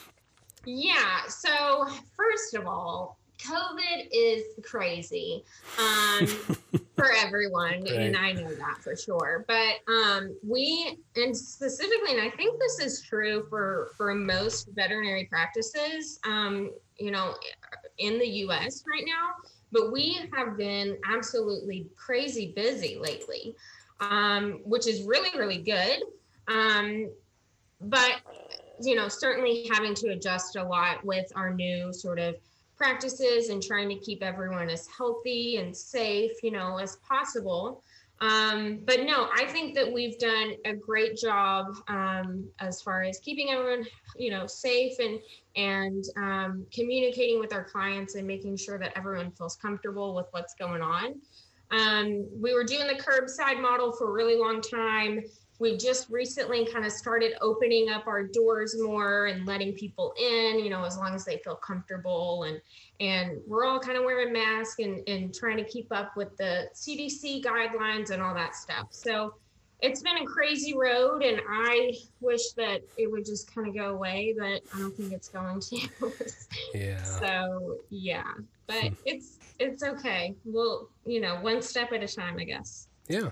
Yeah. 0.65 1.27
So 1.27 1.87
first 2.15 2.53
of 2.53 2.65
all, 2.65 3.19
COVID 3.43 4.07
is 4.11 4.43
crazy 4.63 5.43
um, 5.77 6.25
for 6.95 7.11
everyone, 7.11 7.83
right. 7.83 7.91
and 7.91 8.17
I 8.17 8.31
know 8.33 8.53
that 8.55 8.77
for 8.81 8.95
sure. 8.95 9.45
But 9.47 9.91
um, 9.91 10.35
we, 10.47 10.97
and 11.15 11.35
specifically, 11.35 12.11
and 12.11 12.21
I 12.21 12.29
think 12.29 12.59
this 12.59 12.79
is 12.79 13.01
true 13.01 13.45
for 13.49 13.91
for 13.97 14.13
most 14.15 14.69
veterinary 14.73 15.25
practices, 15.25 16.19
um, 16.25 16.71
you 16.97 17.11
know, 17.11 17.35
in 17.97 18.17
the 18.19 18.27
U.S. 18.27 18.83
right 18.87 19.03
now. 19.05 19.33
But 19.71 19.91
we 19.91 20.19
have 20.33 20.55
been 20.55 20.97
absolutely 21.09 21.87
crazy 21.95 22.53
busy 22.55 22.97
lately, 22.99 23.55
um, 23.99 24.61
which 24.63 24.87
is 24.87 25.03
really 25.03 25.37
really 25.37 25.61
good. 25.61 26.03
Um, 26.47 27.09
but 27.81 28.21
you 28.81 28.95
know, 28.95 29.07
certainly 29.07 29.69
having 29.71 29.93
to 29.95 30.09
adjust 30.09 30.55
a 30.55 30.63
lot 30.63 31.03
with 31.05 31.31
our 31.35 31.53
new 31.53 31.93
sort 31.93 32.19
of 32.19 32.35
practices 32.83 33.47
and 33.47 33.63
trying 33.63 33.87
to 33.87 33.95
keep 33.95 34.21
everyone 34.21 34.69
as 34.69 34.87
healthy 34.87 35.55
and 35.55 35.75
safe, 35.75 36.31
you 36.43 36.51
know, 36.51 36.77
as 36.79 36.97
possible. 36.97 37.81
Um, 38.19 38.79
but 38.85 39.03
no, 39.05 39.29
I 39.33 39.45
think 39.45 39.73
that 39.75 39.89
we've 39.89 40.19
done 40.19 40.55
a 40.65 40.73
great 40.73 41.15
job 41.15 41.67
um, 41.87 42.45
as 42.59 42.81
far 42.81 43.03
as 43.03 43.19
keeping 43.19 43.51
everyone, 43.51 43.85
you 44.17 44.31
know, 44.31 44.47
safe 44.47 44.99
and 44.99 45.19
and 45.55 46.03
um, 46.17 46.65
communicating 46.73 47.39
with 47.39 47.53
our 47.53 47.63
clients 47.63 48.15
and 48.15 48.27
making 48.27 48.57
sure 48.57 48.77
that 48.77 48.91
everyone 48.97 49.31
feels 49.31 49.55
comfortable 49.55 50.13
with 50.13 50.25
what's 50.31 50.53
going 50.53 50.81
on. 50.81 51.21
Um, 51.71 52.27
we 52.33 52.53
were 52.53 52.65
doing 52.65 52.87
the 52.87 53.01
curbside 53.01 53.61
model 53.61 53.93
for 53.93 54.09
a 54.09 54.11
really 54.11 54.35
long 54.35 54.59
time 54.59 55.23
we 55.59 55.77
just 55.77 56.09
recently 56.09 56.65
kind 56.65 56.85
of 56.85 56.91
started 56.91 57.33
opening 57.41 57.89
up 57.89 58.07
our 58.07 58.23
doors 58.23 58.75
more 58.79 59.27
and 59.27 59.45
letting 59.45 59.73
people 59.73 60.13
in 60.19 60.59
you 60.59 60.69
know 60.69 60.83
as 60.83 60.97
long 60.97 61.13
as 61.13 61.25
they 61.25 61.37
feel 61.37 61.55
comfortable 61.55 62.43
and 62.43 62.59
and 62.99 63.39
we're 63.47 63.65
all 63.65 63.79
kind 63.79 63.97
of 63.97 64.03
wearing 64.03 64.33
masks 64.33 64.79
and 64.79 65.07
and 65.07 65.33
trying 65.33 65.57
to 65.57 65.63
keep 65.63 65.87
up 65.91 66.15
with 66.17 66.35
the 66.37 66.67
cdc 66.73 67.43
guidelines 67.43 68.09
and 68.09 68.21
all 68.21 68.33
that 68.33 68.55
stuff. 68.55 68.87
So 68.89 69.35
it's 69.81 70.01
been 70.01 70.17
a 70.17 70.25
crazy 70.25 70.73
road 70.77 71.23
and 71.23 71.41
i 71.49 71.93
wish 72.21 72.51
that 72.55 72.81
it 72.97 73.11
would 73.11 73.25
just 73.25 73.53
kind 73.53 73.67
of 73.67 73.75
go 73.75 73.89
away 73.89 74.33
but 74.37 74.61
i 74.73 74.79
don't 74.79 74.95
think 74.95 75.11
it's 75.11 75.27
going 75.27 75.59
to. 75.59 75.87
Yeah. 76.73 77.03
So 77.03 77.77
yeah 77.89 78.33
but 78.67 78.81
hmm. 78.81 78.93
it's 79.05 79.37
it's 79.59 79.83
okay. 79.83 80.35
We'll 80.45 80.89
you 81.05 81.21
know 81.21 81.35
one 81.41 81.61
step 81.61 81.91
at 81.93 82.01
a 82.01 82.07
time 82.07 82.37
i 82.39 82.43
guess. 82.43 82.87
Yeah 83.07 83.29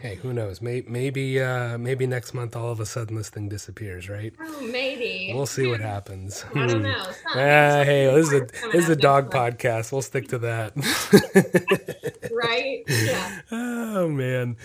Hey, 0.00 0.16
who 0.16 0.32
knows? 0.32 0.60
Maybe 0.60 0.88
maybe 0.90 1.40
uh, 1.40 1.78
maybe 1.78 2.06
next 2.06 2.34
month 2.34 2.56
all 2.56 2.70
of 2.70 2.80
a 2.80 2.86
sudden 2.86 3.16
this 3.16 3.28
thing 3.30 3.48
disappears, 3.48 4.08
right? 4.08 4.32
Oh, 4.40 4.60
maybe. 4.62 5.30
We'll 5.34 5.46
see 5.46 5.66
what 5.66 5.80
happens. 5.92 6.44
I 6.54 6.66
don't 6.66 6.82
know. 6.82 7.04
Uh, 7.34 7.84
hey, 7.84 8.06
this 8.12 8.32
is 8.32 8.32
a 8.32 8.46
this 8.72 8.84
is 8.84 8.88
a 8.90 8.96
dog 8.96 9.30
podcast. 9.30 9.92
We'll 9.92 10.02
stick 10.02 10.28
to 10.28 10.38
that. 10.38 10.72
right? 12.32 12.82
Yeah. 12.88 13.40
Oh 13.52 14.08
man. 14.08 14.56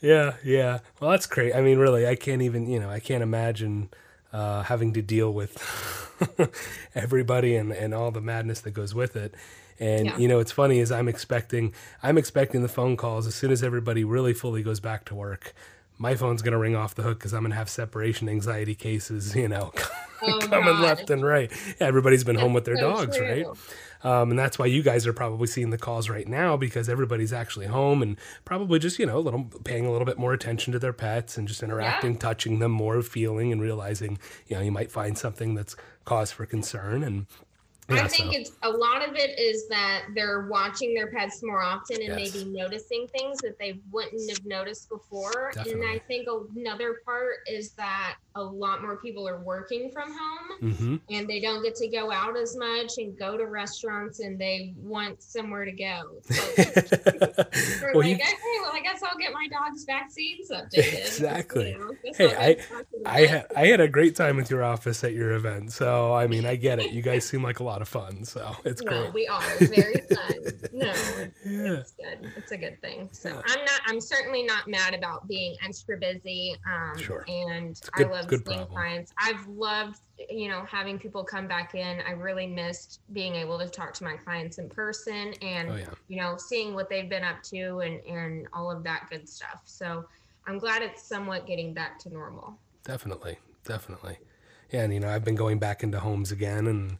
Yeah, 0.00 0.34
yeah. 0.44 0.80
Well, 1.00 1.10
that's 1.10 1.26
great. 1.26 1.54
I 1.54 1.62
mean, 1.62 1.78
really, 1.78 2.06
I 2.06 2.14
can't 2.16 2.42
even, 2.42 2.66
you 2.68 2.78
know, 2.78 2.90
I 2.90 3.00
can't 3.00 3.22
imagine 3.22 3.88
uh, 4.32 4.62
having 4.62 4.92
to 4.92 5.02
deal 5.02 5.32
with 5.32 5.56
everybody 6.94 7.56
and, 7.56 7.72
and 7.72 7.94
all 7.94 8.10
the 8.10 8.20
madness 8.20 8.60
that 8.60 8.72
goes 8.72 8.94
with 8.94 9.16
it. 9.16 9.34
And 9.78 10.06
yeah. 10.06 10.18
you 10.18 10.28
know, 10.28 10.38
it's 10.38 10.52
funny 10.52 10.78
is 10.78 10.90
I'm 10.90 11.08
expecting 11.08 11.72
I'm 12.02 12.18
expecting 12.18 12.62
the 12.62 12.68
phone 12.68 12.96
calls 12.96 13.26
as 13.26 13.34
soon 13.34 13.50
as 13.50 13.62
everybody 13.62 14.04
really 14.04 14.34
fully 14.34 14.62
goes 14.62 14.80
back 14.80 15.04
to 15.06 15.14
work. 15.14 15.54
My 15.98 16.14
phone's 16.14 16.42
gonna 16.42 16.58
ring 16.58 16.76
off 16.76 16.94
the 16.94 17.02
hook 17.02 17.18
because 17.18 17.32
I'm 17.32 17.42
gonna 17.42 17.54
have 17.54 17.70
separation 17.70 18.28
anxiety 18.28 18.74
cases, 18.74 19.34
you 19.34 19.48
know, 19.48 19.72
oh, 20.22 20.38
coming 20.42 20.74
God. 20.74 20.82
left 20.82 21.10
and 21.10 21.24
right. 21.24 21.50
Everybody's 21.80 22.24
been 22.24 22.36
home 22.36 22.52
with 22.52 22.64
their 22.64 22.76
so 22.76 22.90
dogs, 22.90 23.16
true. 23.16 23.26
right? 23.26 23.46
Um, 24.04 24.30
and 24.30 24.38
that's 24.38 24.58
why 24.58 24.66
you 24.66 24.82
guys 24.82 25.06
are 25.06 25.12
probably 25.12 25.46
seeing 25.46 25.70
the 25.70 25.78
calls 25.78 26.08
right 26.08 26.28
now 26.28 26.56
because 26.56 26.88
everybody's 26.88 27.32
actually 27.32 27.66
home 27.66 28.02
and 28.02 28.16
probably 28.44 28.78
just 28.78 28.98
you 28.98 29.06
know 29.06 29.18
a 29.18 29.20
little 29.20 29.44
paying 29.64 29.86
a 29.86 29.90
little 29.90 30.04
bit 30.04 30.18
more 30.18 30.32
attention 30.32 30.72
to 30.74 30.78
their 30.78 30.92
pets 30.92 31.36
and 31.36 31.48
just 31.48 31.62
interacting, 31.62 32.12
yeah. 32.12 32.18
touching 32.18 32.58
them 32.58 32.72
more, 32.72 33.02
feeling 33.02 33.52
and 33.52 33.60
realizing 33.60 34.18
you 34.46 34.56
know 34.56 34.62
you 34.62 34.70
might 34.70 34.92
find 34.92 35.16
something 35.18 35.54
that's 35.54 35.76
cause 36.04 36.30
for 36.30 36.46
concern 36.46 37.02
and 37.02 37.26
Yeah, 37.88 38.02
I 38.02 38.08
think 38.08 38.32
so. 38.32 38.40
it's 38.40 38.52
a 38.62 38.70
lot 38.70 39.08
of 39.08 39.14
it 39.14 39.38
is 39.38 39.68
that 39.68 40.06
they're 40.14 40.48
watching 40.50 40.92
their 40.92 41.06
pets 41.06 41.42
more 41.42 41.62
often 41.62 41.96
and 42.02 42.18
yes. 42.18 42.34
maybe 42.34 42.50
noticing 42.50 43.06
things 43.08 43.38
that 43.38 43.58
they 43.58 43.80
wouldn't 43.92 44.28
have 44.30 44.44
noticed 44.44 44.88
before. 44.88 45.52
Definitely. 45.54 45.82
And 45.82 45.90
I 45.90 45.98
think 46.00 46.28
another 46.56 47.00
part 47.04 47.38
is 47.46 47.70
that 47.72 48.16
a 48.34 48.42
lot 48.42 48.82
more 48.82 48.96
people 48.96 49.28
are 49.28 49.38
working 49.38 49.90
from 49.90 50.12
home 50.12 50.58
mm-hmm. 50.62 50.96
and 51.10 51.28
they 51.28 51.40
don't 51.40 51.62
get 51.62 51.74
to 51.76 51.88
go 51.88 52.10
out 52.10 52.36
as 52.36 52.56
much 52.56 52.98
and 52.98 53.16
go 53.18 53.36
to 53.36 53.46
restaurants 53.46 54.20
and 54.20 54.38
they 54.38 54.74
want 54.76 55.22
somewhere 55.22 55.64
to 55.64 55.72
go. 55.72 56.02
So 56.22 56.44
well, 57.94 58.00
like, 58.00 58.08
you... 58.08 58.14
okay, 58.14 58.34
well, 58.62 58.72
I 58.72 58.80
guess 58.82 59.02
I'll 59.02 59.16
get 59.18 59.32
my 59.32 59.48
dog's 59.48 59.84
vaccines 59.84 60.50
updated. 60.50 61.06
Exactly. 61.16 61.70
You 61.70 61.78
know, 61.78 62.12
hey, 62.14 62.58
I 63.06 63.10
I 63.10 63.26
had 63.26 63.46
I 63.56 63.66
had 63.66 63.80
a 63.80 63.88
great 63.88 64.16
time 64.16 64.36
with 64.36 64.50
your 64.50 64.62
office 64.62 65.02
at 65.02 65.12
your 65.14 65.32
event. 65.32 65.72
So 65.72 66.14
I 66.14 66.26
mean, 66.26 66.44
I 66.44 66.56
get 66.56 66.78
it. 66.78 66.92
You 66.92 67.00
guys 67.00 67.24
seem 67.24 67.42
like 67.42 67.60
a 67.60 67.64
lot 67.64 67.75
of 67.82 67.88
fun. 67.88 68.24
So 68.24 68.54
it's 68.64 68.82
no, 68.82 69.02
great. 69.02 69.14
We 69.14 69.28
are 69.28 69.42
very 69.60 69.94
fun. 70.14 70.70
no, 70.72 70.86
yeah. 70.86 71.72
it's 71.74 71.92
good. 71.92 72.32
It's 72.36 72.52
a 72.52 72.56
good 72.56 72.80
thing. 72.80 73.08
So 73.12 73.30
yeah. 73.30 73.42
I'm 73.46 73.64
not. 73.64 73.80
I'm 73.86 74.00
certainly 74.00 74.42
not 74.42 74.68
mad 74.68 74.94
about 74.94 75.26
being 75.28 75.56
extra 75.64 75.96
busy. 75.96 76.56
Um, 76.66 76.98
sure. 76.98 77.24
And 77.28 77.80
good, 77.92 78.06
I 78.06 78.10
love 78.10 78.28
seeing 78.28 78.42
problem. 78.42 78.68
clients. 78.68 79.12
I've 79.18 79.46
loved 79.48 80.00
you 80.30 80.48
know 80.48 80.64
having 80.64 80.98
people 80.98 81.22
come 81.22 81.46
back 81.46 81.74
in 81.74 82.00
i 82.06 82.12
really 82.12 82.46
missed 82.46 83.00
being 83.12 83.34
able 83.34 83.58
to 83.58 83.68
talk 83.68 83.92
to 83.92 84.04
my 84.04 84.16
clients 84.16 84.58
in 84.58 84.68
person 84.68 85.34
and 85.42 85.70
oh, 85.70 85.76
yeah. 85.76 85.86
you 86.08 86.16
know 86.16 86.36
seeing 86.38 86.74
what 86.74 86.88
they've 86.88 87.08
been 87.08 87.24
up 87.24 87.42
to 87.42 87.80
and 87.80 88.00
and 88.06 88.48
all 88.52 88.70
of 88.70 88.82
that 88.82 89.06
good 89.10 89.28
stuff 89.28 89.60
so 89.64 90.04
i'm 90.46 90.58
glad 90.58 90.82
it's 90.82 91.02
somewhat 91.02 91.46
getting 91.46 91.74
back 91.74 91.98
to 91.98 92.08
normal 92.08 92.56
definitely 92.84 93.36
definitely 93.64 94.16
yeah 94.72 94.82
and 94.82 94.94
you 94.94 95.00
know 95.00 95.08
i've 95.08 95.24
been 95.24 95.34
going 95.34 95.58
back 95.58 95.82
into 95.82 95.98
homes 96.00 96.32
again 96.32 96.66
and 96.66 96.96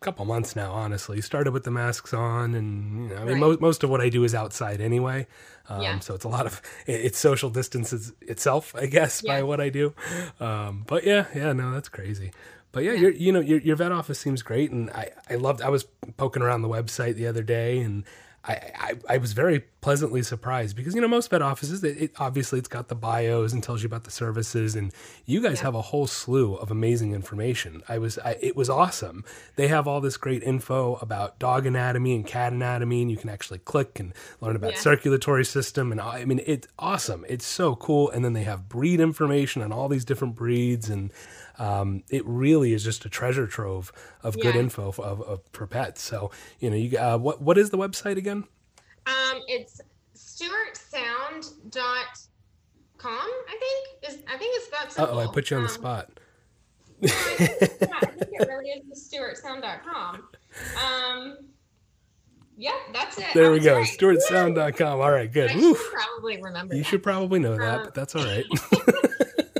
couple 0.00 0.24
months 0.24 0.54
now, 0.54 0.72
honestly. 0.72 1.20
Started 1.20 1.52
with 1.52 1.64
the 1.64 1.70
masks 1.70 2.14
on, 2.14 2.54
and 2.54 3.10
you 3.10 3.14
know, 3.14 3.16
I 3.16 3.24
mean, 3.24 3.34
right. 3.34 3.40
most 3.40 3.60
most 3.60 3.84
of 3.84 3.90
what 3.90 4.00
I 4.00 4.08
do 4.08 4.24
is 4.24 4.34
outside 4.34 4.80
anyway. 4.80 5.26
Um, 5.68 5.82
yeah. 5.82 5.98
So 5.98 6.14
it's 6.14 6.24
a 6.24 6.28
lot 6.28 6.46
of 6.46 6.62
it's 6.86 7.18
social 7.18 7.50
distance 7.50 7.92
itself, 8.22 8.74
I 8.74 8.86
guess, 8.86 9.22
yeah. 9.24 9.36
by 9.36 9.42
what 9.42 9.60
I 9.60 9.68
do. 9.68 9.94
Um, 10.40 10.84
but 10.86 11.04
yeah, 11.04 11.26
yeah, 11.34 11.52
no, 11.52 11.72
that's 11.72 11.88
crazy. 11.88 12.32
But 12.72 12.84
yeah, 12.84 12.92
yeah. 12.92 13.08
you 13.08 13.32
know, 13.32 13.40
your, 13.40 13.60
your 13.60 13.76
vet 13.76 13.92
office 13.92 14.18
seems 14.18 14.42
great, 14.42 14.70
and 14.70 14.90
I 14.90 15.10
I 15.28 15.34
loved. 15.36 15.62
I 15.62 15.68
was 15.68 15.84
poking 16.16 16.42
around 16.42 16.62
the 16.62 16.68
website 16.68 17.14
the 17.14 17.26
other 17.26 17.42
day, 17.42 17.78
and 17.78 18.04
I, 18.44 18.52
I, 18.52 18.92
I, 19.10 19.18
was 19.18 19.32
very 19.32 19.64
pleasantly 19.80 20.22
surprised 20.22 20.76
because 20.76 20.94
you 20.94 21.00
know 21.00 21.08
most 21.08 21.28
vet 21.28 21.42
offices 21.42 21.82
it, 21.82 22.02
it, 22.02 22.12
obviously 22.18 22.58
it's 22.58 22.68
got 22.68 22.88
the 22.88 22.94
bios 22.94 23.52
and 23.52 23.62
tells 23.62 23.82
you 23.82 23.86
about 23.86 24.04
the 24.04 24.10
services 24.10 24.76
and 24.76 24.92
you 25.26 25.42
guys 25.42 25.58
yeah. 25.58 25.64
have 25.64 25.74
a 25.74 25.82
whole 25.82 26.06
slew 26.06 26.54
of 26.54 26.70
amazing 26.70 27.14
information 27.14 27.82
i 27.88 27.98
was 27.98 28.18
I, 28.18 28.36
it 28.40 28.54
was 28.56 28.70
awesome 28.70 29.24
they 29.56 29.68
have 29.68 29.88
all 29.88 30.00
this 30.00 30.16
great 30.16 30.42
info 30.42 30.96
about 30.96 31.38
dog 31.38 31.66
anatomy 31.66 32.14
and 32.14 32.26
cat 32.26 32.52
anatomy 32.52 33.02
and 33.02 33.10
you 33.10 33.16
can 33.16 33.28
actually 33.28 33.58
click 33.58 33.98
and 33.98 34.14
learn 34.40 34.56
about 34.56 34.72
yeah. 34.72 34.78
circulatory 34.78 35.44
system 35.44 35.90
and 35.90 36.00
i 36.00 36.24
mean 36.24 36.40
it's 36.46 36.68
awesome 36.78 37.24
it's 37.28 37.46
so 37.46 37.74
cool 37.74 38.08
and 38.10 38.24
then 38.24 38.34
they 38.34 38.44
have 38.44 38.68
breed 38.68 39.00
information 39.00 39.62
on 39.62 39.72
all 39.72 39.88
these 39.88 40.04
different 40.04 40.36
breeds 40.36 40.88
and 40.88 41.12
um, 41.58 42.02
it 42.08 42.24
really 42.26 42.72
is 42.72 42.84
just 42.84 43.04
a 43.04 43.08
treasure 43.08 43.46
trove 43.46 43.92
of 44.22 44.36
yeah. 44.36 44.44
good 44.44 44.56
info 44.56 44.92
for, 44.92 45.04
of, 45.04 45.20
of, 45.22 45.40
for 45.52 45.66
pets. 45.66 46.02
So 46.02 46.30
you 46.60 46.70
know, 46.70 46.76
you 46.76 46.98
uh, 46.98 47.18
what 47.18 47.42
what 47.42 47.58
is 47.58 47.70
the 47.70 47.78
website 47.78 48.16
again? 48.16 48.44
Um, 49.06 49.42
it's 49.48 49.80
stewartsound.com. 50.14 52.08
I 53.04 53.56
think 53.58 54.12
is 54.12 54.22
I 54.28 54.36
think 54.36 54.56
it's 54.56 54.68
that 54.70 54.92
simple. 54.92 55.18
Oh, 55.18 55.20
I 55.20 55.26
put 55.32 55.50
you 55.50 55.56
on 55.56 55.62
um, 55.62 55.66
the 55.66 55.72
spot. 55.72 56.10
yeah, 57.00 57.10
I 57.12 57.36
think, 57.36 57.72
yeah, 57.80 57.88
I 57.94 58.06
think 58.06 58.30
it 58.32 58.48
really 58.48 58.70
is 58.70 59.10
stewartsound.com. 59.12 60.28
Um, 60.84 61.36
yeah, 62.56 62.72
that's 62.92 63.16
it. 63.18 63.26
There 63.34 63.52
we 63.52 63.60
go. 63.60 63.76
Right. 63.76 63.86
Stewartsound.com. 63.86 65.00
All 65.00 65.12
right, 65.12 65.30
good. 65.30 65.50
I 65.50 65.60
should 65.60 65.76
probably 65.76 66.42
remember. 66.42 66.74
You 66.74 66.82
that. 66.82 66.88
should 66.88 67.02
probably 67.04 67.38
know 67.38 67.56
that, 67.56 67.78
um, 67.78 67.84
but 67.84 67.94
that's 67.94 68.16
all 68.16 68.24
right. 68.24 68.44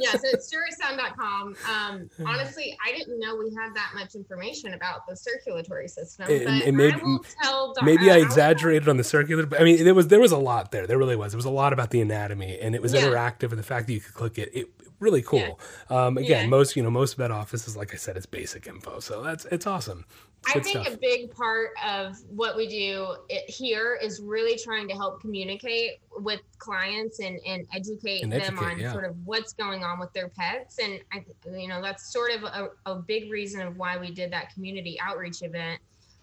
yeah, 0.00 0.12
so 0.12 0.20
it's 0.24 0.52
stewartsound.com. 0.54 1.56
Um, 1.68 2.10
honestly, 2.26 2.76
I 2.86 2.96
didn't 2.96 3.18
know 3.18 3.36
we 3.36 3.54
had 3.54 3.74
that 3.74 3.92
much 3.94 4.14
information 4.14 4.74
about 4.74 5.06
the 5.06 5.16
circulatory 5.16 5.88
system. 5.88 6.26
It, 6.28 6.44
but 6.44 6.74
may, 6.74 6.92
I 6.92 6.96
will 6.96 7.24
tell 7.42 7.74
maybe 7.82 8.10
I 8.10 8.18
exaggerated 8.18 8.88
on 8.88 8.96
the 8.96 9.04
circular. 9.04 9.46
But 9.46 9.60
I 9.60 9.64
mean, 9.64 9.84
there 9.84 9.94
was 9.94 10.08
there 10.08 10.20
was 10.20 10.32
a 10.32 10.38
lot 10.38 10.72
there. 10.72 10.86
There 10.86 10.98
really 10.98 11.16
was. 11.16 11.32
There 11.32 11.38
was 11.38 11.44
a 11.44 11.50
lot 11.50 11.72
about 11.72 11.90
the 11.90 12.00
anatomy, 12.00 12.58
and 12.58 12.74
it 12.74 12.82
was 12.82 12.94
yeah. 12.94 13.02
interactive, 13.02 13.50
and 13.50 13.58
the 13.58 13.62
fact 13.62 13.86
that 13.86 13.92
you 13.92 14.00
could 14.00 14.14
click 14.14 14.38
it, 14.38 14.50
it 14.54 14.68
really 15.00 15.22
cool. 15.22 15.60
Yeah. 15.90 16.06
Um, 16.06 16.18
again, 16.18 16.44
yeah. 16.44 16.48
most 16.48 16.76
you 16.76 16.82
know 16.82 16.90
most 16.90 17.16
vet 17.16 17.30
offices, 17.30 17.76
like 17.76 17.92
I 17.94 17.96
said, 17.96 18.16
it's 18.16 18.26
basic 18.26 18.66
info, 18.66 19.00
so 19.00 19.22
that's 19.22 19.44
it's 19.46 19.66
awesome. 19.66 20.04
I 20.46 20.60
think 20.60 20.82
stuff. 20.84 20.94
a 20.94 20.96
big 20.98 21.34
part 21.34 21.70
of 21.84 22.16
what 22.28 22.56
we 22.56 22.66
do 22.68 23.16
here 23.48 23.98
is 24.00 24.20
really 24.20 24.58
trying 24.58 24.88
to 24.88 24.94
help 24.94 25.20
communicate 25.20 26.00
with 26.18 26.40
clients 26.58 27.18
and, 27.20 27.38
and 27.46 27.66
educate 27.74 28.22
and 28.22 28.32
them 28.32 28.40
educate, 28.40 28.64
on 28.64 28.78
yeah. 28.78 28.92
sort 28.92 29.04
of 29.04 29.14
what's 29.24 29.52
going 29.52 29.84
on 29.84 29.98
with 29.98 30.12
their 30.12 30.28
pets. 30.28 30.78
And 30.78 31.00
I, 31.12 31.24
you 31.50 31.68
know, 31.68 31.82
that's 31.82 32.12
sort 32.12 32.30
of 32.30 32.44
a, 32.44 32.68
a 32.86 32.96
big 32.96 33.30
reason 33.30 33.60
of 33.60 33.76
why 33.76 33.98
we 33.98 34.10
did 34.10 34.32
that 34.32 34.54
community 34.54 34.98
outreach 35.00 35.42
event. 35.42 35.80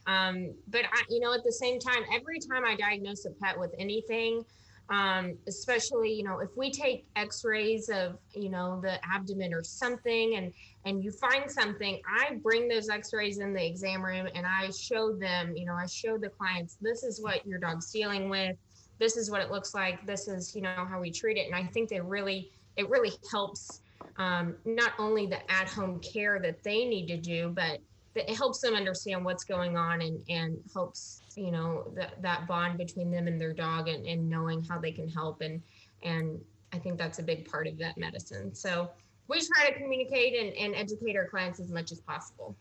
Um, 0.07 0.53
but 0.68 0.86
I, 0.86 1.01
you 1.09 1.20
know, 1.20 1.34
at 1.34 1.43
the 1.43 1.51
same 1.51 1.80
time, 1.80 2.03
every 2.13 2.39
time 2.39 2.63
I 2.66 2.76
diagnose 2.76 3.26
a 3.26 3.32
pet 3.32 3.59
with 3.59 3.74
anything, 3.78 4.45
um, 4.89 5.38
especially 5.47 6.13
you 6.13 6.24
know 6.24 6.39
if 6.39 6.49
we 6.55 6.70
take 6.70 7.07
x-rays 7.16 7.89
of 7.89 8.18
you 8.34 8.49
know 8.49 8.80
the 8.82 8.99
abdomen 9.03 9.53
or 9.53 9.63
something 9.63 10.36
and 10.36 10.53
and 10.86 11.03
you 11.03 11.11
find 11.11 11.49
something 11.49 11.99
i 12.07 12.36
bring 12.43 12.67
those 12.67 12.89
x-rays 12.89 13.39
in 13.39 13.53
the 13.53 13.65
exam 13.65 14.03
room 14.03 14.27
and 14.36 14.45
i 14.45 14.69
show 14.69 15.15
them 15.15 15.53
you 15.55 15.65
know 15.65 15.73
i 15.73 15.86
show 15.86 16.17
the 16.17 16.29
clients 16.29 16.77
this 16.81 17.03
is 17.03 17.21
what 17.21 17.45
your 17.45 17.59
dog's 17.59 17.91
dealing 17.91 18.29
with. 18.29 18.55
This 18.97 19.17
is 19.17 19.29
what 19.29 19.41
it 19.41 19.51
looks 19.51 19.73
like. 19.73 20.05
This 20.05 20.27
is 20.27 20.55
you 20.55 20.61
know 20.61 20.86
how 20.88 20.99
we 20.99 21.11
treat 21.11 21.38
it. 21.38 21.47
And 21.47 21.55
i 21.55 21.63
think 21.65 21.89
they 21.89 21.99
really 21.99 22.51
it 22.75 22.89
really 22.89 23.11
helps 23.31 23.81
um, 24.17 24.55
not 24.65 24.91
only 24.99 25.25
the 25.25 25.39
at-home 25.51 25.99
care 25.99 26.39
that 26.41 26.63
they 26.63 26.86
need 26.86 27.07
to 27.07 27.17
do 27.17 27.49
but 27.49 27.79
it 28.15 28.29
helps 28.29 28.59
them 28.61 28.75
understand 28.75 29.25
what's 29.25 29.43
going 29.43 29.75
on 29.77 30.01
and 30.01 30.21
and 30.29 30.57
helps 30.73 31.23
you 31.36 31.51
know 31.51 31.91
that 31.95 32.21
that 32.21 32.47
bond 32.47 32.77
between 32.77 33.11
them 33.11 33.27
and 33.27 33.39
their 33.41 33.53
dog 33.53 33.88
and, 33.88 34.05
and 34.05 34.29
knowing 34.29 34.63
how 34.63 34.79
they 34.79 34.91
can 34.91 35.09
help. 35.09 35.41
And 35.41 35.61
and 36.03 36.39
i 36.73 36.77
think 36.77 36.97
that's 36.97 37.19
a 37.19 37.23
big 37.23 37.49
part 37.49 37.67
of 37.67 37.77
that 37.79 37.97
medicine. 37.97 38.53
So 38.53 38.89
we 39.28 39.41
try 39.41 39.69
to 39.69 39.80
communicate 39.80 40.36
and, 40.36 40.53
and 40.55 40.76
educate 40.76 41.15
our 41.15 41.28
clients 41.28 41.59
as 41.59 41.71
much 41.71 41.91
as 41.91 41.99
possible 42.01 42.55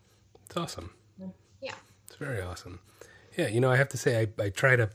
it's 0.45 0.57
awesome 0.57 0.91
yeah 1.61 1.73
it's 2.07 2.15
very 2.15 2.41
awesome 2.41 2.79
yeah 3.37 3.47
you 3.47 3.59
know 3.59 3.71
i 3.71 3.75
have 3.75 3.89
to 3.89 3.97
say 3.97 4.21
i, 4.21 4.43
I 4.43 4.49
try 4.49 4.75
to 4.75 4.89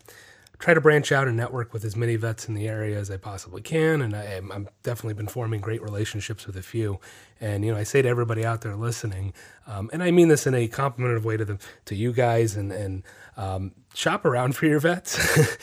try 0.60 0.74
to 0.74 0.80
branch 0.80 1.10
out 1.10 1.26
and 1.26 1.36
network 1.36 1.72
with 1.72 1.84
as 1.84 1.96
many 1.96 2.16
vets 2.16 2.46
in 2.46 2.54
the 2.54 2.68
area 2.68 2.98
as 2.98 3.10
I 3.10 3.16
possibly 3.16 3.62
can. 3.62 4.02
And 4.02 4.14
I, 4.14 4.24
am 4.24 4.68
definitely 4.82 5.14
been 5.14 5.26
forming 5.26 5.60
great 5.60 5.82
relationships 5.82 6.46
with 6.46 6.54
a 6.54 6.62
few. 6.62 7.00
And 7.40 7.64
you 7.64 7.72
know, 7.72 7.78
I 7.78 7.84
say 7.84 8.02
to 8.02 8.08
everybody 8.08 8.44
out 8.44 8.60
there 8.60 8.76
listening, 8.76 9.32
um, 9.66 9.90
and 9.92 10.02
I 10.02 10.10
mean 10.10 10.28
this 10.28 10.46
in 10.46 10.54
a 10.54 10.68
complimentary 10.68 11.20
way 11.20 11.36
to 11.36 11.44
them, 11.44 11.58
to 11.86 11.94
you 11.94 12.12
guys, 12.12 12.56
and 12.56 12.70
and 12.72 13.02
um, 13.36 13.72
shop 13.94 14.24
around 14.24 14.54
for 14.54 14.66
your 14.66 14.80
vets. 14.80 15.18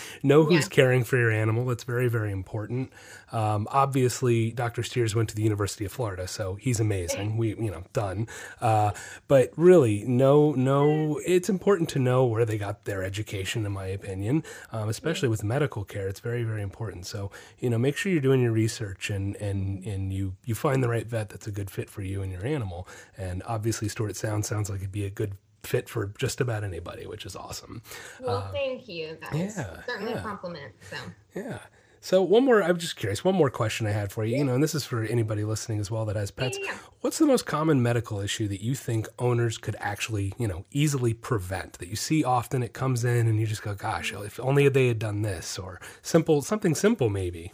know 0.23 0.43
who's 0.43 0.65
yeah. 0.65 0.69
caring 0.69 1.03
for 1.03 1.17
your 1.17 1.31
animal. 1.31 1.65
That's 1.65 1.83
very, 1.83 2.07
very 2.07 2.31
important. 2.31 2.91
Um, 3.31 3.67
obviously, 3.71 4.51
Dr. 4.51 4.83
Steers 4.83 5.13
went 5.13 5.29
to 5.29 5.35
the 5.35 5.43
University 5.43 5.85
of 5.85 5.91
Florida, 5.91 6.27
so 6.27 6.55
he's 6.55 6.79
amazing. 6.79 7.37
We, 7.37 7.49
you 7.49 7.71
know, 7.71 7.83
done. 7.93 8.27
Uh, 8.61 8.91
but 9.27 9.51
really, 9.55 10.03
no, 10.05 10.53
no, 10.53 11.19
it's 11.25 11.49
important 11.49 11.89
to 11.89 11.99
know 11.99 12.25
where 12.25 12.45
they 12.45 12.57
got 12.57 12.85
their 12.85 13.03
education, 13.03 13.65
in 13.65 13.71
my 13.73 13.87
opinion, 13.87 14.43
um, 14.71 14.89
especially 14.89 15.29
with 15.29 15.43
medical 15.43 15.83
care. 15.83 16.07
It's 16.07 16.21
very, 16.21 16.43
very 16.43 16.61
important. 16.61 17.05
So, 17.05 17.31
you 17.59 17.69
know, 17.69 17.77
make 17.77 17.97
sure 17.97 18.11
you're 18.11 18.21
doing 18.21 18.41
your 18.41 18.53
research 18.53 19.09
and, 19.09 19.35
and, 19.37 19.85
and 19.85 20.13
you, 20.13 20.35
you 20.45 20.55
find 20.55 20.83
the 20.83 20.89
right 20.89 21.07
vet 21.07 21.29
that's 21.29 21.47
a 21.47 21.51
good 21.51 21.66
fit 21.69 21.89
for 21.89 22.01
you 22.01 22.21
and 22.21 22.31
your 22.31 22.45
animal. 22.45 22.87
And 23.17 23.43
obviously, 23.45 23.89
Stewart 23.89 24.15
Sound 24.15 24.45
sounds 24.45 24.69
like 24.69 24.79
it'd 24.79 24.91
be 24.91 25.05
a 25.05 25.09
good 25.09 25.33
fit 25.63 25.89
for 25.89 26.07
just 26.17 26.41
about 26.41 26.63
anybody, 26.63 27.05
which 27.05 27.25
is 27.25 27.35
awesome. 27.35 27.81
Well, 28.21 28.37
uh, 28.37 28.51
thank 28.51 28.87
you. 28.87 29.17
That's 29.21 29.57
yeah, 29.57 29.83
certainly 29.85 30.13
yeah. 30.13 30.19
a 30.19 30.23
compliment. 30.23 30.73
So 30.89 30.97
yeah. 31.35 31.59
So 31.99 32.21
one 32.21 32.45
more, 32.45 32.63
I'm 32.63 32.77
just 32.77 32.95
curious. 32.95 33.25
One 33.25 33.35
more 33.35 33.49
question 33.49 33.85
I 33.87 33.91
had 33.91 34.11
for 34.11 34.23
you. 34.23 34.37
You 34.37 34.45
know, 34.45 34.53
and 34.53 34.63
this 34.63 34.75
is 34.75 34.85
for 34.85 35.03
anybody 35.03 35.43
listening 35.43 35.79
as 35.79 35.91
well 35.91 36.05
that 36.05 36.15
has 36.15 36.31
pets. 36.31 36.57
Yeah. 36.61 36.77
What's 37.01 37.17
the 37.17 37.25
most 37.25 37.45
common 37.45 37.81
medical 37.81 38.21
issue 38.21 38.47
that 38.47 38.61
you 38.61 38.75
think 38.75 39.09
owners 39.19 39.57
could 39.57 39.75
actually, 39.79 40.31
you 40.37 40.47
know, 40.47 40.63
easily 40.71 41.13
prevent? 41.13 41.73
That 41.79 41.89
you 41.89 41.95
see 41.95 42.23
often, 42.23 42.63
it 42.63 42.73
comes 42.73 43.03
in, 43.03 43.27
and 43.27 43.39
you 43.39 43.47
just 43.47 43.63
go, 43.63 43.73
"Gosh, 43.73 44.13
if 44.13 44.39
only 44.39 44.69
they 44.69 44.87
had 44.87 44.99
done 44.99 45.21
this," 45.21 45.59
or 45.59 45.81
simple, 46.01 46.41
something 46.41 46.75
simple, 46.75 47.09
maybe. 47.09 47.51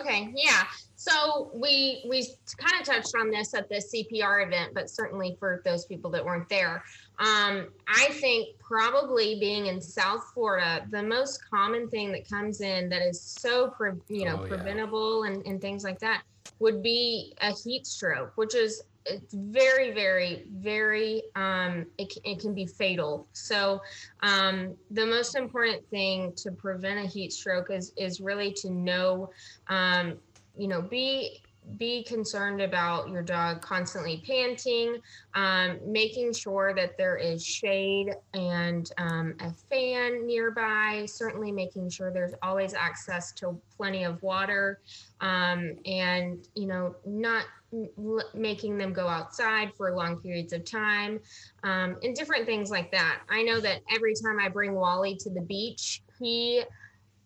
Okay. 0.00 0.32
Yeah. 0.34 0.64
So 1.00 1.52
we 1.54 2.02
we 2.08 2.26
kind 2.56 2.80
of 2.80 2.84
touched 2.84 3.14
on 3.14 3.30
this 3.30 3.54
at 3.54 3.68
the 3.68 3.76
CPR 3.76 4.44
event, 4.44 4.74
but 4.74 4.90
certainly 4.90 5.36
for 5.38 5.62
those 5.64 5.84
people 5.84 6.10
that 6.10 6.24
weren't 6.24 6.48
there, 6.48 6.82
um, 7.20 7.68
I 7.86 8.08
think 8.14 8.58
probably 8.58 9.38
being 9.38 9.66
in 9.66 9.80
South 9.80 10.24
Florida, 10.34 10.84
the 10.90 11.04
most 11.04 11.48
common 11.48 11.88
thing 11.88 12.10
that 12.10 12.28
comes 12.28 12.62
in 12.62 12.88
that 12.88 13.00
is 13.02 13.20
so 13.20 13.68
pre- 13.68 13.92
you 14.08 14.24
know 14.24 14.40
oh, 14.42 14.48
preventable 14.48 15.24
yeah. 15.24 15.34
and, 15.34 15.46
and 15.46 15.60
things 15.60 15.84
like 15.84 16.00
that 16.00 16.22
would 16.58 16.82
be 16.82 17.32
a 17.42 17.52
heat 17.52 17.86
stroke, 17.86 18.32
which 18.34 18.56
is 18.56 18.82
it's 19.08 19.34
very 19.34 19.92
very 19.92 20.44
very 20.58 21.22
um, 21.34 21.86
it, 21.96 22.12
it 22.24 22.40
can 22.40 22.54
be 22.54 22.66
fatal 22.66 23.26
so 23.32 23.80
um, 24.22 24.74
the 24.90 25.04
most 25.04 25.34
important 25.36 25.82
thing 25.88 26.32
to 26.36 26.50
prevent 26.50 26.98
a 26.98 27.08
heat 27.08 27.32
stroke 27.32 27.70
is 27.70 27.92
is 27.96 28.20
really 28.20 28.52
to 28.52 28.70
know 28.70 29.30
um, 29.68 30.18
you 30.58 30.68
know 30.68 30.82
be 30.82 31.40
be 31.76 32.02
concerned 32.02 32.62
about 32.62 33.08
your 33.10 33.22
dog 33.22 33.60
constantly 33.60 34.22
panting, 34.26 34.96
um, 35.34 35.78
making 35.84 36.32
sure 36.32 36.74
that 36.74 36.96
there 36.96 37.16
is 37.16 37.44
shade 37.44 38.14
and 38.32 38.90
um, 38.98 39.34
a 39.40 39.52
fan 39.68 40.26
nearby, 40.26 41.04
certainly 41.06 41.52
making 41.52 41.90
sure 41.90 42.10
there's 42.10 42.34
always 42.42 42.72
access 42.74 43.32
to 43.32 43.60
plenty 43.76 44.04
of 44.04 44.22
water, 44.22 44.80
um, 45.20 45.74
and, 45.84 46.46
you 46.54 46.66
know, 46.66 46.94
not 47.04 47.44
l- 47.72 48.30
making 48.34 48.78
them 48.78 48.92
go 48.92 49.06
outside 49.06 49.70
for 49.76 49.94
long 49.94 50.18
periods 50.20 50.52
of 50.52 50.64
time, 50.64 51.20
um, 51.64 51.96
and 52.02 52.14
different 52.14 52.46
things 52.46 52.70
like 52.70 52.90
that. 52.92 53.20
I 53.28 53.42
know 53.42 53.60
that 53.60 53.82
every 53.94 54.14
time 54.14 54.38
I 54.40 54.48
bring 54.48 54.74
Wally 54.74 55.16
to 55.16 55.30
the 55.30 55.42
beach, 55.42 56.02
he 56.18 56.62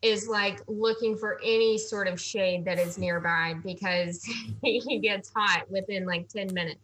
is 0.03 0.26
like 0.28 0.61
looking 0.66 1.16
for 1.16 1.40
any 1.42 1.78
sort 1.78 2.09
of 2.09 2.20
shade 2.20 2.64
that 2.64 2.78
is 2.78 2.98
nearby 2.98 3.55
because 3.64 4.24
he 4.62 4.98
gets 4.98 5.30
hot 5.34 5.70
within 5.70 6.05
like 6.05 6.28
10 6.28 6.53
minutes. 6.53 6.80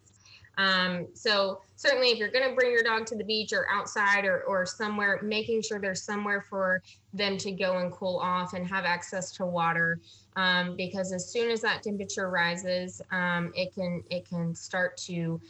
Um, 0.57 1.07
so 1.15 1.61
certainly 1.77 2.09
if 2.09 2.19
you're 2.19 2.31
going 2.31 2.49
to 2.49 2.55
bring 2.55 2.73
your 2.73 2.83
dog 2.83 3.07
to 3.07 3.17
the 3.17 3.23
beach 3.23 3.53
or 3.53 3.67
outside 3.71 4.25
or, 4.25 4.43
or 4.43 4.67
somewhere, 4.67 5.21
making 5.23 5.63
sure 5.63 5.79
there's 5.79 6.03
somewhere 6.03 6.41
for 6.41 6.83
them 7.15 7.39
to 7.39 7.53
go 7.53 7.79
and 7.79 7.93
cool 7.93 8.19
off 8.19 8.55
and 8.55 8.67
have 8.67 8.85
access 8.85 9.31
to 9.33 9.47
water. 9.47 10.01
Um, 10.35 10.77
because 10.77 11.13
as 11.13 11.33
soon 11.33 11.51
as 11.51 11.61
that 11.63 11.85
temperature 11.85 12.29
rises, 12.29 13.01
um, 13.13 13.53
it 13.55 13.73
can, 13.73 14.03
it 14.11 14.29
can 14.29 14.55
start 14.55 14.97
to 14.99 15.41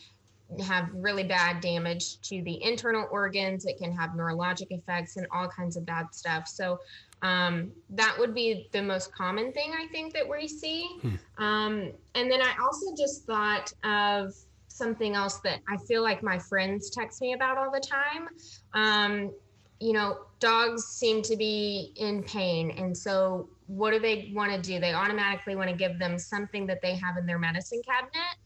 have 0.65 0.89
really 0.95 1.25
bad 1.25 1.61
damage 1.61 2.21
to 2.23 2.43
the 2.43 2.63
internal 2.63 3.07
organs. 3.11 3.67
It 3.67 3.79
can 3.79 3.93
have 3.93 4.11
neurologic 4.11 4.69
effects 4.71 5.17
and 5.17 5.27
all 5.31 5.49
kinds 5.49 5.77
of 5.77 5.85
bad 5.85 6.15
stuff. 6.15 6.49
So 6.49 6.81
um, 7.23 7.73
that 7.91 8.17
would 8.19 8.35
be 8.35 8.69
the 8.73 8.83
most 8.83 9.13
common 9.15 9.53
thing 9.53 9.73
I 9.77 9.87
think 9.89 10.15
that 10.15 10.29
we 10.29 10.49
see. 10.49 10.89
Hmm. 11.03 11.43
Um, 11.43 11.93
and 12.15 12.31
then 12.31 12.41
I 12.41 12.55
also 12.63 12.95
just 12.97 13.25
thought 13.25 13.73
of 13.85 14.35
something 14.69 15.15
else 15.15 15.39
that 15.41 15.61
I 15.69 15.77
feel 15.77 16.03
like 16.03 16.23
my 16.23 16.39
friends 16.39 16.91
text 16.91 17.21
me 17.21 17.33
about 17.33 17.59
all 17.59 17.71
the 17.71 17.81
time. 17.81 18.29
Um, 18.75 19.33
you 19.81 19.93
know, 19.93 20.19
dogs 20.41 20.85
seem 20.85 21.23
to 21.23 21.37
be 21.37 21.93
in 21.97 22.23
pain. 22.23 22.71
And 22.73 22.97
so, 22.97 23.49
what 23.67 23.91
do 23.93 23.99
they 23.99 24.33
want 24.35 24.53
to 24.53 24.61
do? 24.61 24.81
They 24.81 24.95
automatically 24.95 25.55
want 25.55 25.69
to 25.71 25.77
give 25.77 25.99
them 25.99 26.19
something 26.19 26.67
that 26.67 26.81
they 26.81 26.95
have 26.95 27.17
in 27.17 27.27
their 27.27 27.39
medicine 27.39 27.83
cabinet, 27.87 28.37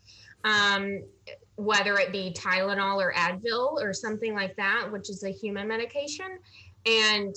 um, 0.45 1.03
whether 1.63 1.97
it 1.99 2.11
be 2.13 2.35
Tylenol 2.37 2.97
or 2.97 3.13
Advil 3.13 3.81
or 3.81 3.93
something 3.93 4.35
like 4.35 4.57
that, 4.57 4.91
which 4.91 5.09
is 5.11 5.23
a 5.23 5.31
human 5.31 5.69
medication. 5.69 6.39
And 6.87 7.35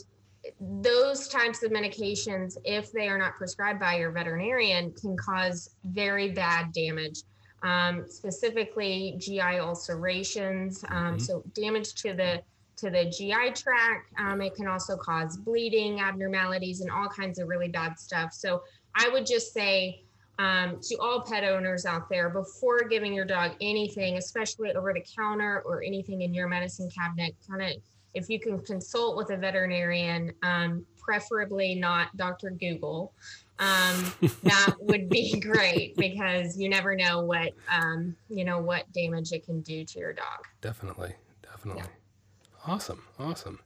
those 0.60 1.28
types 1.28 1.64
of 1.64 1.72
medications, 1.72 2.58
if 2.64 2.92
they 2.92 3.08
are 3.08 3.18
not 3.18 3.36
prescribed 3.36 3.80
by 3.80 3.98
your 3.98 4.12
veterinarian, 4.12 4.92
can 4.94 5.16
cause 5.18 5.76
very 5.86 6.32
bad 6.32 6.72
damage. 6.72 7.22
Um, 7.64 8.06
specifically, 8.08 9.16
GI 9.20 9.40
ulcerations, 9.60 10.84
um, 10.90 10.96
mm-hmm. 10.96 11.20
so 11.20 11.44
damage 11.54 11.96
to 11.96 12.14
the 12.14 12.42
to 12.78 12.90
the 12.90 13.06
GI 13.06 13.54
tract. 13.54 14.12
Um, 14.20 14.42
it 14.42 14.54
can 14.54 14.68
also 14.68 14.98
cause 14.98 15.38
bleeding, 15.38 16.02
abnormalities, 16.02 16.82
and 16.82 16.92
all 16.92 17.08
kinds 17.08 17.40
of 17.40 17.48
really 17.48 17.70
bad 17.70 17.98
stuff. 17.98 18.34
So 18.34 18.64
I 18.96 19.10
would 19.10 19.26
just 19.26 19.54
say 19.54 20.05
um, 20.40 20.80
to 20.82 20.96
all 20.98 21.22
pet 21.22 21.44
owners 21.44 21.86
out 21.86 22.10
there 22.10 22.30
before 22.30 22.84
giving 22.84 23.14
your 23.14 23.26
dog 23.26 23.52
anything, 23.62 24.18
especially 24.18 24.74
over 24.74 24.94
the 24.94 25.04
counter 25.16 25.62
or 25.66 25.84
anything 25.84 26.22
in 26.22 26.34
your 26.34 26.48
medicine 26.48 26.90
cabinet, 26.90 27.36
kind 27.50 27.62
of 27.62 27.82
if 28.14 28.30
you 28.30 28.40
can 28.40 28.60
consult 28.62 29.18
with 29.18 29.30
a 29.30 29.38
veterinarian, 29.38 30.32
um, 30.42 30.86
preferably 30.98 31.76
not 31.76 32.16
Dr. 32.16 32.50
Google, 32.50 33.14
um, 33.60 34.14
that 34.44 34.76
would 34.80 35.10
be 35.10 35.40
great 35.40 35.96
because 35.98 36.58
you 36.58 36.70
never 36.70 36.96
know 36.96 37.22
what 37.24 37.54
um, 37.70 38.16
you 38.30 38.44
know 38.44 38.60
what 38.60 38.92
damage 38.94 39.32
it 39.32 39.46
can 39.46 39.62
do 39.62 39.86
to 39.86 40.00
your 40.00 40.14
dog. 40.14 40.44
Definitely, 40.62 41.14
definitely. 41.44 41.84
Yeah. 41.84 42.74
Awesome, 42.74 43.04
awesome. 43.20 43.60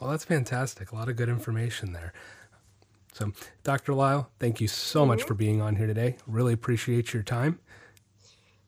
Well, 0.00 0.10
that's 0.10 0.24
fantastic. 0.24 0.90
A 0.90 0.96
lot 0.96 1.08
of 1.08 1.16
good 1.16 1.28
information 1.28 1.92
there. 1.92 2.12
So, 3.12 3.32
Dr. 3.62 3.94
Lyle, 3.94 4.30
thank 4.38 4.60
you 4.60 4.68
so 4.68 5.00
mm-hmm. 5.00 5.08
much 5.08 5.22
for 5.24 5.34
being 5.34 5.60
on 5.60 5.76
here 5.76 5.86
today. 5.86 6.16
Really 6.26 6.54
appreciate 6.54 7.12
your 7.12 7.22
time. 7.22 7.60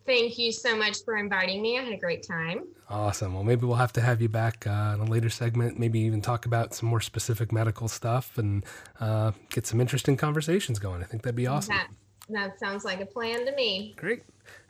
Thank 0.07 0.37
you 0.37 0.53
so 0.53 0.77
much 0.77 1.03
for 1.03 1.17
inviting 1.17 1.63
me. 1.63 1.79
I 1.79 1.83
had 1.83 1.95
a 1.95 1.97
great 1.97 2.27
time. 2.27 2.65
Awesome. 2.91 3.33
Well, 3.33 3.43
maybe 3.43 3.65
we'll 3.65 3.77
have 3.77 3.95
to 3.95 4.03
have 4.03 4.21
you 4.21 4.29
back 4.29 4.67
uh, 4.67 4.93
in 4.95 5.01
a 5.01 5.05
later 5.05 5.31
segment, 5.31 5.79
maybe 5.79 6.01
even 6.01 6.21
talk 6.21 6.45
about 6.45 6.75
some 6.75 6.91
more 6.91 7.01
specific 7.01 7.53
medical 7.53 7.89
stuff 7.89 8.37
and 8.37 8.67
uh, 9.01 9.33
get 9.49 9.67
some 9.67 9.81
interesting 9.81 10.19
conversations 10.19 10.79
going. 10.79 11.01
I 11.03 11.07
think 11.07 11.23
that'd 11.23 11.35
be 11.35 11.47
awesome. 11.47 11.75
That, 11.75 11.89
that 12.29 12.61
sounds 12.61 12.85
like 12.85 13.01
a 13.01 13.07
plan 13.07 13.47
to 13.47 13.55
me. 13.55 13.95
Great. 13.97 14.25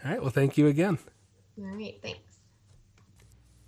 All 0.04 0.12
right. 0.12 0.20
Well, 0.20 0.30
thank 0.30 0.56
you 0.56 0.68
again. 0.68 0.98
All 1.58 1.66
right. 1.66 1.98
Thanks. 2.00 2.20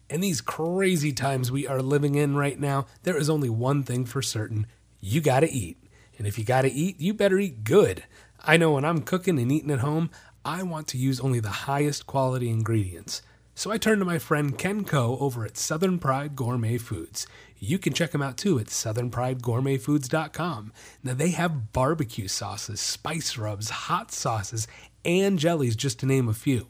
In 0.09 0.20
these 0.20 0.40
crazy 0.40 1.12
times 1.12 1.50
we 1.50 1.66
are 1.66 1.82
living 1.82 2.14
in 2.14 2.36
right 2.36 2.61
now, 2.61 2.86
there 3.02 3.16
is 3.16 3.28
only 3.28 3.50
one 3.50 3.82
thing 3.82 4.04
for 4.04 4.22
certain 4.22 4.68
you 5.00 5.20
got 5.20 5.40
to 5.40 5.50
eat. 5.50 5.78
And 6.19 6.27
if 6.27 6.39
you 6.39 6.45
got 6.45 6.62
to 6.62 6.73
eat, 6.73 7.01
you 7.01 7.14
better 7.14 7.39
eat 7.39 7.64
good. 7.64 8.05
I 8.45 8.57
know 8.57 8.73
when 8.73 8.85
I'm 8.85 9.03
cooking 9.03 9.39
and 9.39 9.51
eating 9.51 9.71
at 9.71 9.81
home, 9.81 10.11
I 10.45 10.62
want 10.62 10.87
to 10.89 10.99
use 10.99 11.21
only 11.21 11.41
the 11.41 11.49
highest 11.49 12.07
quality 12.07 12.49
ingredients. 12.49 13.23
So 13.55 13.71
I 13.71 13.79
turned 13.79 14.01
to 14.01 14.05
my 14.05 14.19
friend 14.19 14.57
Ken 14.57 14.85
Coe 14.85 15.17
over 15.19 15.45
at 15.45 15.57
Southern 15.57 15.99
Pride 15.99 16.37
Gourmet 16.37 16.79
Foods. 16.79 17.27
You 17.59 17.79
can 17.79 17.95
check 17.95 18.11
them 18.11 18.21
out 18.21 18.37
too 18.37 18.59
at 18.59 18.67
southernpridegourmetfoods.com. 18.67 20.73
Now 21.03 21.14
they 21.14 21.31
have 21.31 21.73
barbecue 21.73 22.29
sauces, 22.29 22.81
spice 22.81 23.39
rubs, 23.39 23.71
hot 23.71 24.12
sauces, 24.12 24.69
and 25.07 25.39
jellies, 25.39 25.75
just 25.75 25.99
to 26.01 26.07
name 26.07 26.29
a 26.29 26.35
few. 26.35 26.67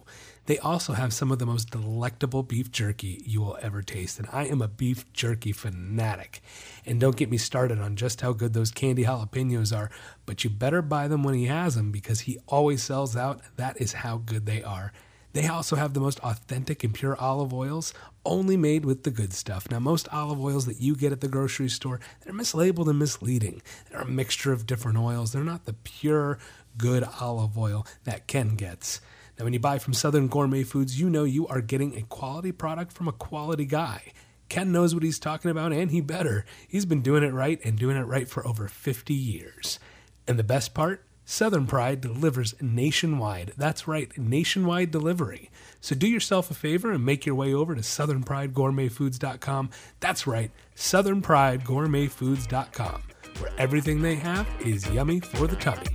They 0.47 0.59
also 0.59 0.93
have 0.93 1.13
some 1.13 1.33
of 1.33 1.41
the 1.41 1.47
most 1.47 1.71
delectable 1.71 2.45
beef 2.45 2.71
jerky 2.71 3.21
you 3.27 3.41
will 3.41 3.59
ever 3.61 3.83
taste, 3.83 4.19
and 4.19 4.29
I 4.33 4.47
am 4.47 4.63
a 4.63 4.69
beef 4.69 5.13
jerky 5.13 5.51
fanatic. 5.53 6.41
And 6.85 7.01
don't 7.01 7.17
get 7.17 7.31
me 7.31 7.37
started 7.37 7.81
on 7.81 7.97
just 7.97 8.21
how 8.21 8.33
good 8.33 8.53
those 8.53 8.71
candy 8.71 9.05
jalapenos 9.05 9.77
are, 9.77 9.91
but 10.25 10.45
you 10.45 10.51
better 10.51 10.83
buy 10.83 11.09
them 11.09 11.25
when 11.25 11.35
he 11.35 11.47
has 11.47 11.75
them 11.75 11.91
because 11.91 12.21
he 12.21 12.39
always 12.47 12.83
sells 12.83 13.17
out. 13.17 13.41
That 13.57 13.81
is 13.81 13.93
how 13.93 14.19
good 14.19 14.47
they 14.47 14.63
are. 14.63 14.93
They 15.33 15.49
also 15.49 15.77
have 15.77 15.93
the 15.93 16.01
most 16.01 16.21
authentic 16.21 16.83
and 16.83 16.95
pure 16.95 17.17
olive 17.17 17.53
oils, 17.53 17.93
only 18.25 18.57
made 18.57 18.85
with 18.87 19.03
the 19.03 19.11
good 19.11 19.35
stuff. 19.35 19.71
Now, 19.71 19.81
most 19.81 20.09
olive 20.11 20.41
oils 20.41 20.65
that 20.65 20.81
you 20.81 20.97
get 20.97 21.13
at 21.13 21.21
the 21.21 21.29
grocery 21.29 21.69
store, 21.69 22.01
they're 22.23 22.33
mislabeled 22.33 22.89
and 22.89 22.99
misleading. 22.99 23.61
They're 23.91 24.01
a 24.01 24.07
mixture 24.07 24.53
of 24.53 24.65
different 24.65 24.97
oils. 24.97 25.33
They're 25.33 25.45
not 25.45 25.67
the 25.67 25.75
pure, 25.75 26.39
good 26.79 27.05
olive 27.21 27.59
oil 27.59 27.87
that 28.05 28.27
Ken 28.27 28.55
gets. 28.55 29.01
Now, 29.39 29.45
when 29.45 29.53
you 29.53 29.61
buy 29.61 29.79
from 29.79 29.93
Southern 29.93 30.29
Gourmet 30.29 30.63
Foods, 30.63 30.99
you 30.99 31.11
know 31.11 31.25
you 31.25 31.47
are 31.49 31.61
getting 31.61 31.97
a 31.97 32.03
quality 32.03 32.53
product 32.53 32.93
from 32.93 33.09
a 33.09 33.13
quality 33.13 33.67
guy. 33.67 34.13
Ken 34.49 34.73
knows 34.73 34.95
what 34.95 35.03
he's 35.03 35.19
talking 35.19 35.51
about, 35.51 35.73
and 35.73 35.91
he 35.91 36.01
better. 36.01 36.47
He's 36.69 36.87
been 36.87 37.03
doing 37.03 37.23
it 37.23 37.35
right 37.35 37.61
and 37.65 37.79
doing 37.79 37.97
it 37.97 38.05
right 38.05 38.29
for 38.29 38.47
over 38.47 38.69
50 38.69 39.13
years. 39.13 39.79
And 40.27 40.39
the 40.39 40.45
best 40.45 40.73
part? 40.73 41.03
Southern 41.29 41.67
Pride 41.67 42.01
delivers 42.01 42.55
nationwide. 42.61 43.53
That's 43.57 43.89
right, 43.89 44.17
nationwide 44.17 44.93
delivery. 44.93 45.51
So 45.81 45.97
do 45.97 46.07
yourself 46.07 46.49
a 46.51 46.55
favor 46.55 46.93
and 46.93 47.05
make 47.05 47.27
your 47.27 47.35
way 47.35 47.53
over 47.53 47.75
to 47.75 47.81
southernpridegourmetfoods.com. 47.81 49.71
That's 49.99 50.29
right, 50.29 50.53
southernpridegourmetfoods.com, 50.77 53.03
where 53.41 53.51
everything 53.59 54.03
they 54.03 54.15
have 54.15 54.47
is 54.61 54.89
yummy 54.89 55.19
for 55.19 55.49
the 55.49 55.57
tummy. 55.57 55.89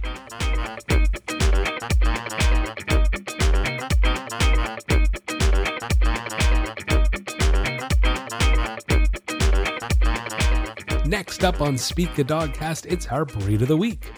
Next 11.12 11.44
up 11.44 11.60
on 11.60 11.78
Speak 11.78 12.20
a 12.20 12.24
Dogcast, 12.24 12.86
it's 12.90 13.06
our 13.08 13.26
breed 13.26 13.62
of 13.62 13.68
the 13.68 13.76
week. 13.76 14.10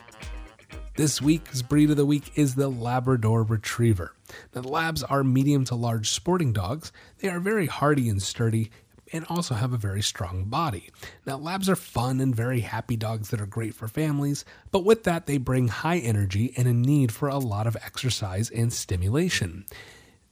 This 0.96 1.20
week's 1.20 1.64
breed 1.64 1.90
of 1.90 1.98
the 1.98 2.06
week 2.06 2.34
is 2.36 2.54
the 2.54 2.70
Labrador 2.70 3.42
Retriever. 3.42 4.14
Now, 4.54 4.62
the 4.62 4.68
Labs 4.68 5.02
are 5.02 5.24
medium 5.24 5.66
to 5.66 5.76
large 5.76 6.12
sporting 6.12 6.54
dogs. 6.54 6.92
They 7.18 7.30
are 7.30 7.40
very 7.40 7.66
hardy 7.66 8.10
and 8.10 8.22
sturdy 8.22 8.70
and 9.12 9.26
also 9.28 9.56
have 9.56 9.74
a 9.74 9.78
very 9.78 10.04
strong 10.04 10.44
body. 10.44 10.92
Now, 11.26 11.38
Labs 11.38 11.68
are 11.68 11.76
fun 11.76 12.22
and 12.22 12.36
very 12.36 12.60
happy 12.60 12.96
dogs 12.96 13.32
that 13.32 13.42
are 13.42 13.48
great 13.48 13.74
for 13.74 13.88
families, 13.88 14.46
but 14.70 14.86
with 14.86 15.04
that, 15.06 15.26
they 15.26 15.40
bring 15.40 15.70
high 15.70 15.98
energy 15.98 16.54
and 16.58 16.68
a 16.68 16.74
need 16.74 17.12
for 17.12 17.28
a 17.28 17.40
lot 17.40 17.66
of 17.66 17.76
exercise 17.78 18.52
and 18.52 18.72
stimulation. 18.72 19.66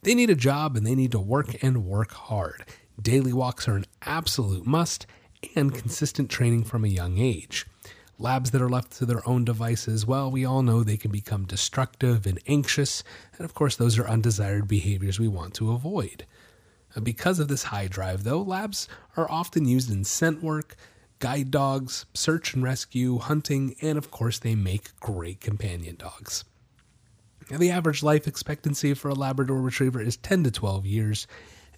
They 0.04 0.14
need 0.14 0.30
a 0.30 0.36
job 0.36 0.78
and 0.78 0.86
they 0.86 0.94
need 0.94 1.14
to 1.14 1.20
work 1.20 1.64
and 1.64 1.86
work 1.88 2.12
hard. 2.12 2.66
Daily 3.02 3.34
walks 3.34 3.68
are 3.68 3.78
an 3.78 3.86
absolute 4.04 4.68
must, 4.68 5.08
and 5.56 5.74
consistent 5.74 6.30
training 6.30 6.64
from 6.64 6.86
a 6.86 6.90
young 6.90 7.18
age. 7.18 7.66
Labs 8.18 8.52
that 8.52 8.62
are 8.62 8.70
left 8.70 8.92
to 8.94 9.06
their 9.06 9.28
own 9.28 9.46
devices, 9.46 10.06
well, 10.06 10.30
we 10.30 10.46
all 10.46 10.62
know 10.62 10.84
they 10.84 10.98
can 10.98 11.12
become 11.12 11.46
destructive 11.46 12.28
and 12.28 12.40
anxious, 12.48 13.04
and 13.38 13.46
of 13.46 13.56
course, 13.56 13.76
those 13.76 13.98
are 13.98 14.08
undesired 14.08 14.68
behaviors 14.68 15.20
we 15.20 15.28
want 15.28 15.56
to 15.56 15.72
avoid. 15.72 16.26
Uh, 16.96 17.00
because 17.00 17.40
of 17.40 17.48
this 17.48 17.64
high 17.64 17.88
drive, 17.88 18.24
though, 18.24 18.42
labs 18.42 18.88
are 19.18 19.30
often 19.32 19.66
used 19.66 19.92
in 19.92 20.04
scent 20.04 20.44
work, 20.44 20.76
guide 21.20 21.50
dogs, 21.50 22.06
search 22.14 22.54
and 22.54 22.64
rescue, 22.64 23.18
hunting, 23.18 23.76
and 23.82 23.98
of 23.98 24.12
course, 24.12 24.40
they 24.40 24.56
make 24.56 25.00
great 25.00 25.40
companion 25.40 25.96
dogs. 25.96 26.44
Now, 27.50 27.58
the 27.58 27.72
average 27.72 28.04
life 28.04 28.28
expectancy 28.28 28.94
for 28.94 29.10
a 29.10 29.16
Labrador 29.16 29.62
Retriever 29.62 30.00
is 30.00 30.18
10 30.18 30.44
to 30.46 30.52
12 30.52 30.86
years, 30.86 31.28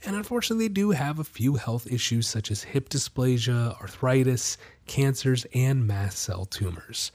and 0.06 0.16
unfortunately, 0.16 0.68
they 0.68 0.74
do 0.74 0.92
have 0.92 1.20
a 1.20 1.24
few 1.24 1.56
health 1.56 1.88
issues 1.92 2.28
such 2.28 2.52
as 2.52 2.64
hip 2.64 2.90
dysplasia, 2.90 3.80
arthritis, 3.80 4.58
cancers, 4.86 5.46
and 5.54 5.88
mast 5.88 6.18
cell 6.18 6.46
tumors. 6.46 7.12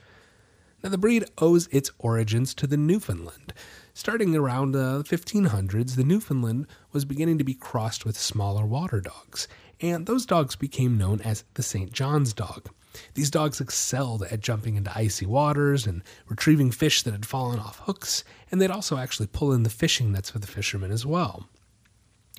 Now, 0.82 0.90
the 0.90 0.98
breed 0.98 1.24
owes 1.38 1.66
its 1.72 1.90
origins 1.98 2.54
to 2.54 2.66
the 2.66 2.76
Newfoundland. 2.76 3.52
Starting 3.94 4.34
around 4.36 4.76
uh, 4.76 4.98
the 4.98 5.04
1500s, 5.04 5.96
the 5.96 6.04
Newfoundland 6.04 6.66
was 6.92 7.04
beginning 7.04 7.36
to 7.38 7.44
be 7.44 7.54
crossed 7.54 8.04
with 8.04 8.16
smaller 8.16 8.64
water 8.64 9.00
dogs, 9.00 9.48
and 9.80 10.06
those 10.06 10.24
dogs 10.24 10.54
became 10.54 10.96
known 10.96 11.20
as 11.22 11.44
the 11.54 11.64
St. 11.64 11.92
John's 11.92 12.32
dog. 12.32 12.68
These 13.14 13.30
dogs 13.30 13.60
excelled 13.60 14.22
at 14.22 14.40
jumping 14.40 14.76
into 14.76 14.96
icy 14.96 15.26
waters 15.26 15.86
and 15.86 16.02
retrieving 16.28 16.70
fish 16.70 17.02
that 17.02 17.12
had 17.12 17.26
fallen 17.26 17.58
off 17.58 17.80
hooks, 17.80 18.24
and 18.50 18.60
they'd 18.60 18.70
also 18.70 18.96
actually 18.96 19.26
pull 19.26 19.52
in 19.52 19.64
the 19.64 19.70
fishing 19.70 20.12
nets 20.12 20.30
for 20.30 20.38
the 20.38 20.46
fishermen 20.46 20.90
as 20.90 21.04
well. 21.04 21.48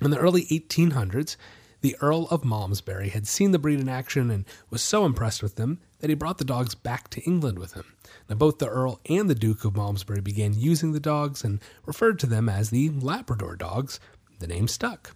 In 0.02 0.10
the 0.10 0.18
early 0.18 0.46
1800s, 0.46 1.36
the 1.82 1.96
Earl 2.00 2.26
of 2.30 2.44
Malmesbury 2.44 3.10
had 3.10 3.26
seen 3.26 3.52
the 3.52 3.58
breed 3.58 3.80
in 3.80 3.88
action 3.88 4.30
and 4.30 4.46
was 4.70 4.80
so 4.80 5.04
impressed 5.04 5.42
with 5.42 5.56
them 5.56 5.78
that 5.98 6.08
he 6.08 6.14
brought 6.14 6.38
the 6.38 6.44
dogs 6.44 6.74
back 6.74 7.08
to 7.10 7.22
England 7.22 7.58
with 7.58 7.74
him. 7.74 7.84
Now, 8.28 8.36
both 8.36 8.58
the 8.58 8.68
Earl 8.68 9.00
and 9.08 9.28
the 9.28 9.34
Duke 9.34 9.64
of 9.64 9.76
Malmesbury 9.76 10.22
began 10.22 10.58
using 10.58 10.92
the 10.92 11.00
dogs 11.00 11.44
and 11.44 11.60
referred 11.84 12.18
to 12.20 12.26
them 12.26 12.48
as 12.48 12.70
the 12.70 12.88
Labrador 12.90 13.56
dogs. 13.56 14.00
The 14.38 14.46
name 14.46 14.68
stuck. 14.68 15.14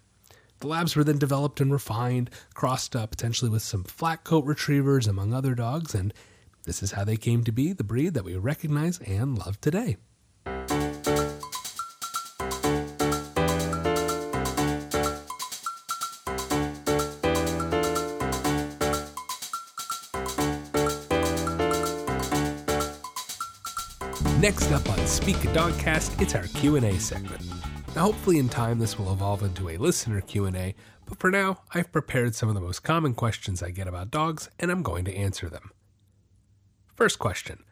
The 0.59 0.67
labs 0.67 0.95
were 0.95 1.03
then 1.03 1.17
developed 1.17 1.59
and 1.59 1.71
refined, 1.71 2.29
crossed 2.53 2.95
up 2.95 3.11
potentially 3.11 3.49
with 3.49 3.63
some 3.63 3.83
flat 3.83 4.23
coat 4.23 4.45
retrievers, 4.45 5.07
among 5.07 5.33
other 5.33 5.55
dogs, 5.55 5.93
and 5.93 6.13
this 6.63 6.81
is 6.81 6.93
how 6.93 7.03
they 7.03 7.17
came 7.17 7.43
to 7.43 7.51
be 7.51 7.73
the 7.73 7.83
breed 7.83 8.13
that 8.13 8.23
we 8.23 8.35
recognize 8.35 8.99
and 8.99 9.37
love 9.37 9.59
today. 9.61 9.97
Next 24.45 24.71
up 24.71 24.87
on 24.91 25.07
Speak 25.07 25.43
a 25.43 25.47
Dogcast, 25.47 26.21
it's 26.21 26.35
our 26.35 26.45
Q&A 26.45 26.99
segment. 26.99 27.41
Now 27.95 28.03
hopefully 28.03 28.37
in 28.37 28.47
time 28.47 28.77
this 28.77 28.99
will 28.99 29.11
evolve 29.11 29.41
into 29.41 29.69
a 29.69 29.77
listener 29.77 30.21
Q&A, 30.21 30.75
but 31.07 31.17
for 31.17 31.31
now 31.31 31.63
I've 31.73 31.91
prepared 31.91 32.35
some 32.35 32.49
of 32.49 32.53
the 32.53 32.61
most 32.61 32.83
common 32.83 33.15
questions 33.15 33.63
I 33.63 33.71
get 33.71 33.87
about 33.87 34.11
dogs 34.11 34.51
and 34.59 34.69
I'm 34.69 34.83
going 34.83 35.03
to 35.05 35.15
answer 35.15 35.49
them. 35.49 35.71
First 36.93 37.17
question. 37.17 37.63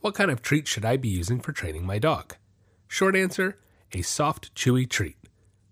What 0.00 0.14
kind 0.14 0.30
of 0.30 0.42
treat 0.42 0.68
should 0.68 0.84
I 0.84 0.96
be 0.96 1.08
using 1.08 1.40
for 1.40 1.50
training 1.50 1.84
my 1.84 1.98
dog? 1.98 2.36
Short 2.86 3.16
answer, 3.16 3.58
a 3.90 4.02
soft 4.02 4.54
chewy 4.54 4.88
treat. 4.88 5.16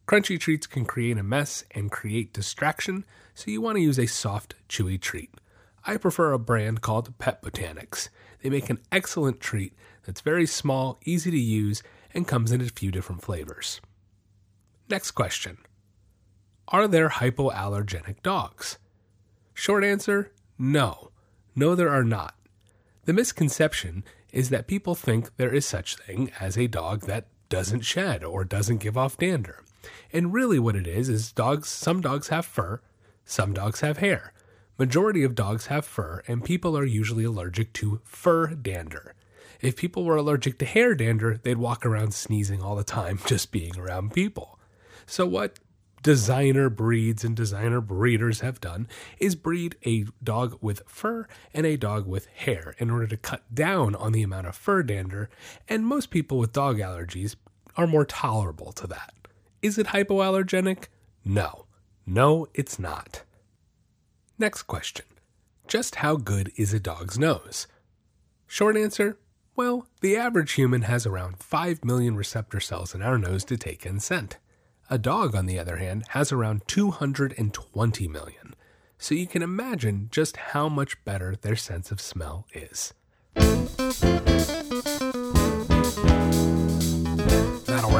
Crunchy 0.08 0.40
treats 0.40 0.66
can 0.66 0.84
create 0.84 1.16
a 1.16 1.22
mess 1.22 1.62
and 1.76 1.92
create 1.92 2.32
distraction, 2.32 3.04
so 3.34 3.52
you 3.52 3.60
want 3.60 3.76
to 3.76 3.82
use 3.82 4.00
a 4.00 4.06
soft 4.06 4.56
chewy 4.68 5.00
treat. 5.00 5.30
I 5.86 5.96
prefer 5.96 6.32
a 6.32 6.40
brand 6.40 6.80
called 6.82 7.16
Pet 7.18 7.40
Botanics. 7.40 8.08
They 8.42 8.50
make 8.50 8.68
an 8.68 8.80
excellent 8.90 9.38
treat 9.38 9.74
that's 10.10 10.22
very 10.22 10.44
small, 10.44 10.98
easy 11.04 11.30
to 11.30 11.38
use, 11.38 11.84
and 12.12 12.26
comes 12.26 12.50
in 12.50 12.60
a 12.60 12.64
few 12.64 12.90
different 12.90 13.22
flavors. 13.22 13.80
Next 14.88 15.12
question 15.12 15.58
Are 16.66 16.88
there 16.88 17.10
hypoallergenic 17.10 18.20
dogs? 18.24 18.76
Short 19.54 19.84
answer 19.84 20.32
no. 20.58 21.12
No, 21.54 21.76
there 21.76 21.90
are 21.90 22.02
not. 22.02 22.34
The 23.04 23.12
misconception 23.12 24.02
is 24.32 24.50
that 24.50 24.66
people 24.66 24.96
think 24.96 25.36
there 25.36 25.54
is 25.54 25.64
such 25.64 25.94
thing 25.94 26.32
as 26.40 26.58
a 26.58 26.66
dog 26.66 27.02
that 27.02 27.28
doesn't 27.48 27.82
shed 27.82 28.24
or 28.24 28.44
doesn't 28.44 28.78
give 28.78 28.98
off 28.98 29.16
dander. 29.16 29.62
And 30.12 30.34
really 30.34 30.58
what 30.58 30.74
it 30.74 30.88
is 30.88 31.08
is 31.08 31.30
dogs 31.30 31.68
some 31.68 32.00
dogs 32.00 32.30
have 32.30 32.44
fur, 32.44 32.80
some 33.24 33.52
dogs 33.52 33.78
have 33.78 33.98
hair. 33.98 34.32
Majority 34.76 35.22
of 35.22 35.36
dogs 35.36 35.66
have 35.66 35.86
fur 35.86 36.24
and 36.26 36.44
people 36.44 36.76
are 36.76 36.84
usually 36.84 37.22
allergic 37.22 37.72
to 37.74 38.00
fur 38.02 38.48
dander. 38.48 39.14
If 39.60 39.76
people 39.76 40.04
were 40.04 40.16
allergic 40.16 40.58
to 40.58 40.64
hair 40.64 40.94
dander, 40.94 41.38
they'd 41.42 41.58
walk 41.58 41.84
around 41.84 42.14
sneezing 42.14 42.62
all 42.62 42.76
the 42.76 42.84
time 42.84 43.20
just 43.26 43.52
being 43.52 43.78
around 43.78 44.12
people. 44.12 44.58
So, 45.06 45.26
what 45.26 45.58
designer 46.02 46.70
breeds 46.70 47.24
and 47.24 47.36
designer 47.36 47.80
breeders 47.80 48.40
have 48.40 48.60
done 48.60 48.88
is 49.18 49.34
breed 49.34 49.76
a 49.84 50.06
dog 50.22 50.56
with 50.62 50.82
fur 50.86 51.26
and 51.52 51.66
a 51.66 51.76
dog 51.76 52.06
with 52.06 52.26
hair 52.26 52.74
in 52.78 52.90
order 52.90 53.06
to 53.06 53.16
cut 53.16 53.54
down 53.54 53.94
on 53.94 54.12
the 54.12 54.22
amount 54.22 54.46
of 54.46 54.56
fur 54.56 54.82
dander, 54.82 55.28
and 55.68 55.86
most 55.86 56.10
people 56.10 56.38
with 56.38 56.52
dog 56.52 56.78
allergies 56.78 57.36
are 57.76 57.86
more 57.86 58.04
tolerable 58.04 58.72
to 58.72 58.86
that. 58.86 59.12
Is 59.62 59.78
it 59.78 59.88
hypoallergenic? 59.88 60.86
No. 61.24 61.66
No, 62.06 62.48
it's 62.54 62.78
not. 62.78 63.22
Next 64.38 64.62
question. 64.62 65.04
Just 65.68 65.96
how 65.96 66.16
good 66.16 66.50
is 66.56 66.72
a 66.72 66.80
dog's 66.80 67.18
nose? 67.18 67.66
Short 68.46 68.76
answer 68.76 69.18
well, 69.56 69.86
the 70.00 70.16
average 70.16 70.52
human 70.52 70.82
has 70.82 71.06
around 71.06 71.38
5 71.38 71.84
million 71.84 72.16
receptor 72.16 72.60
cells 72.60 72.94
in 72.94 73.02
our 73.02 73.18
nose 73.18 73.44
to 73.44 73.56
take 73.56 73.84
in 73.84 74.00
scent. 74.00 74.38
A 74.88 74.98
dog, 74.98 75.34
on 75.34 75.46
the 75.46 75.58
other 75.58 75.76
hand, 75.76 76.04
has 76.10 76.32
around 76.32 76.62
220 76.66 78.08
million. 78.08 78.54
So 78.98 79.14
you 79.14 79.26
can 79.26 79.42
imagine 79.42 80.08
just 80.10 80.36
how 80.36 80.68
much 80.68 81.02
better 81.04 81.36
their 81.36 81.56
sense 81.56 81.90
of 81.90 82.00
smell 82.00 82.46
is. 82.52 82.92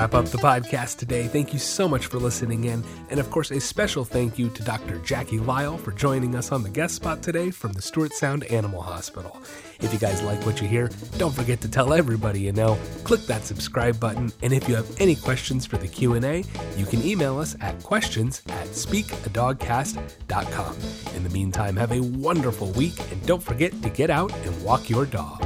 Wrap 0.01 0.14
up 0.14 0.24
the 0.24 0.38
podcast 0.38 0.96
today. 0.96 1.26
Thank 1.26 1.53
you 1.53 1.59
so 1.59 1.86
much 1.86 2.07
for 2.07 2.18
listening 2.18 2.64
in. 2.64 2.82
And 3.11 3.20
of 3.20 3.30
course, 3.30 3.51
a 3.51 3.61
special 3.61 4.03
thank 4.03 4.38
you 4.38 4.48
to 4.48 4.62
Dr. 4.62 4.96
Jackie 5.01 5.38
Lyle 5.38 5.76
for 5.76 5.92
joining 5.92 6.34
us 6.34 6.53
on 6.53 6.62
the 6.62 6.70
guest 6.70 6.94
spot 6.94 7.22
today 7.22 7.51
from 7.51 7.74
the 7.74 7.82
Stuart 7.82 8.14
Sound 8.14 8.44
Animal 8.44 8.80
Hospital. 8.80 9.36
If 9.80 9.92
you 9.92 9.98
guys 9.98 10.22
like 10.22 10.46
what 10.46 10.62
you 10.62 10.68
hear, 10.68 10.88
don't 11.18 11.34
forget 11.34 11.61
to 11.61 11.68
tell 11.68 11.92
everybody 11.92 12.40
you 12.40 12.53
know. 12.53 12.78
Click 13.05 13.20
that 13.26 13.44
subscribe 13.44 14.01
button. 14.01 14.32
And 14.42 14.55
if 14.55 14.70
you 14.70 14.74
have 14.74 14.90
any 14.98 15.16
questions 15.16 15.66
for 15.66 15.76
the 15.76 15.88
Q&A, 15.88 16.44
you 16.78 16.86
can 16.86 17.05
email 17.05 17.38
us 17.38 17.55
at 17.61 17.82
questions 17.82 18.40
at 18.48 18.68
speakadogcast.com. 18.68 20.76
In 21.14 21.24
the 21.24 21.30
meantime, 21.30 21.76
have 21.76 21.92
a 21.92 22.01
wonderful 22.01 22.72
week 22.72 22.98
and 23.12 23.26
don't 23.26 23.42
forget 23.42 23.82
to 23.82 23.90
get 23.90 24.09
out 24.09 24.32
and 24.46 24.64
walk 24.64 24.88
your 24.88 25.05
dog. 25.05 25.44